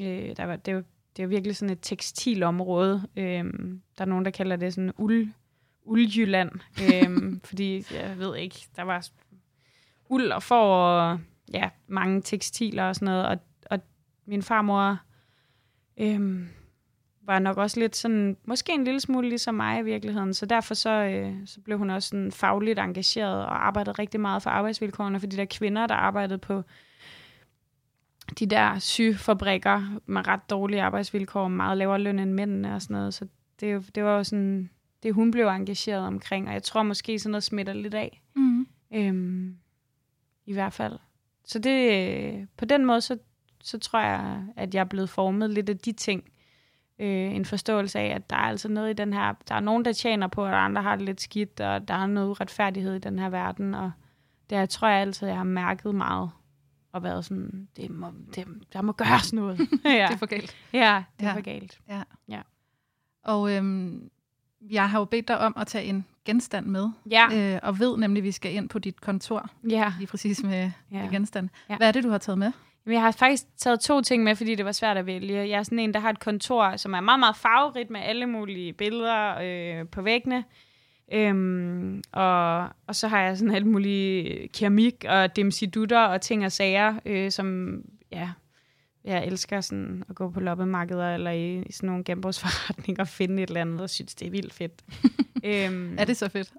Øh, 0.01 0.37
der 0.37 0.45
var, 0.45 0.57
det, 0.57 0.75
var, 0.75 0.83
det 1.17 1.23
var 1.23 1.29
virkelig 1.29 1.57
sådan 1.57 1.73
et 1.73 1.79
tekstilområde. 1.83 3.09
Øh, 3.17 3.45
der 3.99 4.05
er 4.05 4.05
nogen, 4.05 4.25
der 4.25 4.31
kalder 4.31 4.57
det 4.57 4.75
sådan 4.75 4.93
uld, 4.99 5.29
uldjylland. 5.83 6.51
øh, 6.83 7.33
fordi, 7.49 7.85
jeg 7.93 8.19
ved 8.19 8.37
ikke, 8.37 8.67
der 8.77 8.83
var 8.83 9.09
uld 10.09 10.31
og 10.31 10.43
får 10.43 10.77
og 10.77 11.21
ja, 11.53 11.71
mange 11.87 12.23
tekstiler 12.23 12.85
og 12.85 12.95
sådan 12.95 13.07
noget. 13.07 13.27
Og, 13.27 13.39
og 13.71 13.81
min 14.27 14.43
farmor 14.43 14.99
øh, 15.97 16.47
var 17.27 17.39
nok 17.39 17.57
også 17.57 17.81
lidt 17.81 17.97
sådan, 17.97 18.37
måske 18.45 18.73
en 18.73 18.85
lille 18.85 19.01
smule 19.01 19.29
ligesom 19.29 19.55
mig 19.55 19.81
i 19.81 19.83
virkeligheden. 19.83 20.35
Så 20.35 20.47
derfor 20.47 20.75
så, 20.75 20.91
øh, 20.91 21.35
så 21.47 21.61
blev 21.61 21.79
hun 21.79 21.91
også 21.91 22.09
sådan 22.09 22.33
fagligt 22.33 22.79
engageret 22.79 23.45
og 23.45 23.67
arbejdede 23.67 23.93
rigtig 23.99 24.21
meget 24.21 24.43
for 24.43 24.51
arbejdsvilkårene 24.51 25.21
for 25.21 25.27
de 25.27 25.37
der 25.37 25.45
kvinder, 25.45 25.87
der 25.87 25.95
arbejdede 25.95 26.39
på 26.39 26.63
de 28.39 28.47
der 28.47 28.79
syfabrikker 28.79 30.01
med 30.07 30.27
ret 30.27 30.51
dårlige 30.51 30.83
arbejdsvilkår, 30.83 31.49
meget 31.49 31.79
lavere 31.79 31.99
løn 31.99 32.19
end 32.19 32.33
mændene 32.33 32.75
og 32.75 32.83
sådan 32.83 32.95
noget. 32.95 33.15
Så 33.15 33.27
det, 33.61 33.95
det 33.95 34.05
var 34.05 34.17
jo 34.17 34.25
sådan, 34.25 34.71
det 35.03 35.15
hun 35.15 35.31
blev 35.31 35.47
engageret 35.47 36.07
omkring, 36.07 36.49
og 36.49 36.55
jeg 36.55 36.63
tror 36.63 36.83
måske 36.83 37.19
sådan 37.19 37.31
noget 37.31 37.45
smitter 37.45 37.73
lidt 37.73 37.95
af. 37.95 38.23
Mm. 38.37 38.67
Øhm, 38.95 39.57
I 40.47 40.53
hvert 40.53 40.73
fald. 40.73 40.99
Så 41.45 41.59
det, 41.59 42.49
på 42.57 42.65
den 42.65 42.85
måde, 42.85 43.01
så, 43.01 43.19
så 43.63 43.79
tror 43.79 44.01
jeg, 44.01 44.45
at 44.57 44.75
jeg 44.75 44.81
er 44.81 44.85
blevet 44.85 45.11
formet 45.11 45.51
lidt 45.51 45.69
af 45.69 45.79
de 45.79 45.93
ting. 45.93 46.25
Øh, 47.05 47.35
en 47.37 47.45
forståelse 47.45 47.99
af, 47.99 48.07
at 48.15 48.31
der 48.31 48.37
er 48.37 48.41
altså 48.41 48.69
noget 48.69 48.91
i 48.91 48.93
den 48.93 49.13
her, 49.13 49.33
der 49.49 49.55
er 49.55 49.61
nogen, 49.61 49.85
der 49.85 49.93
tjener 49.93 50.27
på, 50.27 50.45
og 50.45 50.65
andre 50.65 50.83
har 50.83 50.97
det 50.97 51.05
lidt 51.05 51.21
skidt, 51.21 51.61
og 51.61 51.89
der 51.89 51.95
er 51.95 52.07
noget 52.07 52.29
uretfærdighed 52.29 52.95
i 52.95 52.99
den 52.99 53.19
her 53.19 53.29
verden, 53.29 53.75
og 53.75 53.91
det 54.51 54.57
jeg 54.57 54.69
tror 54.69 54.89
jeg 54.89 55.01
altid, 55.01 55.27
jeg 55.29 55.37
har 55.37 55.45
mærket 55.45 55.95
meget, 55.95 56.31
og 56.93 57.03
været 57.03 57.25
sådan, 57.25 57.69
det 57.77 57.91
må, 57.91 58.07
det, 58.35 58.47
der 58.73 58.83
må 58.83 58.93
gøres 58.93 59.33
noget. 59.33 59.59
ja. 59.85 59.91
Det 59.91 60.15
er 60.15 60.17
for 60.17 60.27
galt. 60.27 60.57
ja, 60.73 61.03
det 61.21 61.27
er 61.27 61.31
Ja. 61.31 61.37
for 61.37 61.41
galt. 61.41 61.81
Og 63.25 63.53
øhm, 63.57 64.11
Jeg 64.71 64.91
har 64.91 64.99
jo 64.99 65.05
bedt 65.05 65.29
dig 65.29 65.39
om 65.39 65.55
at 65.57 65.67
tage 65.67 65.85
en 65.85 66.05
genstand 66.25 66.67
med, 66.67 66.89
Ja. 67.11 67.55
øh, 67.55 67.61
og 67.63 67.79
ved 67.79 67.97
nemlig, 67.97 68.21
at 68.21 68.25
vi 68.25 68.33
skal 68.33 68.55
ind 68.55 68.69
på 68.69 68.79
dit 68.79 69.01
kontor, 69.01 69.51
Ja. 69.69 69.93
lige 69.99 70.07
præcis 70.07 70.43
med, 70.43 70.71
Ja. 70.93 71.03
med 71.03 71.11
genstand. 71.11 71.49
Ja. 71.71 71.77
Hvad 71.77 71.89
er 71.89 71.93
det, 71.93 72.05
du 72.05 72.11
har 72.11 72.19
taget 72.19 72.39
med? 72.39 72.53
Jeg 72.87 73.01
har 73.01 73.11
faktisk 73.11 73.45
taget 73.59 73.81
to 73.81 74.01
ting 74.01 74.25
med, 74.25 74.37
fordi 74.37 74.55
det 74.55 74.65
var 74.65 74.73
svært 74.73 74.97
at 74.97 75.07
vælge. 75.07 75.37
Jeg 75.37 75.59
er 75.59 75.63
sådan 75.63 75.79
en, 75.79 75.95
der 75.95 76.01
har 76.01 76.11
et 76.11 76.21
kontor, 76.21 76.77
som 76.77 76.95
er 76.95 77.01
meget, 77.01 77.21
meget 77.21 77.37
farverigt 77.37 77.91
med 77.91 78.01
alle 78.01 78.27
mulige 78.27 78.73
billeder 78.73 79.35
øh, 79.43 79.89
på 79.89 80.03
væggene. 80.03 80.45
Øhm, 81.13 82.03
og, 82.13 82.69
og 82.87 82.95
så 82.95 83.09
har 83.09 83.21
jeg 83.21 83.39
sådan 83.39 83.55
alt 83.55 83.67
muligt 83.67 84.53
keramik 84.53 85.05
og 85.09 85.37
dimsidutter 85.37 86.01
og 86.01 86.21
ting 86.21 86.45
og 86.45 86.53
sager, 86.53 86.95
øh, 87.07 87.31
som 87.31 87.79
ja, 88.13 88.31
jeg 89.05 89.27
elsker 89.27 89.61
sådan 89.61 90.05
at 90.09 90.15
gå 90.15 90.31
på 90.31 90.41
loppemarkeder 90.41 91.15
eller 91.15 91.31
i, 91.31 91.63
i 91.63 91.73
sådan 91.73 91.87
nogle 91.87 92.05
genbrugsforretninger 92.05 93.03
og 93.03 93.09
finde 93.09 93.43
et 93.43 93.49
eller 93.49 93.61
andet, 93.61 93.81
og 93.81 93.91
synes, 93.91 94.15
det 94.15 94.27
er 94.27 94.31
vildt 94.31 94.53
fedt. 94.55 94.73
øhm, 95.45 95.97
Er 95.99 96.05
det 96.05 96.17
så 96.17 96.29
fedt? 96.29 96.53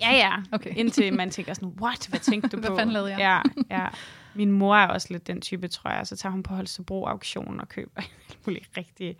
Ja, 0.00 0.10
ja. 0.16 0.32
Okay. 0.52 0.76
Indtil 0.76 1.14
man 1.14 1.30
tænker 1.30 1.54
sådan, 1.54 1.72
what, 1.80 2.06
hvad 2.08 2.20
tænkte 2.20 2.48
du 2.48 2.56
Hvad 2.60 2.70
på? 2.70 2.76
fanden 2.76 2.92
lavede 2.92 3.10
jeg? 3.10 3.42
Ja, 3.70 3.76
ja. 3.80 3.86
Min 4.34 4.52
mor 4.52 4.76
er 4.76 4.86
også 4.86 5.08
lidt 5.10 5.26
den 5.26 5.40
type, 5.40 5.68
tror 5.68 5.90
jeg. 5.90 6.06
Så 6.06 6.16
tager 6.16 6.30
hun 6.32 6.42
på 6.42 6.54
Holstebro 6.54 7.06
auktion 7.06 7.60
og 7.60 7.68
køber 7.68 7.90
alle 8.00 8.38
mulige 8.46 8.66
rigtig 8.76 9.16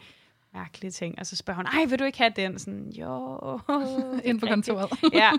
mærkelige 0.55 0.91
ting. 0.91 1.19
Og 1.19 1.27
så 1.27 1.37
spørger 1.37 1.57
hun, 1.57 1.67
ej, 1.67 1.85
vil 1.85 1.99
du 1.99 2.05
ikke 2.05 2.19
have 2.19 2.33
den? 2.37 2.59
Sådan, 2.59 2.91
jo. 2.91 3.11
Ind 4.25 4.41
på 4.41 4.47
Rigtigt. 4.47 4.51
kontoret. 4.51 4.91
ja, 5.13 5.31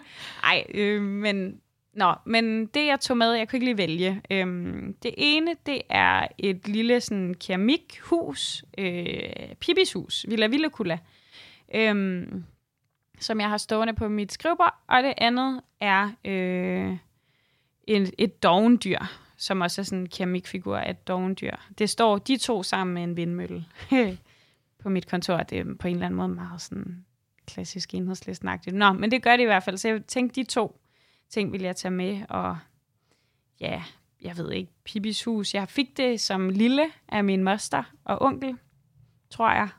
ej, 0.44 0.64
øh, 0.74 1.02
men... 1.02 1.62
Nå, 1.94 2.14
men 2.26 2.66
det 2.66 2.86
jeg 2.86 3.00
tog 3.00 3.18
med, 3.18 3.32
jeg 3.32 3.50
kunne 3.50 3.58
ikke 3.58 3.66
lige 3.66 3.78
vælge. 3.78 4.22
Øhm, 4.32 4.96
det 5.04 5.14
ene, 5.18 5.56
det 5.66 5.82
er 5.90 6.28
et 6.38 6.68
lille 6.68 7.02
sådan 7.02 7.34
keramikhus, 7.34 8.64
øh, 8.78 9.56
Pibis 9.60 9.94
hus, 9.94 10.26
Villa 10.28 10.48
Villakula, 10.48 10.98
øhm, 11.76 12.44
som 13.20 13.40
jeg 13.40 13.50
har 13.50 13.58
stående 13.58 13.94
på 13.94 14.08
mit 14.08 14.32
skrivebord. 14.32 14.76
Og 14.88 15.04
det 15.04 15.14
andet 15.18 15.62
er 15.80 16.12
øh, 16.26 16.98
et, 17.88 18.14
et 18.18 18.44
dovendyr, 18.44 19.00
som 19.40 19.62
også 19.62 19.82
er 19.82 19.84
sådan 19.84 20.00
en 20.00 20.10
keramikfigur 20.10 20.78
af 20.78 20.90
et 20.90 21.08
dogendyr. 21.08 21.56
Det 21.78 21.90
står 21.90 22.18
de 22.18 22.38
to 22.38 22.64
sammen 22.64 22.94
med 22.94 23.04
en 23.04 23.18
vindmølle 23.18 23.66
på 24.84 24.90
mit 24.90 25.10
kontor. 25.10 25.38
Det 25.38 25.60
er 25.60 25.64
på 25.80 25.88
en 25.88 25.94
eller 25.94 26.06
anden 26.06 26.18
måde 26.18 26.28
meget 26.28 26.62
sådan 26.62 27.06
klassisk 27.48 27.94
enhedslistenagtigt. 27.94 28.76
Nå, 28.76 28.94
men 28.94 29.12
det 29.12 29.24
gør 29.24 29.36
det 29.36 29.44
i 29.44 29.46
hvert 29.46 29.64
fald. 29.64 29.78
Så 29.78 29.88
jeg 29.88 30.06
tænkte, 30.06 30.42
de 30.42 30.48
to 30.48 30.80
ting 31.30 31.52
vil 31.52 31.62
jeg 31.62 31.76
tage 31.76 31.92
med. 31.92 32.22
Og 32.30 32.58
ja, 33.60 33.84
jeg 34.22 34.38
ved 34.38 34.52
ikke, 34.52 34.72
Pippis 34.84 35.24
hus. 35.24 35.54
Jeg 35.54 35.70
fik 35.70 35.98
det 35.98 36.20
som 36.20 36.50
lille 36.50 36.86
af 37.08 37.24
min 37.24 37.44
moster 37.44 37.84
og 38.04 38.22
onkel, 38.22 38.58
tror 39.30 39.52
jeg. 39.52 39.70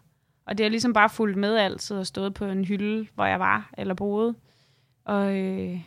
Og 0.46 0.58
det 0.58 0.64
har 0.64 0.70
ligesom 0.70 0.92
bare 0.92 1.08
fulgt 1.08 1.36
med 1.36 1.56
altid 1.56 1.96
og 1.96 2.06
stået 2.06 2.34
på 2.34 2.44
en 2.44 2.64
hylde, 2.64 3.06
hvor 3.14 3.24
jeg 3.24 3.40
var 3.40 3.70
eller 3.78 3.94
boede. 3.94 4.34
Og 5.04 5.36
øh, 5.36 5.80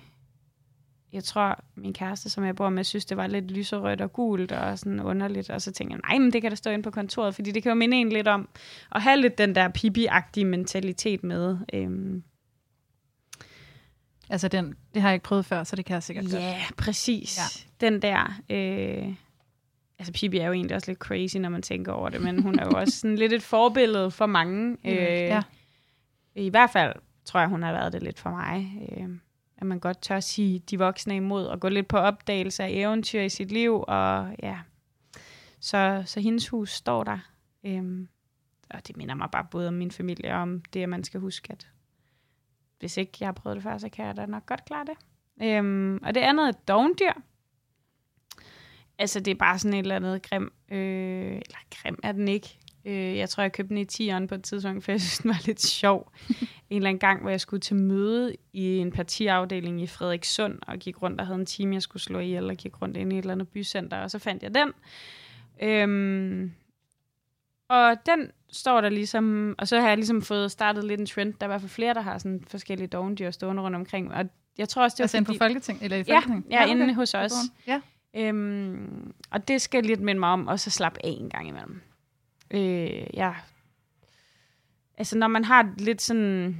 jeg 1.14 1.24
tror, 1.24 1.60
min 1.76 1.94
kæreste, 1.94 2.30
som 2.30 2.44
jeg 2.46 2.56
bor 2.56 2.70
med, 2.70 2.84
synes, 2.84 3.06
det 3.06 3.18
var 3.18 3.28
lidt 3.28 3.52
lyserødt 3.52 4.02
og 4.02 4.14
gult 4.14 4.52
og 4.52 4.80
sådan 4.80 5.00
underligt. 5.00 5.50
Og 5.50 5.62
så 5.62 5.72
tænkte 5.72 5.94
jeg, 5.94 6.02
nej, 6.10 6.20
men 6.20 6.34
det 6.34 6.42
kan 6.42 6.52
da 6.52 6.56
stå 6.56 6.70
inde 6.70 6.84
på 6.84 6.92
kontoret, 6.92 7.36
fordi 7.36 7.52
det 7.52 7.64
kan 7.64 7.70
jo 7.70 7.76
minde 7.76 7.98
en 7.98 8.10
lidt 8.10 8.28
om 8.28 8.50
at 8.92 9.02
have 9.02 9.22
lidt 9.22 9.38
den 9.38 9.56
der 9.56 9.70
pipi-agtige 9.70 10.46
mentalitet 10.46 11.24
med. 11.24 11.58
Øhm, 11.74 12.24
Altså, 14.30 14.48
den, 14.48 14.76
det 14.94 15.02
har 15.02 15.10
jeg 15.10 15.14
ikke 15.14 15.24
prøvet 15.24 15.46
før, 15.46 15.64
så 15.64 15.76
det 15.76 15.86
kan 15.86 15.94
jeg 15.94 16.04
sikkert 16.04 16.26
Ja, 16.26 16.30
godt. 16.32 16.44
yeah, 16.44 16.72
præcis. 16.78 17.38
Ja. 17.38 17.42
Ja. 17.82 17.88
Den 17.88 18.02
der... 18.02 18.40
Øh, 18.50 19.14
altså, 20.00 20.14
Pippi 20.14 20.38
er 20.38 20.46
jo 20.48 20.54
egentlig 20.54 20.76
også 20.76 20.92
lidt 20.92 21.00
crazy, 21.00 21.38
når 21.38 21.50
man 21.50 21.62
tænker 21.62 21.92
over 21.92 22.10
det, 22.10 22.22
men 22.22 22.42
hun 22.42 22.60
er 22.60 22.66
jo 22.66 22.72
også 22.80 23.00
sådan 23.00 23.16
lidt 23.16 23.34
et 23.34 23.44
forbillede 23.44 24.12
for 24.12 24.26
mange. 24.26 24.78
Øh, 24.86 24.96
Ja. 24.96 25.42
I 26.36 26.50
hvert 26.50 26.70
fald 26.70 26.94
tror 27.26 27.40
jeg, 27.40 27.50
hun 27.50 27.64
har 27.64 27.72
været 27.72 27.94
det 27.94 28.04
lidt 28.04 28.20
for 28.20 28.30
mig. 28.30 28.72
Øh, 28.98 29.10
at 29.64 29.68
man 29.68 29.80
godt 29.80 30.02
tør 30.02 30.20
sige 30.20 30.60
de 30.60 30.78
voksne 30.78 31.16
imod, 31.16 31.46
og 31.46 31.60
gå 31.60 31.70
lidt 31.70 31.88
på 31.88 31.98
opdagelse 31.98 32.64
af 32.64 32.70
eventyr 32.72 33.22
i 33.22 33.30
sit 33.30 33.52
liv, 33.52 33.84
og 33.88 34.36
ja. 34.44 34.60
Så, 35.60 36.04
så 36.06 36.20
hendes 36.20 36.50
hus 36.50 36.72
står 36.72 37.04
der. 37.04 37.20
Øhm, 37.64 38.08
og 38.70 38.88
det 38.88 38.98
minder 38.98 39.16
mig 39.16 39.30
bare 39.32 39.48
både 39.52 39.68
om 39.68 39.74
min 39.74 39.92
familie 39.92 40.34
og 40.34 40.42
om 40.42 40.62
det, 40.74 40.84
at 40.84 40.90
man 40.90 41.04
skal 41.04 41.20
huske, 41.20 41.52
at 41.52 41.68
hvis 42.80 42.98
ikke 42.98 43.12
jeg 43.20 43.28
har 43.28 43.34
prøvet 43.34 43.56
det 43.56 43.64
før, 43.64 43.78
så 43.78 43.90
kan 43.90 44.06
jeg 44.06 44.18
da 44.18 44.26
nok 44.26 44.46
godt 44.46 44.66
klare 44.66 44.86
det. 44.86 44.98
Øhm, 45.48 46.00
og 46.04 46.16
det 46.16 46.22
andet 46.22 46.48
er 46.48 46.52
dogndyr. 46.52 47.14
Altså, 48.98 49.20
det 49.20 49.32
er 49.32 49.36
bare 49.36 49.60
sådan 49.60 49.74
et 49.74 49.80
eller 49.80 49.96
andet 49.96 50.30
grim. 50.30 50.54
Øh, 50.72 51.32
eller 51.32 51.58
grim 51.72 52.00
er 52.04 52.12
den 52.12 52.28
ikke. 52.28 52.60
Øh, 52.86 53.18
jeg 53.18 53.30
tror, 53.30 53.42
jeg 53.44 53.52
købte 53.52 53.70
den 53.76 53.78
i 53.78 54.12
10'eren 54.12 54.26
på 54.28 54.36
et 54.36 54.44
tidspunkt, 54.44 54.84
for 54.84 54.92
jeg 54.92 55.02
synes, 55.02 55.18
den 55.18 55.30
var 55.30 55.42
lidt 55.46 55.62
sjov. 55.62 56.12
en 56.70 56.78
eller 56.78 56.90
anden 56.90 57.00
gang, 57.00 57.22
hvor 57.22 57.30
jeg 57.30 57.42
skulle 57.42 57.62
til 57.62 57.76
møde 57.76 58.36
i 58.54 58.78
en 58.78 58.92
partiafdeling 58.92 59.82
i 59.82 59.88
Frederikssund, 59.88 60.60
og 60.68 60.78
gik 60.78 61.02
rundt 61.02 61.22
og 61.22 61.28
havde 61.28 61.40
en 61.40 61.46
time, 61.46 61.74
jeg 61.74 61.82
skulle 61.82 62.04
slå 62.04 62.20
ihjel, 62.20 62.50
og 62.50 62.56
gik 62.56 62.82
rundt 62.82 62.98
ind 62.98 63.14
i 63.14 63.16
et 63.16 63.20
eller 63.20 63.32
andet 63.34 63.48
bycenter, 63.48 63.98
og 63.98 64.12
så 64.12 64.20
fandt 64.20 64.44
jeg 64.44 64.56
den. 64.56 64.72
Øhm, 65.62 66.52
og 67.70 67.96
den 68.06 68.32
står 68.52 68.82
der 68.82 68.90
ligesom, 68.90 69.56
og 69.58 69.68
så 69.68 69.80
har 69.80 69.88
jeg 69.88 69.98
ligesom 69.98 70.22
fået 70.22 70.52
startet 70.52 70.84
lidt 70.84 71.00
en 71.00 71.06
trend. 71.06 71.34
Der 71.34 71.38
er 71.40 71.46
i 71.46 71.52
hvert 71.52 71.62
fald 71.62 71.70
flere, 71.70 71.94
der 71.94 72.02
har 72.02 72.18
sådan 72.18 72.44
forskellige 72.48 72.88
dovendyr 72.88 73.32
stående 73.32 73.62
rundt 73.62 73.76
omkring. 73.76 74.14
Og 74.14 74.26
jeg 74.58 74.70
tror 74.70 74.84
også, 74.84 74.96
det 74.96 75.00
var 75.00 75.04
Altså, 75.04 75.18
inde 75.18 75.26
på 75.26 75.30
fordi... 75.32 75.38
Folketing, 75.38 75.80
eller 75.82 75.98
i 75.98 76.04
Ja, 76.08 76.16
Folketing? 76.16 76.46
ja, 76.52 76.66
inde 76.66 76.94
hos 76.94 77.14
os. 77.14 77.32
Ja. 77.68 77.82
Øhm, 78.16 79.14
og 79.32 79.48
det 79.48 79.62
skal 79.62 79.84
lidt 79.84 80.00
minde 80.00 80.20
mig 80.20 80.30
om, 80.30 80.48
og 80.48 80.60
så 80.60 80.70
slappe 80.70 81.06
af 81.06 81.10
en 81.20 81.30
gang 81.30 81.48
imellem. 81.48 81.82
Øh, 82.54 83.08
ja. 83.14 83.34
Altså, 84.98 85.18
når 85.18 85.28
man 85.28 85.44
har 85.44 85.74
lidt 85.78 86.02
sådan 86.02 86.58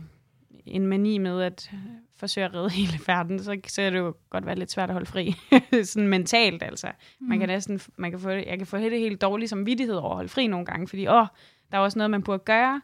en 0.66 0.88
mani 0.88 1.18
med 1.18 1.42
at 1.42 1.72
forsøge 2.16 2.46
at 2.46 2.54
redde 2.54 2.70
hele 2.80 3.00
verden, 3.08 3.40
så, 3.40 3.58
så 3.68 3.82
kan 3.82 3.94
det 3.94 4.00
jo 4.00 4.16
godt 4.30 4.46
være 4.46 4.56
lidt 4.56 4.72
svært 4.72 4.90
at 4.90 4.94
holde 4.94 5.06
fri. 5.06 5.36
sådan 5.84 6.08
mentalt, 6.08 6.64
altså. 6.64 6.92
Man 7.20 7.40
kan 7.40 7.50
næsten, 7.50 7.80
man 7.98 8.12
kan 8.12 8.20
få, 8.20 8.30
jeg 8.30 8.58
kan 8.58 8.68
få 8.68 8.78
det 8.78 9.00
helt 9.00 9.22
dårligt 9.22 9.50
som 9.50 9.66
vidtighed 9.66 9.96
over 9.96 10.10
at 10.10 10.16
holde 10.16 10.30
fri 10.30 10.48
nogle 10.48 10.66
gange, 10.66 10.88
fordi 10.88 11.08
åh, 11.08 11.26
der 11.72 11.78
er 11.78 11.82
også 11.82 12.00
noget, 12.00 12.12
man 12.12 12.24
burde 12.24 12.44
gøre. 12.46 12.82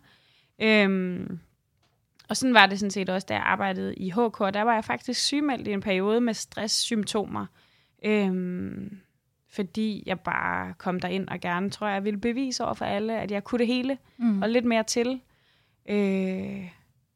Øhm, 0.62 1.40
og 2.30 2.38
sådan 2.38 2.54
var 2.54 2.66
det 2.66 2.80
sådan 2.80 2.92
set 2.92 3.10
også, 3.10 3.26
da 3.30 3.34
jeg 3.34 3.44
arbejdede 3.44 3.96
i 3.96 4.10
HK. 4.10 4.40
Der 4.40 4.62
var 4.62 4.74
jeg 4.74 4.86
faktisk 4.86 5.22
sygemeldt 5.22 5.68
i 5.68 5.72
en 5.72 5.82
periode 5.82 6.22
med 6.22 6.34
stresssymptomer. 6.34 7.46
Øhm, 8.06 9.00
fordi 9.50 10.04
jeg 10.06 10.20
bare 10.20 10.74
kom 10.74 11.00
derind 11.00 11.28
og 11.28 11.40
gerne, 11.40 11.70
tror 11.70 11.88
jeg, 11.88 12.04
ville 12.04 12.20
bevise 12.20 12.64
over 12.66 12.74
for 12.74 12.86
alle, 12.86 13.20
at 13.20 13.32
jeg 13.32 13.44
kunne 13.44 13.60
det 13.60 13.68
hele, 13.68 13.98
Mm. 14.18 14.42
og 14.42 14.50
lidt 14.50 14.66
mere 14.66 14.84
til. 14.84 15.22
Øh, 15.90 16.70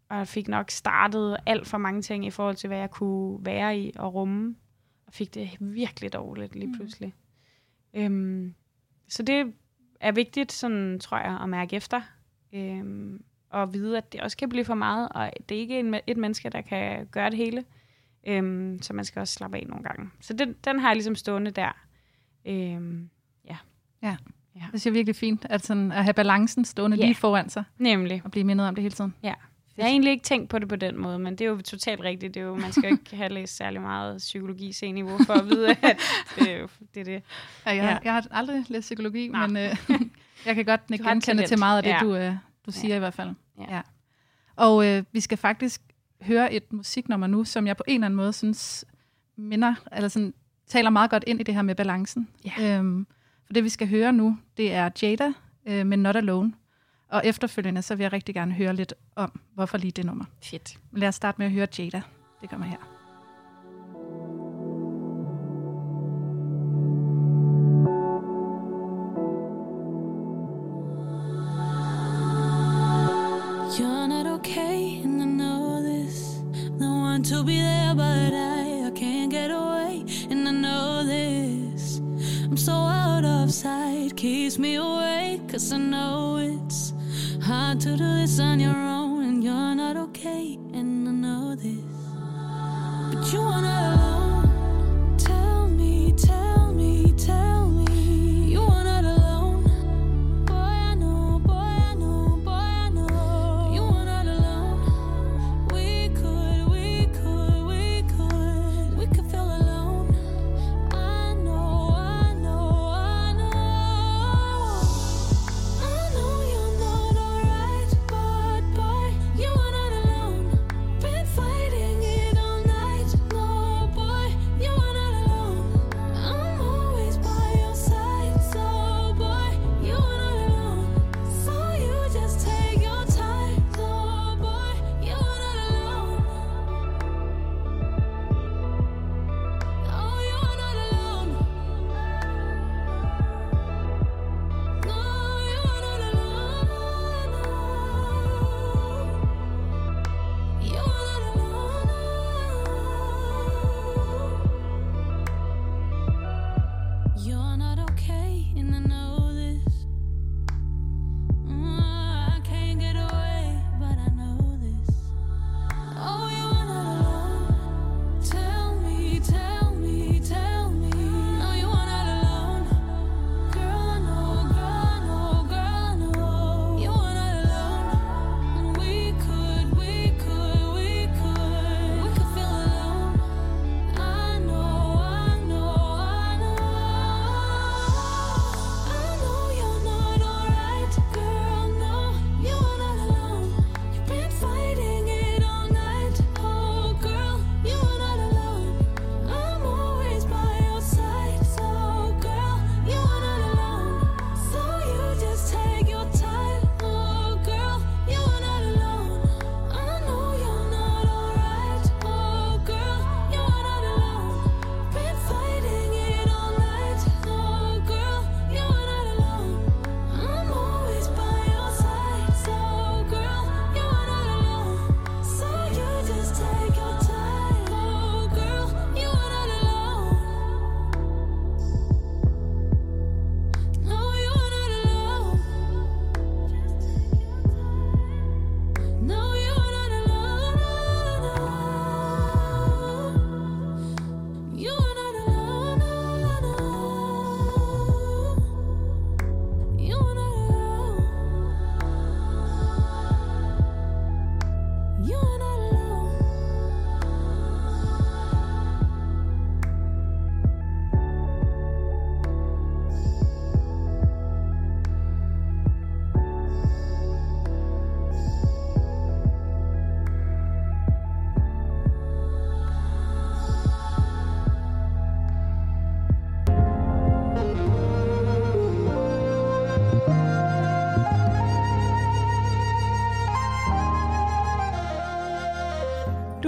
og 0.10 0.18
jeg 0.18 0.28
fik 0.28 0.48
nok 0.48 0.72
startet 0.72 1.38
alt 1.46 1.68
for 1.68 1.78
mange 1.78 2.02
ting 2.02 2.26
i 2.26 2.30
forhold 2.30 2.56
til, 2.56 2.68
hvad 2.68 2.78
jeg 2.78 2.92
kunne 2.92 3.46
være 3.46 3.80
i 3.80 3.92
og 3.96 4.14
rumme. 4.14 4.56
Og 5.08 5.14
fik 5.14 5.34
det 5.34 5.50
virkelig 5.60 6.14
dårligt 6.14 6.56
lige 6.56 6.68
Mm. 6.68 6.74
pludselig. 6.76 7.14
Øhm, 7.94 8.54
så 9.08 9.24
det 9.24 9.54
er 10.00 10.12
vigtigt, 10.12 10.52
sådan, 10.52 11.00
tror 11.00 11.18
jeg, 11.18 11.40
at 11.44 11.50
mærke 11.50 11.76
efter. 11.76 12.02
Øhm, 12.54 13.24
og 13.50 13.74
vide, 13.74 13.98
at 13.98 14.14
det 14.14 14.22
også 14.22 14.38
kan 14.38 14.50
blive 14.50 14.66
for 14.66 14.74
meget, 14.76 15.10
og 15.12 15.32
det 15.50 15.58
er 15.58 15.62
ikke 15.62 15.80
en, 15.80 15.96
et 16.08 16.18
menneske, 16.18 16.50
der 16.50 16.62
kan 16.62 17.06
gøre 17.12 17.30
det 17.30 17.38
hele. 17.38 17.64
Øhm, 18.28 18.82
så 18.82 18.94
man 18.94 19.06
skal 19.06 19.20
også 19.20 19.34
slappe 19.34 19.58
af 19.58 19.66
nogle 19.68 19.84
gange. 19.84 20.10
Så 20.22 20.34
den, 20.34 20.56
den 20.66 20.80
har 20.80 20.90
jeg 20.90 20.96
ligesom 20.96 21.16
stående 21.16 21.52
der. 21.52 21.83
Øhm, 22.46 23.10
Det 24.56 24.70
synes 24.70 24.86
jeg 24.86 24.92
er 24.92 24.94
virkelig 24.94 25.16
fint, 25.16 25.46
at, 25.50 25.66
sådan, 25.66 25.92
at 25.92 26.04
have 26.04 26.14
balancen 26.14 26.66
stående 26.66 26.98
Ja. 26.98 27.04
lige 27.06 27.16
foran 27.16 27.50
sig, 27.50 27.64
nemlig. 27.78 28.22
og 28.26 28.32
blive 28.32 28.44
mindet 28.44 28.68
om 28.68 28.76
det 28.76 28.82
hele 28.82 28.96
tiden. 28.96 29.14
Jeg 29.24 29.36
har 29.80 29.90
egentlig 29.90 30.12
ikke 30.12 30.24
tænkt 30.24 30.50
på 30.50 30.60
det 30.60 30.70
på 30.70 30.76
den 30.76 30.98
måde, 31.02 31.20
men 31.20 31.34
det 31.36 31.42
er 31.42 31.50
jo 31.50 31.62
totalt 31.62 32.02
rigtigt. 32.02 32.34
Det 32.34 32.40
er 32.40 32.44
jo, 32.46 32.56
man 32.56 32.72
skal 32.72 32.84
jo 32.84 32.90
ikke 32.90 33.16
have 33.16 33.30
læst 33.30 33.56
særlig 33.56 33.82
meget 33.82 34.18
psykologi 34.18 34.74
C-niveau 34.74 35.18
for 35.26 35.34
at 35.34 35.46
vide, 35.46 35.70
at 35.70 36.00
det 36.40 36.52
er 36.52 36.58
jo, 36.58 36.68
det, 36.94 37.00
er 37.00 37.04
det. 37.04 37.12
Ja, 37.14 37.20
jeg, 37.66 37.76
Ja. 37.76 37.86
ja. 37.90 37.98
jeg 38.04 38.14
har 38.14 38.28
aldrig 38.32 38.64
læst 38.68 38.86
psykologi, 38.86 39.28
Nej. 39.28 39.48
men 39.48 39.58
øh, 39.58 39.76
jeg 40.46 40.56
kan 40.56 40.66
godt 40.66 40.82
har 40.90 40.98
genkende 41.14 41.48
til 41.48 41.60
meget 41.60 41.78
af 41.78 41.84
det, 41.84 41.90
Ja. 41.90 41.98
du, 42.02 42.16
øh, 42.16 42.36
du 42.66 42.72
siger 42.72 42.90
Ja. 42.94 42.96
i 42.96 43.00
hvert 43.00 43.14
fald. 43.14 43.30
Ja. 43.60 43.76
Ja. 43.76 43.82
Og 44.56 44.88
øh, 44.88 45.04
vi 45.12 45.20
skal 45.20 45.38
faktisk 45.38 45.82
høre 46.22 46.54
et 46.54 46.74
musiknummer 46.74 47.28
nu, 47.28 47.44
som 47.44 47.68
jeg 47.68 47.78
på 47.78 47.84
en 47.88 47.94
eller 47.94 48.06
anden 48.06 48.18
måde 48.18 48.34
synes 48.34 48.86
minder, 49.36 49.76
eller 49.92 50.08
sådan, 50.10 50.34
taler 50.68 50.90
meget 50.90 51.10
godt 51.10 51.24
ind 51.28 51.40
i 51.40 51.44
det 51.44 51.56
her 51.56 51.62
med 51.62 51.76
balancen. 51.76 52.28
Ja. 52.46 52.78
Øhm, 52.78 53.08
for 53.46 53.54
det, 53.54 53.64
vi 53.64 53.70
skal 53.70 53.88
høre 53.90 54.14
nu, 54.14 54.38
det 54.58 54.74
er 54.74 54.90
Jada 55.02 55.34
øh, 55.66 55.86
med 55.86 55.98
Not 55.98 56.16
Alone. 56.16 56.54
Og 57.10 57.22
efterfølgende, 57.26 57.82
så 57.82 57.96
vil 57.96 58.04
jeg 58.04 58.14
rigtig 58.14 58.36
gerne 58.36 58.54
høre 58.54 58.76
lidt 58.76 58.94
om, 59.16 59.40
hvorfor 59.54 59.78
lige 59.78 59.92
det 59.92 60.06
nummer. 60.06 60.26
Fedt. 60.44 60.78
Lad 60.92 61.08
os 61.08 61.16
starte 61.16 61.36
med 61.38 61.46
at 61.46 61.52
høre 61.52 61.68
Jada. 61.80 62.02
Det 62.42 62.50
kommer 62.50 62.66
her. 62.66 62.93
I'm 82.54 82.58
so 82.58 82.72
out 82.72 83.26
of 83.26 83.52
sight, 83.52 84.16
keeps 84.16 84.60
me 84.60 84.76
awake, 84.76 85.50
cause 85.50 85.74
I 85.74 85.78
know 85.78 86.38
it's 86.38 86.94
hard 87.42 87.80
to 87.80 87.98
do 87.98 87.98
this 87.98 88.40
on 88.40 88.60
your 88.60 88.76
own, 88.76 89.26
and 89.26 89.44
you're 89.44 89.74
not 89.74 89.98
okay. 89.98 90.60
and 90.72 91.10
I 91.10 91.12
know 91.14 91.56
this. 91.56 91.82
But 93.12 93.34
you 93.34 93.40
are 93.42 93.83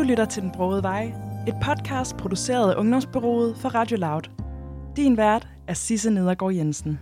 lytter 0.06 0.26
til 0.26 0.44
Den 0.44 0.52
Brogede 0.52 0.84
Vej, 0.84 1.04
et 1.48 1.56
podcast 1.64 2.18
produceret 2.18 2.72
af 2.72 2.80
Ungdomsbyrået 2.80 3.58
for 3.58 3.70
Radio 3.70 3.98
Loud. 3.98 4.22
Din 4.96 5.18
vært 5.18 5.48
er 5.68 5.74
Sisse 5.74 6.10
Nedergaard 6.10 6.54
Jensen. 6.54 7.00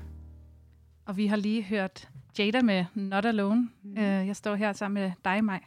Og 1.06 1.18
vi 1.18 1.28
har 1.28 1.36
lige 1.36 1.64
hørt 1.64 2.10
Jada 2.40 2.62
med 2.62 2.86
Not 2.94 3.26
Alone. 3.26 3.70
Mm. 3.84 3.98
Jeg 3.98 4.36
står 4.36 4.56
her 4.56 4.74
sammen 4.74 5.04
med 5.04 5.12
dig, 5.26 5.44
Maj. 5.44 5.60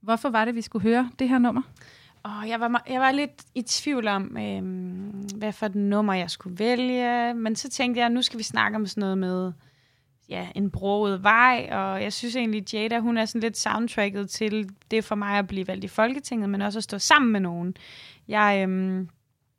Hvorfor 0.00 0.30
var 0.30 0.44
det, 0.44 0.54
vi 0.54 0.60
skulle 0.60 0.82
høre 0.82 1.10
det 1.18 1.28
her 1.28 1.38
nummer? 1.38 1.62
Og 2.22 2.48
jeg 2.48 2.60
var, 2.60 2.84
jeg 2.88 3.00
var 3.00 3.12
lidt 3.12 3.44
i 3.54 3.62
tvivl 3.62 4.08
om, 4.08 4.36
øhm, 4.36 5.28
hvad 5.36 5.52
for 5.52 5.66
et 5.66 5.74
nummer 5.74 6.14
jeg 6.14 6.30
skulle 6.30 6.58
vælge. 6.58 7.34
Men 7.34 7.56
så 7.56 7.68
tænkte 7.68 8.00
jeg, 8.00 8.10
nu 8.10 8.22
skal 8.22 8.38
vi 8.38 8.44
snakke 8.44 8.76
om 8.76 8.86
sådan 8.86 9.00
noget 9.00 9.18
med 9.18 9.52
ja, 10.28 10.48
en 10.54 10.70
broet 10.70 11.22
vej. 11.22 11.68
Og 11.72 12.02
jeg 12.02 12.12
synes 12.12 12.36
egentlig, 12.36 12.74
Jada, 12.74 12.98
hun 12.98 13.16
er 13.16 13.24
sådan 13.24 13.40
lidt 13.40 13.56
soundtracket 13.56 14.30
til 14.30 14.68
det 14.90 15.04
for 15.04 15.14
mig 15.14 15.38
at 15.38 15.46
blive 15.46 15.68
valgt 15.68 15.84
i 15.84 15.88
Folketinget, 15.88 16.50
men 16.50 16.62
også 16.62 16.78
at 16.78 16.84
stå 16.84 16.98
sammen 16.98 17.32
med 17.32 17.40
nogen. 17.40 17.76
Jeg, 18.28 18.62
øhm, 18.62 19.08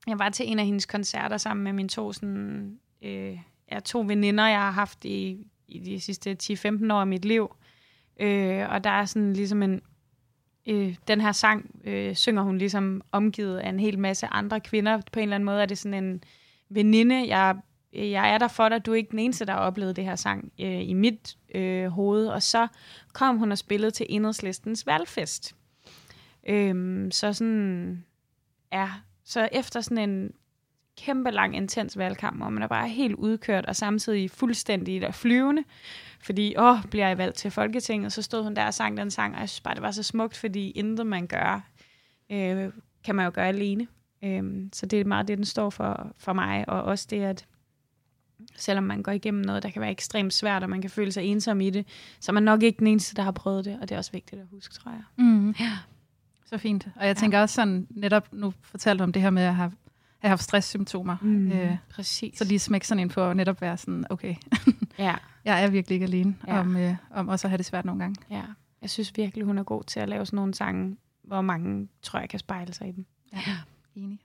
jeg 0.08 0.20
var 0.20 0.30
til 0.30 0.52
en 0.52 0.60
af 0.60 0.66
hendes 0.66 0.86
koncerter 0.86 1.38
sammen 1.38 1.64
med 1.64 1.74
mine 1.74 1.90
to, 1.90 2.14
sådan, 2.14 2.80
øh, 3.02 3.38
ja, 3.72 3.80
to 3.80 4.00
veninder, 4.00 4.48
jeg 4.48 4.60
har 4.60 4.72
haft 4.72 5.06
i, 5.06 5.48
i 5.68 5.80
de 5.80 6.00
sidste 6.00 6.38
10-15 6.44 6.94
år 6.94 7.00
af 7.00 7.08
mit 7.08 7.26
liv. 7.26 7.56
Øh, 8.20 8.70
og 8.70 8.84
der 8.84 8.90
er 8.90 9.06
sådan 9.06 9.34
ligesom 9.34 9.64
en 9.64 9.82
øh, 10.68 10.96
den 11.08 11.22
her 11.22 11.32
sang 11.32 11.72
øh, 11.84 12.16
synger 12.16 12.42
hun 12.42 12.58
ligesom 12.58 13.02
omgivet 13.12 13.58
af 13.58 13.70
en 13.70 13.80
hel 13.80 14.00
masse 14.00 14.28
andre 14.28 14.60
kvinder. 14.60 15.02
På 15.12 15.20
en 15.20 15.24
eller 15.24 15.36
anden 15.36 15.46
måde 15.46 15.62
er 15.62 15.66
det 15.66 15.78
sådan 15.78 16.04
en 16.04 16.24
veninde, 16.70 17.28
jeg, 17.28 17.56
Øh, 17.94 18.12
jeg 18.12 18.34
er 18.34 18.38
der 18.38 18.48
for 18.48 18.70
dig, 18.70 18.86
du 18.86 18.92
er 18.92 18.96
ikke 18.96 19.12
den 19.12 19.20
eneste, 19.20 19.46
der 19.46 19.54
har 19.54 19.60
oplevet 19.60 19.96
det 19.96 20.04
her 20.04 20.16
sang 20.16 20.52
øh, 20.62 20.90
i 20.90 20.94
mit 20.94 21.38
øh, 21.56 21.88
hoved. 21.88 22.28
Og 22.28 22.44
så 22.44 22.68
kom 23.14 23.38
hun 23.38 23.52
og 23.52 23.58
spillede 23.58 23.92
til 23.92 24.06
Enhedslistens 24.10 24.86
valgfest. 24.86 25.56
Øh, 26.48 27.08
så 27.12 27.34
sådan, 27.34 28.06
ja, 28.72 28.90
så 29.24 29.50
efter 29.52 29.82
sådan 29.82 30.10
en 30.10 30.32
kæmpe 30.98 31.32
lang, 31.32 31.56
intens 31.56 31.98
valgkamp, 31.98 32.38
hvor 32.38 32.50
man 32.50 32.64
er 32.64 32.68
bare 32.68 32.90
helt 32.90 33.16
udkørt 33.16 33.66
og 33.66 33.76
samtidig 33.76 34.32
fuldstændig 34.32 35.02
der 35.02 35.12
flyvende, 35.12 35.64
fordi, 36.22 36.56
åh, 36.58 36.84
bliver 36.92 37.08
jeg 37.08 37.18
valgt 37.18 37.38
til 37.38 37.52
Folketinget, 37.52 38.14
så 38.14 38.22
stod 38.22 38.44
hun 38.44 38.56
der 38.56 38.66
og 38.66 38.74
sang 38.74 38.98
den 38.98 39.12
sang, 39.12 39.36
og 39.36 39.40
jeg 39.40 39.50
synes 39.50 39.62
bare, 39.62 39.76
det 39.76 39.82
var 39.82 39.92
så 39.92 40.04
smukt, 40.04 40.38
fordi 40.38 40.72
intet 40.72 41.08
man 41.08 41.28
gør, 41.28 41.70
øh, 42.32 42.70
kan 43.04 43.16
man 43.16 43.26
jo 43.26 43.32
gøre 43.34 43.48
alene. 43.48 43.88
Øh, 44.24 44.44
så 44.74 44.86
det 44.86 45.02
er 45.02 45.06
meget 45.06 45.28
det, 45.28 45.38
den 45.38 45.46
står 45.46 45.70
for, 45.70 46.12
for 46.18 46.34
mig, 46.34 46.70
og 46.70 46.84
også 46.84 47.08
det, 47.10 47.24
at 47.24 47.46
selvom 48.58 48.84
man 48.84 49.04
går 49.04 49.12
igennem 49.12 49.42
noget, 49.46 49.64
der 49.64 49.70
kan 49.70 49.82
være 49.82 49.92
ekstremt 49.92 50.34
svært, 50.34 50.64
og 50.64 50.70
man 50.70 50.82
kan 50.82 50.90
føle 50.90 51.12
sig 51.12 51.24
ensom 51.24 51.62
i 51.62 51.70
det, 51.70 51.88
så 52.20 52.32
er 52.32 52.34
man 52.34 52.44
nok 52.44 52.64
ikke 52.64 52.80
den 52.80 52.88
eneste, 52.88 53.16
der 53.16 53.22
har 53.24 53.32
prøvet 53.32 53.66
det, 53.66 53.78
og 53.82 53.90
det 53.90 53.96
er 53.96 53.98
også 54.00 54.12
vigtigt 54.12 54.42
at 54.42 54.48
huske, 54.52 54.74
tror 54.74 54.92
jeg. 54.92 55.02
Mm. 55.26 55.52
Ja. 55.60 55.78
Så 56.46 56.58
fint. 56.58 56.88
Og 56.96 57.08
jeg 57.08 57.18
tænker 57.18 57.42
også 57.42 57.56
sådan, 57.56 57.88
netop 57.90 58.34
nu 58.34 58.54
fortalte 58.62 59.02
om 59.04 59.12
det 59.14 59.22
her 59.22 59.30
med 59.30 59.44
at 59.44 59.56
have, 59.56 59.72
have 60.20 60.30
haft 60.30 60.44
stresssymptomer. 60.44 61.18
Mm, 61.22 61.52
Øh, 61.52 61.78
præcis. 61.90 62.38
så 62.38 62.44
lige 62.46 62.60
smække 62.60 62.88
sådan 62.88 63.00
ind 63.00 63.10
på 63.10 63.30
at 63.30 63.38
netop 63.38 63.62
være 63.62 63.78
sådan, 63.78 64.06
okay, 64.10 64.36
Ja, 65.00 65.16
jeg 65.46 65.64
er 65.64 65.68
virkelig 65.70 65.96
ikke 65.96 66.06
alene 66.06 66.36
Ja. 66.48 66.60
om, 66.60 66.76
øh, 66.78 66.96
om 67.12 67.28
også 67.28 67.48
at 67.48 67.50
have 67.52 67.58
det 67.58 67.66
svært 67.66 67.86
nogle 67.86 68.02
gange. 68.02 68.16
ja. 68.32 68.42
Jeg 68.82 68.90
synes 68.90 69.18
virkelig, 69.18 69.46
hun 69.46 69.58
er 69.58 69.64
god 69.64 69.84
til 69.84 70.00
at 70.00 70.10
lave 70.10 70.26
sådan 70.26 70.38
nogle 70.38 70.54
sange, 70.54 70.98
hvor 71.24 71.42
mange, 71.42 71.88
tror 72.02 72.20
jeg, 72.20 72.30
kan 72.30 72.40
spejle 72.40 72.74
sig 72.74 72.88
i 72.88 72.92
dem. 72.92 73.06
Ja, 73.34 73.40
enig. 73.96 74.20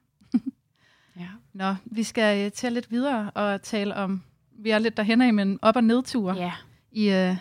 Nå, 1.63 1.75
vi 1.85 2.03
skal 2.03 2.51
tale 2.53 2.75
lidt 2.75 2.91
videre 2.91 3.31
og 3.31 3.63
tale 3.63 3.95
om, 3.97 4.23
vi 4.59 4.71
er 4.71 4.79
lidt 4.79 4.97
derhen 4.97 5.21
af, 5.21 5.35
men 5.35 5.59
op- 5.63 5.77
og 5.77 5.85
nedture 5.85 6.37
Ja. 6.37 6.53
i, 6.93 7.29
uh, 7.31 7.37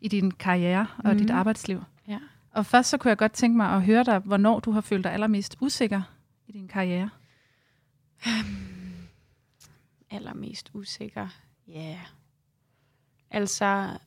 i 0.00 0.08
din 0.08 0.30
karriere 0.30 0.86
og 0.98 1.08
Mhm. 1.10 1.18
dit 1.18 1.30
arbejdsliv. 1.30 1.82
Ja. 2.08 2.18
Og 2.50 2.66
først 2.66 2.90
så 2.90 2.98
kunne 2.98 3.08
jeg 3.08 3.18
godt 3.18 3.32
tænke 3.32 3.56
mig 3.56 3.66
at 3.70 3.82
høre 3.82 4.04
dig, 4.04 4.18
hvornår 4.18 4.60
du 4.60 4.70
har 4.70 4.80
følt 4.80 5.04
dig 5.04 5.12
allermest 5.12 5.56
usikker 5.60 6.02
i 6.46 6.52
din 6.52 6.68
karriere. 6.68 7.10
Allermest 10.10 10.70
usikker. 10.74 11.28
Ja. 11.68 11.72
Yeah. 11.80 12.06
Altså, 13.30 13.98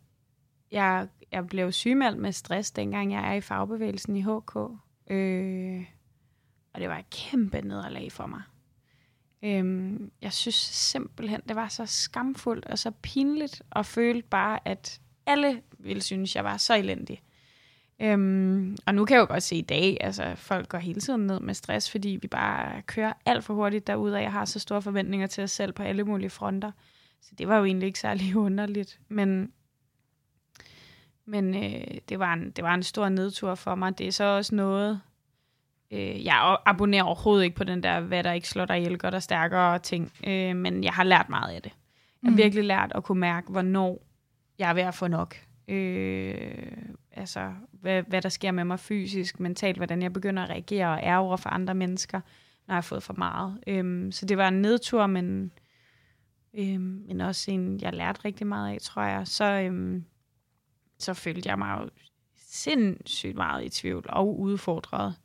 jeg, 0.71 1.07
jeg 1.31 1.47
blev 1.47 1.71
sygemeldt 1.71 2.17
med 2.19 2.31
stress, 2.31 2.71
dengang 2.71 3.11
jeg 3.13 3.29
er 3.29 3.33
i 3.33 3.41
fagbevægelsen 3.41 4.15
i 4.15 4.21
HK. 4.21 4.55
Øh, 5.09 5.85
og 6.73 6.81
det 6.81 6.89
var 6.89 6.97
et 6.97 7.09
kæmpe 7.09 7.61
nederlag 7.61 8.11
for 8.11 8.25
mig. 8.25 8.41
Øhm, 9.43 10.11
jeg 10.21 10.33
synes 10.33 10.55
simpelthen, 10.55 11.41
det 11.47 11.55
var 11.55 11.67
så 11.67 11.85
skamfuldt 11.85 12.65
og 12.65 12.79
så 12.79 12.91
pinligt, 12.91 13.61
og 13.69 13.85
følte 13.85 14.27
bare, 14.29 14.59
at 14.65 15.01
alle 15.25 15.61
ville 15.79 16.01
synes, 16.01 16.35
jeg 16.35 16.43
var 16.43 16.57
så 16.57 16.75
elendig. 16.75 17.21
Øhm, 18.01 18.77
og 18.85 18.95
nu 18.95 19.05
kan 19.05 19.15
jeg 19.15 19.21
jo 19.21 19.27
godt 19.27 19.43
se 19.43 19.55
i 19.55 19.61
dag, 19.61 19.97
altså 20.01 20.35
folk 20.35 20.69
går 20.69 20.77
hele 20.77 21.01
tiden 21.01 21.27
ned 21.27 21.39
med 21.39 21.53
stress, 21.53 21.91
fordi 21.91 22.19
vi 22.21 22.27
bare 22.27 22.81
kører 22.81 23.13
alt 23.25 23.43
for 23.43 23.53
hurtigt 23.53 23.87
derude, 23.87 24.15
og 24.15 24.21
jeg 24.21 24.31
har 24.31 24.45
så 24.45 24.59
store 24.59 24.81
forventninger 24.81 25.27
til 25.27 25.43
os 25.43 25.51
selv 25.51 25.73
på 25.73 25.83
alle 25.83 26.03
mulige 26.03 26.29
fronter. 26.29 26.71
Så 27.21 27.31
det 27.37 27.47
var 27.47 27.57
jo 27.57 27.65
egentlig 27.65 27.87
ikke 27.87 27.99
særlig 27.99 28.35
underligt. 28.47 28.99
Men, 29.07 29.51
men 31.25 31.55
øh, 31.55 31.97
det, 32.09 32.19
var 32.19 32.33
en, 32.33 32.51
det 32.51 32.63
var 32.63 32.73
en 32.73 32.83
stor 32.83 33.09
nedtur 33.09 33.55
for 33.55 33.75
mig. 33.75 33.97
Det 33.97 34.07
er 34.07 34.11
så 34.11 34.23
også 34.23 34.55
noget, 34.55 35.01
øh, 35.91 36.25
jeg 36.25 36.57
abonnerer 36.65 37.03
overhovedet 37.03 37.43
ikke 37.43 37.55
på 37.55 37.63
den 37.63 37.83
der, 37.83 37.99
hvad 37.99 38.23
der 38.23 38.31
ikke 38.31 38.49
slår 38.49 38.65
dig 38.65 38.77
ihjel, 38.77 38.97
gør 38.97 39.09
dig 39.09 39.23
stærkere 39.23 39.79
ting. 39.79 40.11
Øh, 40.27 40.55
men 40.55 40.83
jeg 40.83 40.93
har 40.93 41.03
lært 41.03 41.29
meget 41.29 41.55
af 41.55 41.61
det. 41.61 41.71
Jeg 42.23 42.27
har 42.27 42.31
Mm. 42.31 42.37
virkelig 42.37 42.63
lært 42.63 42.91
at 42.95 43.03
kunne 43.03 43.19
mærke, 43.19 43.51
hvornår 43.51 44.01
jeg 44.59 44.69
er 44.69 44.73
ved 44.73 44.83
at 44.83 44.93
få 44.95 45.07
nok. 45.07 45.35
Øh, 45.67 46.71
altså, 47.11 47.51
hvad, 47.71 48.03
hvad 48.07 48.21
der 48.21 48.29
sker 48.29 48.51
med 48.51 48.63
mig 48.63 48.79
fysisk, 48.79 49.39
mentalt, 49.39 49.77
hvordan 49.77 50.01
jeg 50.01 50.13
begynder 50.13 50.43
at 50.43 50.49
reagere 50.49 50.87
og 50.87 50.99
er 51.03 51.17
over 51.17 51.37
for 51.37 51.49
andre 51.49 51.73
mennesker, 51.75 52.17
når 52.67 52.73
jeg 52.73 52.75
har 52.75 52.81
fået 52.81 53.03
for 53.03 53.13
meget. 53.17 53.59
Øhm, 53.67 54.11
så 54.11 54.25
det 54.25 54.37
var 54.37 54.47
en 54.47 54.61
nedtur, 54.61 55.07
men, 55.07 55.51
øhm, 56.53 57.03
men 57.07 57.21
også 57.21 57.51
en, 57.51 57.79
jeg 57.81 57.93
lærte 57.93 58.21
rigtig 58.25 58.47
meget 58.47 58.73
af, 58.73 58.77
tror 58.81 59.01
jeg. 59.01 59.27
Så, 59.27 59.45
øhm, 59.45 60.05
så 60.99 61.13
følte 61.13 61.49
jeg 61.49 61.57
mig 61.57 61.77
jo 61.81 61.89
sindssygt 62.35 63.35
meget 63.35 63.65
i 63.65 63.69
tvivl 63.69 64.05
og 64.09 64.39
udfordret, 64.39 65.15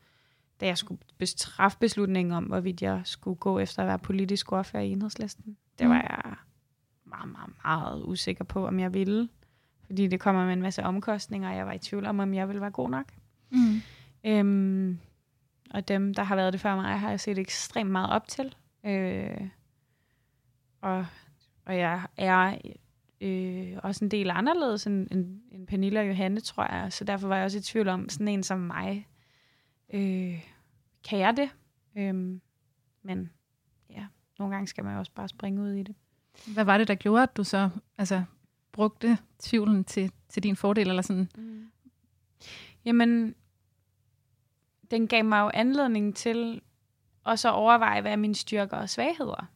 da 0.62 0.66
jeg 0.66 0.78
skulle 0.78 1.00
træffe 1.36 1.78
beslutningen 1.78 2.32
om, 2.34 2.44
hvorvidt 2.44 2.82
jeg 2.82 3.00
skulle 3.04 3.36
gå 3.36 3.58
efter 3.58 3.82
at 3.82 3.88
være 3.88 3.98
politisk 3.98 4.52
ordfører 4.52 4.82
i 4.82 4.90
enhedslisten. 4.90 5.56
Det 5.78 5.88
var 5.88 5.94
Mm. 5.94 6.00
jeg 6.10 6.34
meget, 7.04 7.28
meget, 7.32 7.50
meget 7.64 8.02
usikker 8.04 8.44
på, 8.44 8.66
om 8.66 8.80
jeg 8.80 8.94
ville. 8.94 9.28
Fordi 9.86 10.06
det 10.06 10.20
kommer 10.20 10.44
med 10.44 10.52
en 10.52 10.62
masse 10.62 10.82
omkostninger, 10.82 11.50
og 11.50 11.56
jeg 11.56 11.66
var 11.66 11.72
i 11.72 11.78
tvivl 11.78 12.06
om, 12.06 12.18
om 12.20 12.34
jeg 12.34 12.48
ville 12.48 12.60
være 12.60 12.70
god 12.70 12.90
nok. 12.90 13.04
Mm. 13.50 13.80
Øhm, 14.24 14.98
og 15.70 15.88
dem, 15.88 16.14
der 16.14 16.22
har 16.22 16.36
været 16.36 16.52
det 16.52 16.60
før 16.60 16.74
mig, 16.76 16.98
har 17.00 17.10
jeg 17.10 17.20
set 17.20 17.38
ekstremt 17.38 17.90
meget 17.90 18.10
op 18.10 18.28
til. 18.28 18.54
Øh, 18.86 19.48
og, 20.80 21.06
og 21.66 21.76
jeg 21.76 22.02
er 22.16 22.58
øh, 23.20 23.78
også 23.82 24.04
en 24.04 24.10
del 24.10 24.30
anderledes 24.30 24.86
end, 24.86 25.08
end, 25.10 25.40
end 25.52 25.66
Pernille 25.66 26.00
og 26.00 26.08
Johanne, 26.08 26.40
tror 26.40 26.74
jeg. 26.74 26.92
Så 26.92 27.04
derfor 27.04 27.28
var 27.28 27.36
jeg 27.36 27.44
også 27.44 27.58
i 27.58 27.62
tvivl 27.62 27.88
om, 27.88 28.08
sådan 28.08 28.28
en 28.28 28.42
som 28.42 28.58
mig, 28.60 29.08
øh, 29.94 30.40
kan 31.04 31.18
jeg 31.18 31.36
det? 31.36 31.50
Øhm, 31.96 32.40
men 33.02 33.30
ja, 33.90 34.06
nogle 34.38 34.54
gange 34.54 34.66
skal 34.66 34.84
man 34.84 34.92
jo 34.92 34.98
også 34.98 35.12
bare 35.14 35.28
springe 35.28 35.62
ud 35.62 35.72
i 35.72 35.82
det. 35.82 35.94
Hvad 36.46 36.64
var 36.64 36.78
det, 36.78 36.88
der 36.88 36.94
gjorde, 36.94 37.22
at 37.22 37.36
du 37.36 37.44
så 37.44 37.70
altså, 37.98 38.24
brugte 38.72 39.18
tvivlen 39.38 39.84
til, 39.84 40.12
til 40.28 40.42
din 40.42 40.56
fordel? 40.56 40.88
Eller 40.88 41.02
sådan? 41.02 41.30
Mm. 41.36 41.70
Jamen, 42.84 43.34
den 44.90 45.08
gav 45.08 45.24
mig 45.24 45.40
jo 45.40 45.50
anledning 45.54 46.16
til 46.16 46.60
også 47.24 47.48
at 47.48 47.54
overveje, 47.54 48.00
hvad 48.00 48.12
er 48.12 48.16
mine 48.16 48.34
styrker 48.34 48.76
og 48.76 48.90
svagheder. 48.90 49.50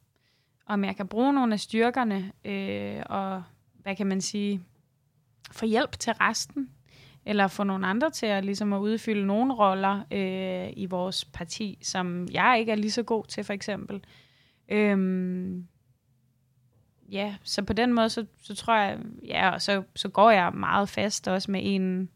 Om 0.65 0.83
jeg 0.83 0.95
kan 0.95 1.07
bruge 1.07 1.33
nogle 1.33 1.53
af 1.53 1.59
styrkerne, 1.59 2.31
øh, 2.45 3.03
og 3.05 3.43
hvad 3.73 3.95
kan 3.95 4.07
man 4.07 4.21
sige, 4.21 4.63
få 5.51 5.65
hjælp 5.65 5.99
til 5.99 6.13
resten, 6.13 6.71
eller 7.27 7.47
få 7.47 7.63
nogle 7.63 7.87
andre 7.87 8.11
til 8.11 8.25
at, 8.25 8.45
ligesom 8.45 8.73
at 8.73 8.79
udfylde 8.79 9.25
nogle 9.25 9.53
roller 9.53 10.01
øh, 10.11 10.73
i 10.77 10.85
vores 10.85 11.25
parti, 11.25 11.79
som 11.81 12.27
jeg 12.31 12.57
ikke 12.59 12.71
er 12.71 12.75
lige 12.75 12.91
så 12.91 13.03
god 13.03 13.23
til, 13.23 13.43
for 13.43 13.53
eksempel. 13.53 14.03
Øhm, 14.69 15.67
ja, 17.11 17.35
så 17.43 17.61
på 17.63 17.73
den 17.73 17.93
måde, 17.93 18.09
så, 18.09 18.25
så 18.41 18.55
tror 18.55 18.75
jeg, 18.75 18.99
ja, 19.25 19.49
og 19.49 19.61
så, 19.61 19.83
så 19.95 20.09
går 20.09 20.31
jeg 20.31 20.53
meget 20.53 20.89
fast 20.89 21.27
også 21.27 21.51
med 21.51 21.61
en 21.63 22.09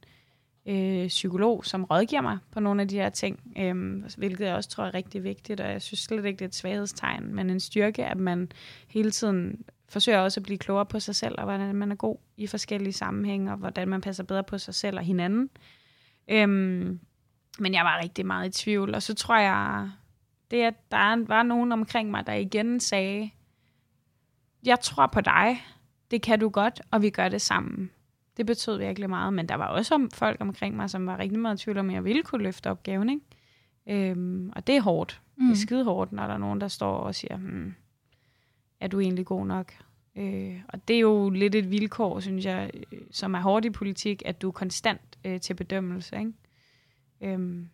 øh, 0.66 1.08
psykolog, 1.08 1.66
som 1.66 1.84
rådgiver 1.84 2.22
mig 2.22 2.38
på 2.52 2.60
nogle 2.60 2.82
af 2.82 2.88
de 2.88 2.96
her 2.96 3.10
ting, 3.10 3.54
øh, 3.58 4.04
hvilket 4.18 4.46
jeg 4.46 4.56
også 4.56 4.70
tror 4.70 4.86
er 4.86 4.94
rigtig 4.94 5.24
vigtigt, 5.24 5.60
og 5.60 5.72
jeg 5.72 5.82
synes 5.82 6.00
slet 6.00 6.26
ikke, 6.26 6.38
det 6.38 6.46
er 6.46 6.50
et 6.50 6.56
svaghedstegn, 6.56 7.36
men 7.36 7.50
en 7.50 7.60
styrke, 7.60 8.06
at 8.06 8.18
man 8.18 8.52
hele 8.88 9.12
tiden 9.12 9.66
forsøger 9.90 10.20
også 10.20 10.40
at 10.40 10.44
blive 10.44 10.58
klogere 10.58 10.86
på 10.86 11.00
sig 11.00 11.16
selv, 11.16 11.36
og 11.38 11.44
hvordan 11.44 11.76
man 11.76 11.92
er 11.92 11.96
god 11.96 12.18
i 12.38 12.48
forskellige 12.48 12.94
sammenhænge, 12.94 13.52
og 13.52 13.58
hvordan 13.58 13.88
man 13.88 14.02
passer 14.02 14.24
bedre 14.24 14.44
på 14.44 14.58
sig 14.58 14.74
selv 14.74 14.98
og 14.98 15.04
hinanden. 15.04 15.50
Øhm, 16.28 17.00
men 17.60 17.74
jeg 17.74 17.86
var 17.86 18.00
rigtig 18.04 18.26
meget 18.26 18.48
i 18.48 18.64
tvivl, 18.64 18.96
og 18.96 19.04
så 19.04 19.14
tror 19.14 19.38
jeg, 19.38 19.90
det 20.52 20.62
at 20.62 20.92
der 20.92 21.26
var 21.28 21.44
nogen 21.44 21.72
omkring 21.72 22.12
mig, 22.12 22.28
der 22.28 22.34
igen 22.34 22.80
sagde, 22.80 23.30
jeg 24.66 24.80
tror 24.80 25.08
på 25.08 25.22
dig, 25.22 25.66
det 26.12 26.22
kan 26.22 26.40
du 26.40 26.50
godt, 26.50 26.82
og 26.92 27.02
vi 27.02 27.10
gør 27.10 27.30
det 27.30 27.42
sammen. 27.42 27.92
Det 28.42 28.48
betød 28.48 28.78
virkelig 28.78 29.10
meget, 29.10 29.34
men 29.34 29.50
der 29.50 29.56
var 29.56 29.68
også 29.68 30.08
folk 30.14 30.38
omkring 30.40 30.76
mig, 30.76 30.90
som 30.90 31.06
var 31.06 31.20
rigtig 31.20 31.40
meget 31.40 31.62
i 31.62 31.64
tvivl 31.64 31.78
om, 31.78 31.90
at 31.90 31.96
jeg 31.96 32.04
ville 32.04 32.24
kunne 32.24 32.44
løfte 32.44 32.70
opgaven. 32.70 33.10
Ikke? 33.10 34.12
Øhm, 34.12 34.52
og 34.56 34.68
det 34.68 34.76
er 34.76 34.82
hårdt. 34.82 35.22
Mm. 35.38 35.46
Det 35.46 35.52
er 35.52 35.58
skide 35.58 35.84
hårdt, 35.84 36.12
når 36.12 36.28
der 36.28 36.34
er 36.34 36.38
nogen, 36.38 36.62
der 36.62 36.68
står 36.68 36.98
og 36.98 37.16
siger, 37.16 37.38
hmm, 37.38 37.74
er 38.80 38.88
du 38.88 39.00
egentlig 39.00 39.26
god 39.26 39.46
nok? 39.46 39.74
Øh, 40.16 40.62
og 40.68 40.88
det 40.88 40.96
er 40.96 41.00
jo 41.00 41.30
lidt 41.30 41.56
et 41.56 41.72
vilkår, 41.72 42.20
synes 42.20 42.46
jeg, 42.46 42.72
øh, 42.74 43.00
som 43.12 43.34
er 43.34 43.40
hårdt 43.40 43.66
i 43.66 43.70
politik, 43.70 44.22
at 44.26 44.42
du 44.42 44.48
er 44.48 44.52
konstant 44.52 45.18
øh, 45.26 45.40
til 45.40 45.54
bedømmelse. 45.54 46.20
Ikke? 46.20 46.34
Øhm, 47.22 47.70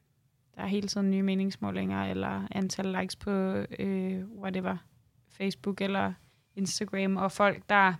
der 0.55 0.61
er 0.61 0.67
hele 0.67 0.87
tiden 0.87 1.11
nye 1.11 1.23
meningsmålinger, 1.23 2.03
eller 2.03 2.47
antal 2.51 2.95
likes 3.01 3.15
på 3.15 3.31
øh, 3.79 4.25
whatever, 4.25 4.77
Facebook 5.29 5.81
eller 5.81 6.13
Instagram, 6.55 7.17
og 7.17 7.31
folk, 7.31 7.63
der 7.69 7.93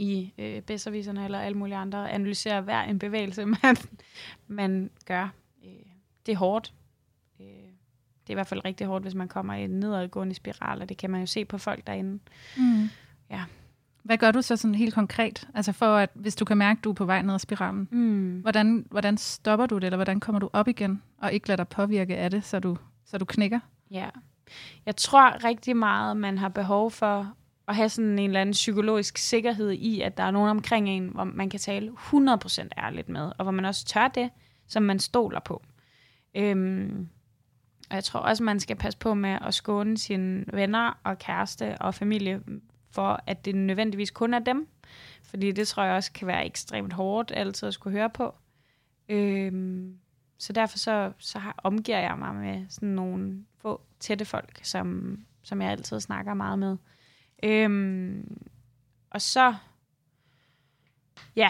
i 0.00 0.32
øh, 0.38 0.62
bedserviserne 0.62 1.24
eller 1.24 1.40
alle 1.40 1.58
mulige 1.58 1.76
andre 1.76 2.10
analyserer 2.10 2.60
hver 2.60 2.80
en 2.82 2.98
bevægelse, 2.98 3.44
man, 3.62 3.76
man 4.46 4.90
gør. 5.06 5.28
Øh, 5.64 5.70
det 6.26 6.32
er 6.32 6.36
hårdt. 6.36 6.72
Øh, 7.40 7.46
det 7.46 8.28
er 8.28 8.32
i 8.32 8.34
hvert 8.34 8.46
fald 8.46 8.64
rigtig 8.64 8.86
hårdt, 8.86 9.04
hvis 9.04 9.14
man 9.14 9.28
kommer 9.28 9.54
i 9.54 9.64
en 9.64 9.70
nedadgående 9.70 10.34
spiral, 10.34 10.82
og 10.82 10.88
det 10.88 10.96
kan 10.96 11.10
man 11.10 11.20
jo 11.20 11.26
se 11.26 11.44
på 11.44 11.58
folk 11.58 11.86
derinde. 11.86 12.18
Mm. 12.56 12.88
Ja. 13.30 13.44
Hvad 14.02 14.18
gør 14.18 14.30
du 14.30 14.42
så 14.42 14.56
sådan 14.56 14.74
helt 14.74 14.94
konkret? 14.94 15.48
Altså 15.54 15.72
for 15.72 15.96
at, 15.96 16.10
hvis 16.14 16.36
du 16.36 16.44
kan 16.44 16.56
mærke, 16.56 16.78
at 16.78 16.84
du 16.84 16.90
er 16.90 16.94
på 16.94 17.04
vej 17.04 17.22
ned 17.22 17.34
ad 17.34 17.38
spiralen, 17.38 17.88
Mm. 17.90 18.40
hvordan, 18.40 18.86
hvordan 18.90 19.16
stopper 19.16 19.66
du 19.66 19.74
det, 19.74 19.84
eller 19.84 19.96
hvordan 19.96 20.20
kommer 20.20 20.38
du 20.38 20.50
op 20.52 20.68
igen, 20.68 21.02
og 21.18 21.32
ikke 21.32 21.48
lader 21.48 21.56
dig 21.56 21.68
påvirke 21.68 22.16
af 22.16 22.30
det, 22.30 22.44
så 22.44 22.58
du, 22.58 22.76
så 23.04 23.18
du 23.18 23.24
knækker? 23.24 23.60
Ja. 23.90 24.08
Jeg 24.86 24.96
tror 24.96 25.44
rigtig 25.44 25.76
meget, 25.76 26.16
man 26.16 26.38
har 26.38 26.48
behov 26.48 26.90
for 26.90 27.34
at 27.70 27.76
have 27.76 27.88
sådan 27.88 28.18
en 28.18 28.30
eller 28.30 28.40
anden 28.40 28.52
psykologisk 28.52 29.18
sikkerhed 29.18 29.70
i, 29.70 30.00
at 30.00 30.16
der 30.16 30.22
er 30.22 30.30
nogen 30.30 30.50
omkring 30.50 30.88
en, 30.88 31.08
hvor 31.08 31.24
man 31.24 31.50
kan 31.50 31.60
tale 31.60 31.90
100% 31.90 32.68
ærligt 32.78 33.08
med, 33.08 33.32
og 33.38 33.42
hvor 33.42 33.50
man 33.50 33.64
også 33.64 33.84
tør 33.84 34.08
det, 34.08 34.30
som 34.66 34.82
man 34.82 34.98
stoler 34.98 35.40
på. 35.40 35.62
Øhm, 36.34 37.08
og 37.90 37.96
jeg 37.96 38.04
tror 38.04 38.20
også, 38.20 38.42
man 38.42 38.60
skal 38.60 38.76
passe 38.76 38.98
på 38.98 39.14
med 39.14 39.38
at 39.46 39.54
skåne 39.54 39.98
sine 39.98 40.44
venner 40.52 41.00
og 41.04 41.18
kæreste 41.18 41.78
og 41.78 41.94
familie 41.94 42.40
for, 42.90 43.22
at 43.26 43.44
det 43.44 43.54
nødvendigvis 43.54 44.10
kun 44.10 44.34
er 44.34 44.38
dem. 44.38 44.68
Fordi 45.22 45.52
det 45.52 45.68
tror 45.68 45.82
jeg 45.82 45.94
også 45.94 46.12
kan 46.12 46.26
være 46.26 46.46
ekstremt 46.46 46.92
hårdt 46.92 47.32
altid 47.34 47.68
at 47.68 47.74
skulle 47.74 47.98
høre 47.98 48.10
på. 48.10 48.34
Øhm, 49.08 49.98
så 50.38 50.52
derfor 50.52 50.78
så, 50.78 51.12
så 51.18 51.38
har, 51.38 51.54
omgiver 51.64 51.98
jeg 51.98 52.18
mig 52.18 52.34
med 52.34 52.66
sådan 52.68 52.88
nogle 52.88 53.44
få 53.58 53.80
tætte 54.00 54.24
folk, 54.24 54.60
som, 54.62 55.18
som 55.42 55.62
jeg 55.62 55.70
altid 55.70 56.00
snakker 56.00 56.34
meget 56.34 56.58
med. 56.58 56.76
Øhm, 57.42 58.38
og 59.10 59.20
så, 59.20 59.54
ja, 61.36 61.48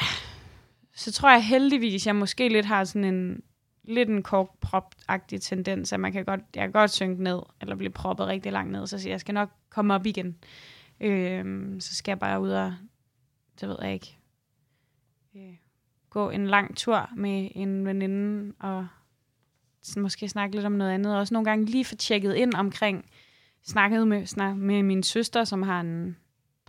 så 0.94 1.12
tror 1.12 1.30
jeg 1.30 1.44
heldigvis, 1.44 2.06
jeg 2.06 2.16
måske 2.16 2.48
lidt 2.48 2.66
har 2.66 2.84
sådan 2.84 3.14
en, 3.14 3.42
lidt 3.84 4.08
en 4.08 4.22
korkprop-agtig 4.22 5.40
tendens, 5.40 5.92
at 5.92 6.00
man 6.00 6.12
kan 6.12 6.24
godt, 6.24 6.40
jeg 6.54 6.62
kan 6.62 6.72
godt 6.72 6.90
synke 6.90 7.22
ned, 7.22 7.40
eller 7.60 7.76
blive 7.76 7.90
proppet 7.90 8.26
rigtig 8.26 8.52
langt 8.52 8.72
ned, 8.72 8.86
så 8.86 8.98
siger 8.98 9.10
jeg, 9.10 9.12
jeg 9.12 9.20
skal 9.20 9.34
nok 9.34 9.50
komme 9.70 9.94
op 9.94 10.06
igen. 10.06 10.36
Øhm, 11.00 11.80
så 11.80 11.94
skal 11.94 12.10
jeg 12.12 12.18
bare 12.18 12.40
ud 12.40 12.50
og, 12.50 12.74
det 13.60 13.68
ved 13.68 13.76
jeg 13.82 13.92
ikke, 13.92 14.18
øh, 15.36 15.56
gå 16.10 16.30
en 16.30 16.46
lang 16.46 16.76
tur 16.76 17.10
med 17.16 17.48
en 17.54 17.86
veninde 17.86 18.54
og 18.60 18.86
sådan 19.82 20.02
måske 20.02 20.28
snakke 20.28 20.56
lidt 20.56 20.66
om 20.66 20.72
noget 20.72 20.90
andet. 20.90 21.16
Også 21.16 21.34
nogle 21.34 21.44
gange 21.44 21.64
lige 21.64 21.84
få 21.84 21.96
tjekket 21.96 22.34
ind 22.34 22.54
omkring, 22.54 23.10
snakket 23.62 24.08
med, 24.08 24.26
snak, 24.26 24.56
med 24.56 24.82
min 24.82 25.02
søster, 25.02 25.44
som 25.44 25.62
har 25.62 25.80
en 25.80 26.16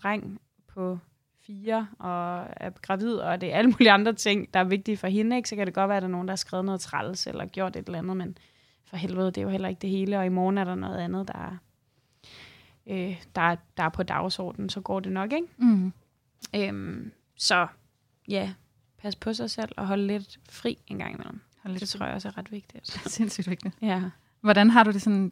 dreng 0.03 0.41
på 0.67 0.99
fire 1.45 1.87
og 1.99 2.45
er 2.57 2.69
gravid, 2.81 3.13
og 3.13 3.41
det 3.41 3.53
er 3.53 3.57
alle 3.57 3.71
mulige 3.71 3.91
andre 3.91 4.13
ting, 4.13 4.53
der 4.53 4.59
er 4.59 4.63
vigtige 4.63 4.97
for 4.97 5.07
hende. 5.07 5.35
Ikke? 5.35 5.49
Så 5.49 5.55
kan 5.55 5.65
det 5.65 5.73
godt 5.73 5.89
være, 5.89 5.97
at 5.97 6.01
der 6.01 6.07
er 6.07 6.11
nogen, 6.11 6.27
der 6.27 6.31
har 6.31 6.37
skrevet 6.37 6.65
noget 6.65 6.81
træls 6.81 7.27
eller 7.27 7.45
gjort 7.45 7.75
et 7.75 7.85
eller 7.85 7.99
andet, 7.99 8.17
men 8.17 8.37
for 8.85 8.97
helvede, 8.97 9.25
det 9.25 9.37
er 9.37 9.41
jo 9.41 9.49
heller 9.49 9.69
ikke 9.69 9.79
det 9.81 9.89
hele, 9.89 10.19
og 10.19 10.25
i 10.25 10.29
morgen 10.29 10.57
er 10.57 10.63
der 10.63 10.75
noget 10.75 10.97
andet, 10.97 11.27
der 11.27 11.33
er, 11.33 11.57
øh, 12.87 13.23
der, 13.35 13.41
er, 13.41 13.55
der 13.77 13.83
er 13.83 13.89
på 13.89 14.03
dagsordenen, 14.03 14.69
så 14.69 14.81
går 14.81 14.99
det 14.99 15.11
nok, 15.11 15.33
ikke? 15.33 15.47
Mm. 15.57 15.93
Øhm, 16.55 17.11
så 17.37 17.67
ja, 18.27 18.53
pas 18.97 19.15
på 19.15 19.33
sig 19.33 19.49
selv 19.49 19.71
og 19.77 19.87
holde 19.87 20.07
lidt 20.07 20.39
fri 20.49 20.77
en 20.87 20.97
gang 20.97 21.13
imellem. 21.13 21.41
Hold 21.63 21.73
lidt 21.73 21.81
Det 21.81 21.89
tror 21.89 22.05
jeg 22.05 22.15
også 22.15 22.27
er 22.27 22.37
ret 22.37 22.51
vigtigt. 22.51 22.87
Sindssygt 23.11 23.49
vigtigt. 23.49 23.75
Ja. 23.81 24.03
Hvordan 24.41 24.69
har 24.69 24.83
du 24.83 24.91
det 24.91 25.01
sådan, 25.01 25.31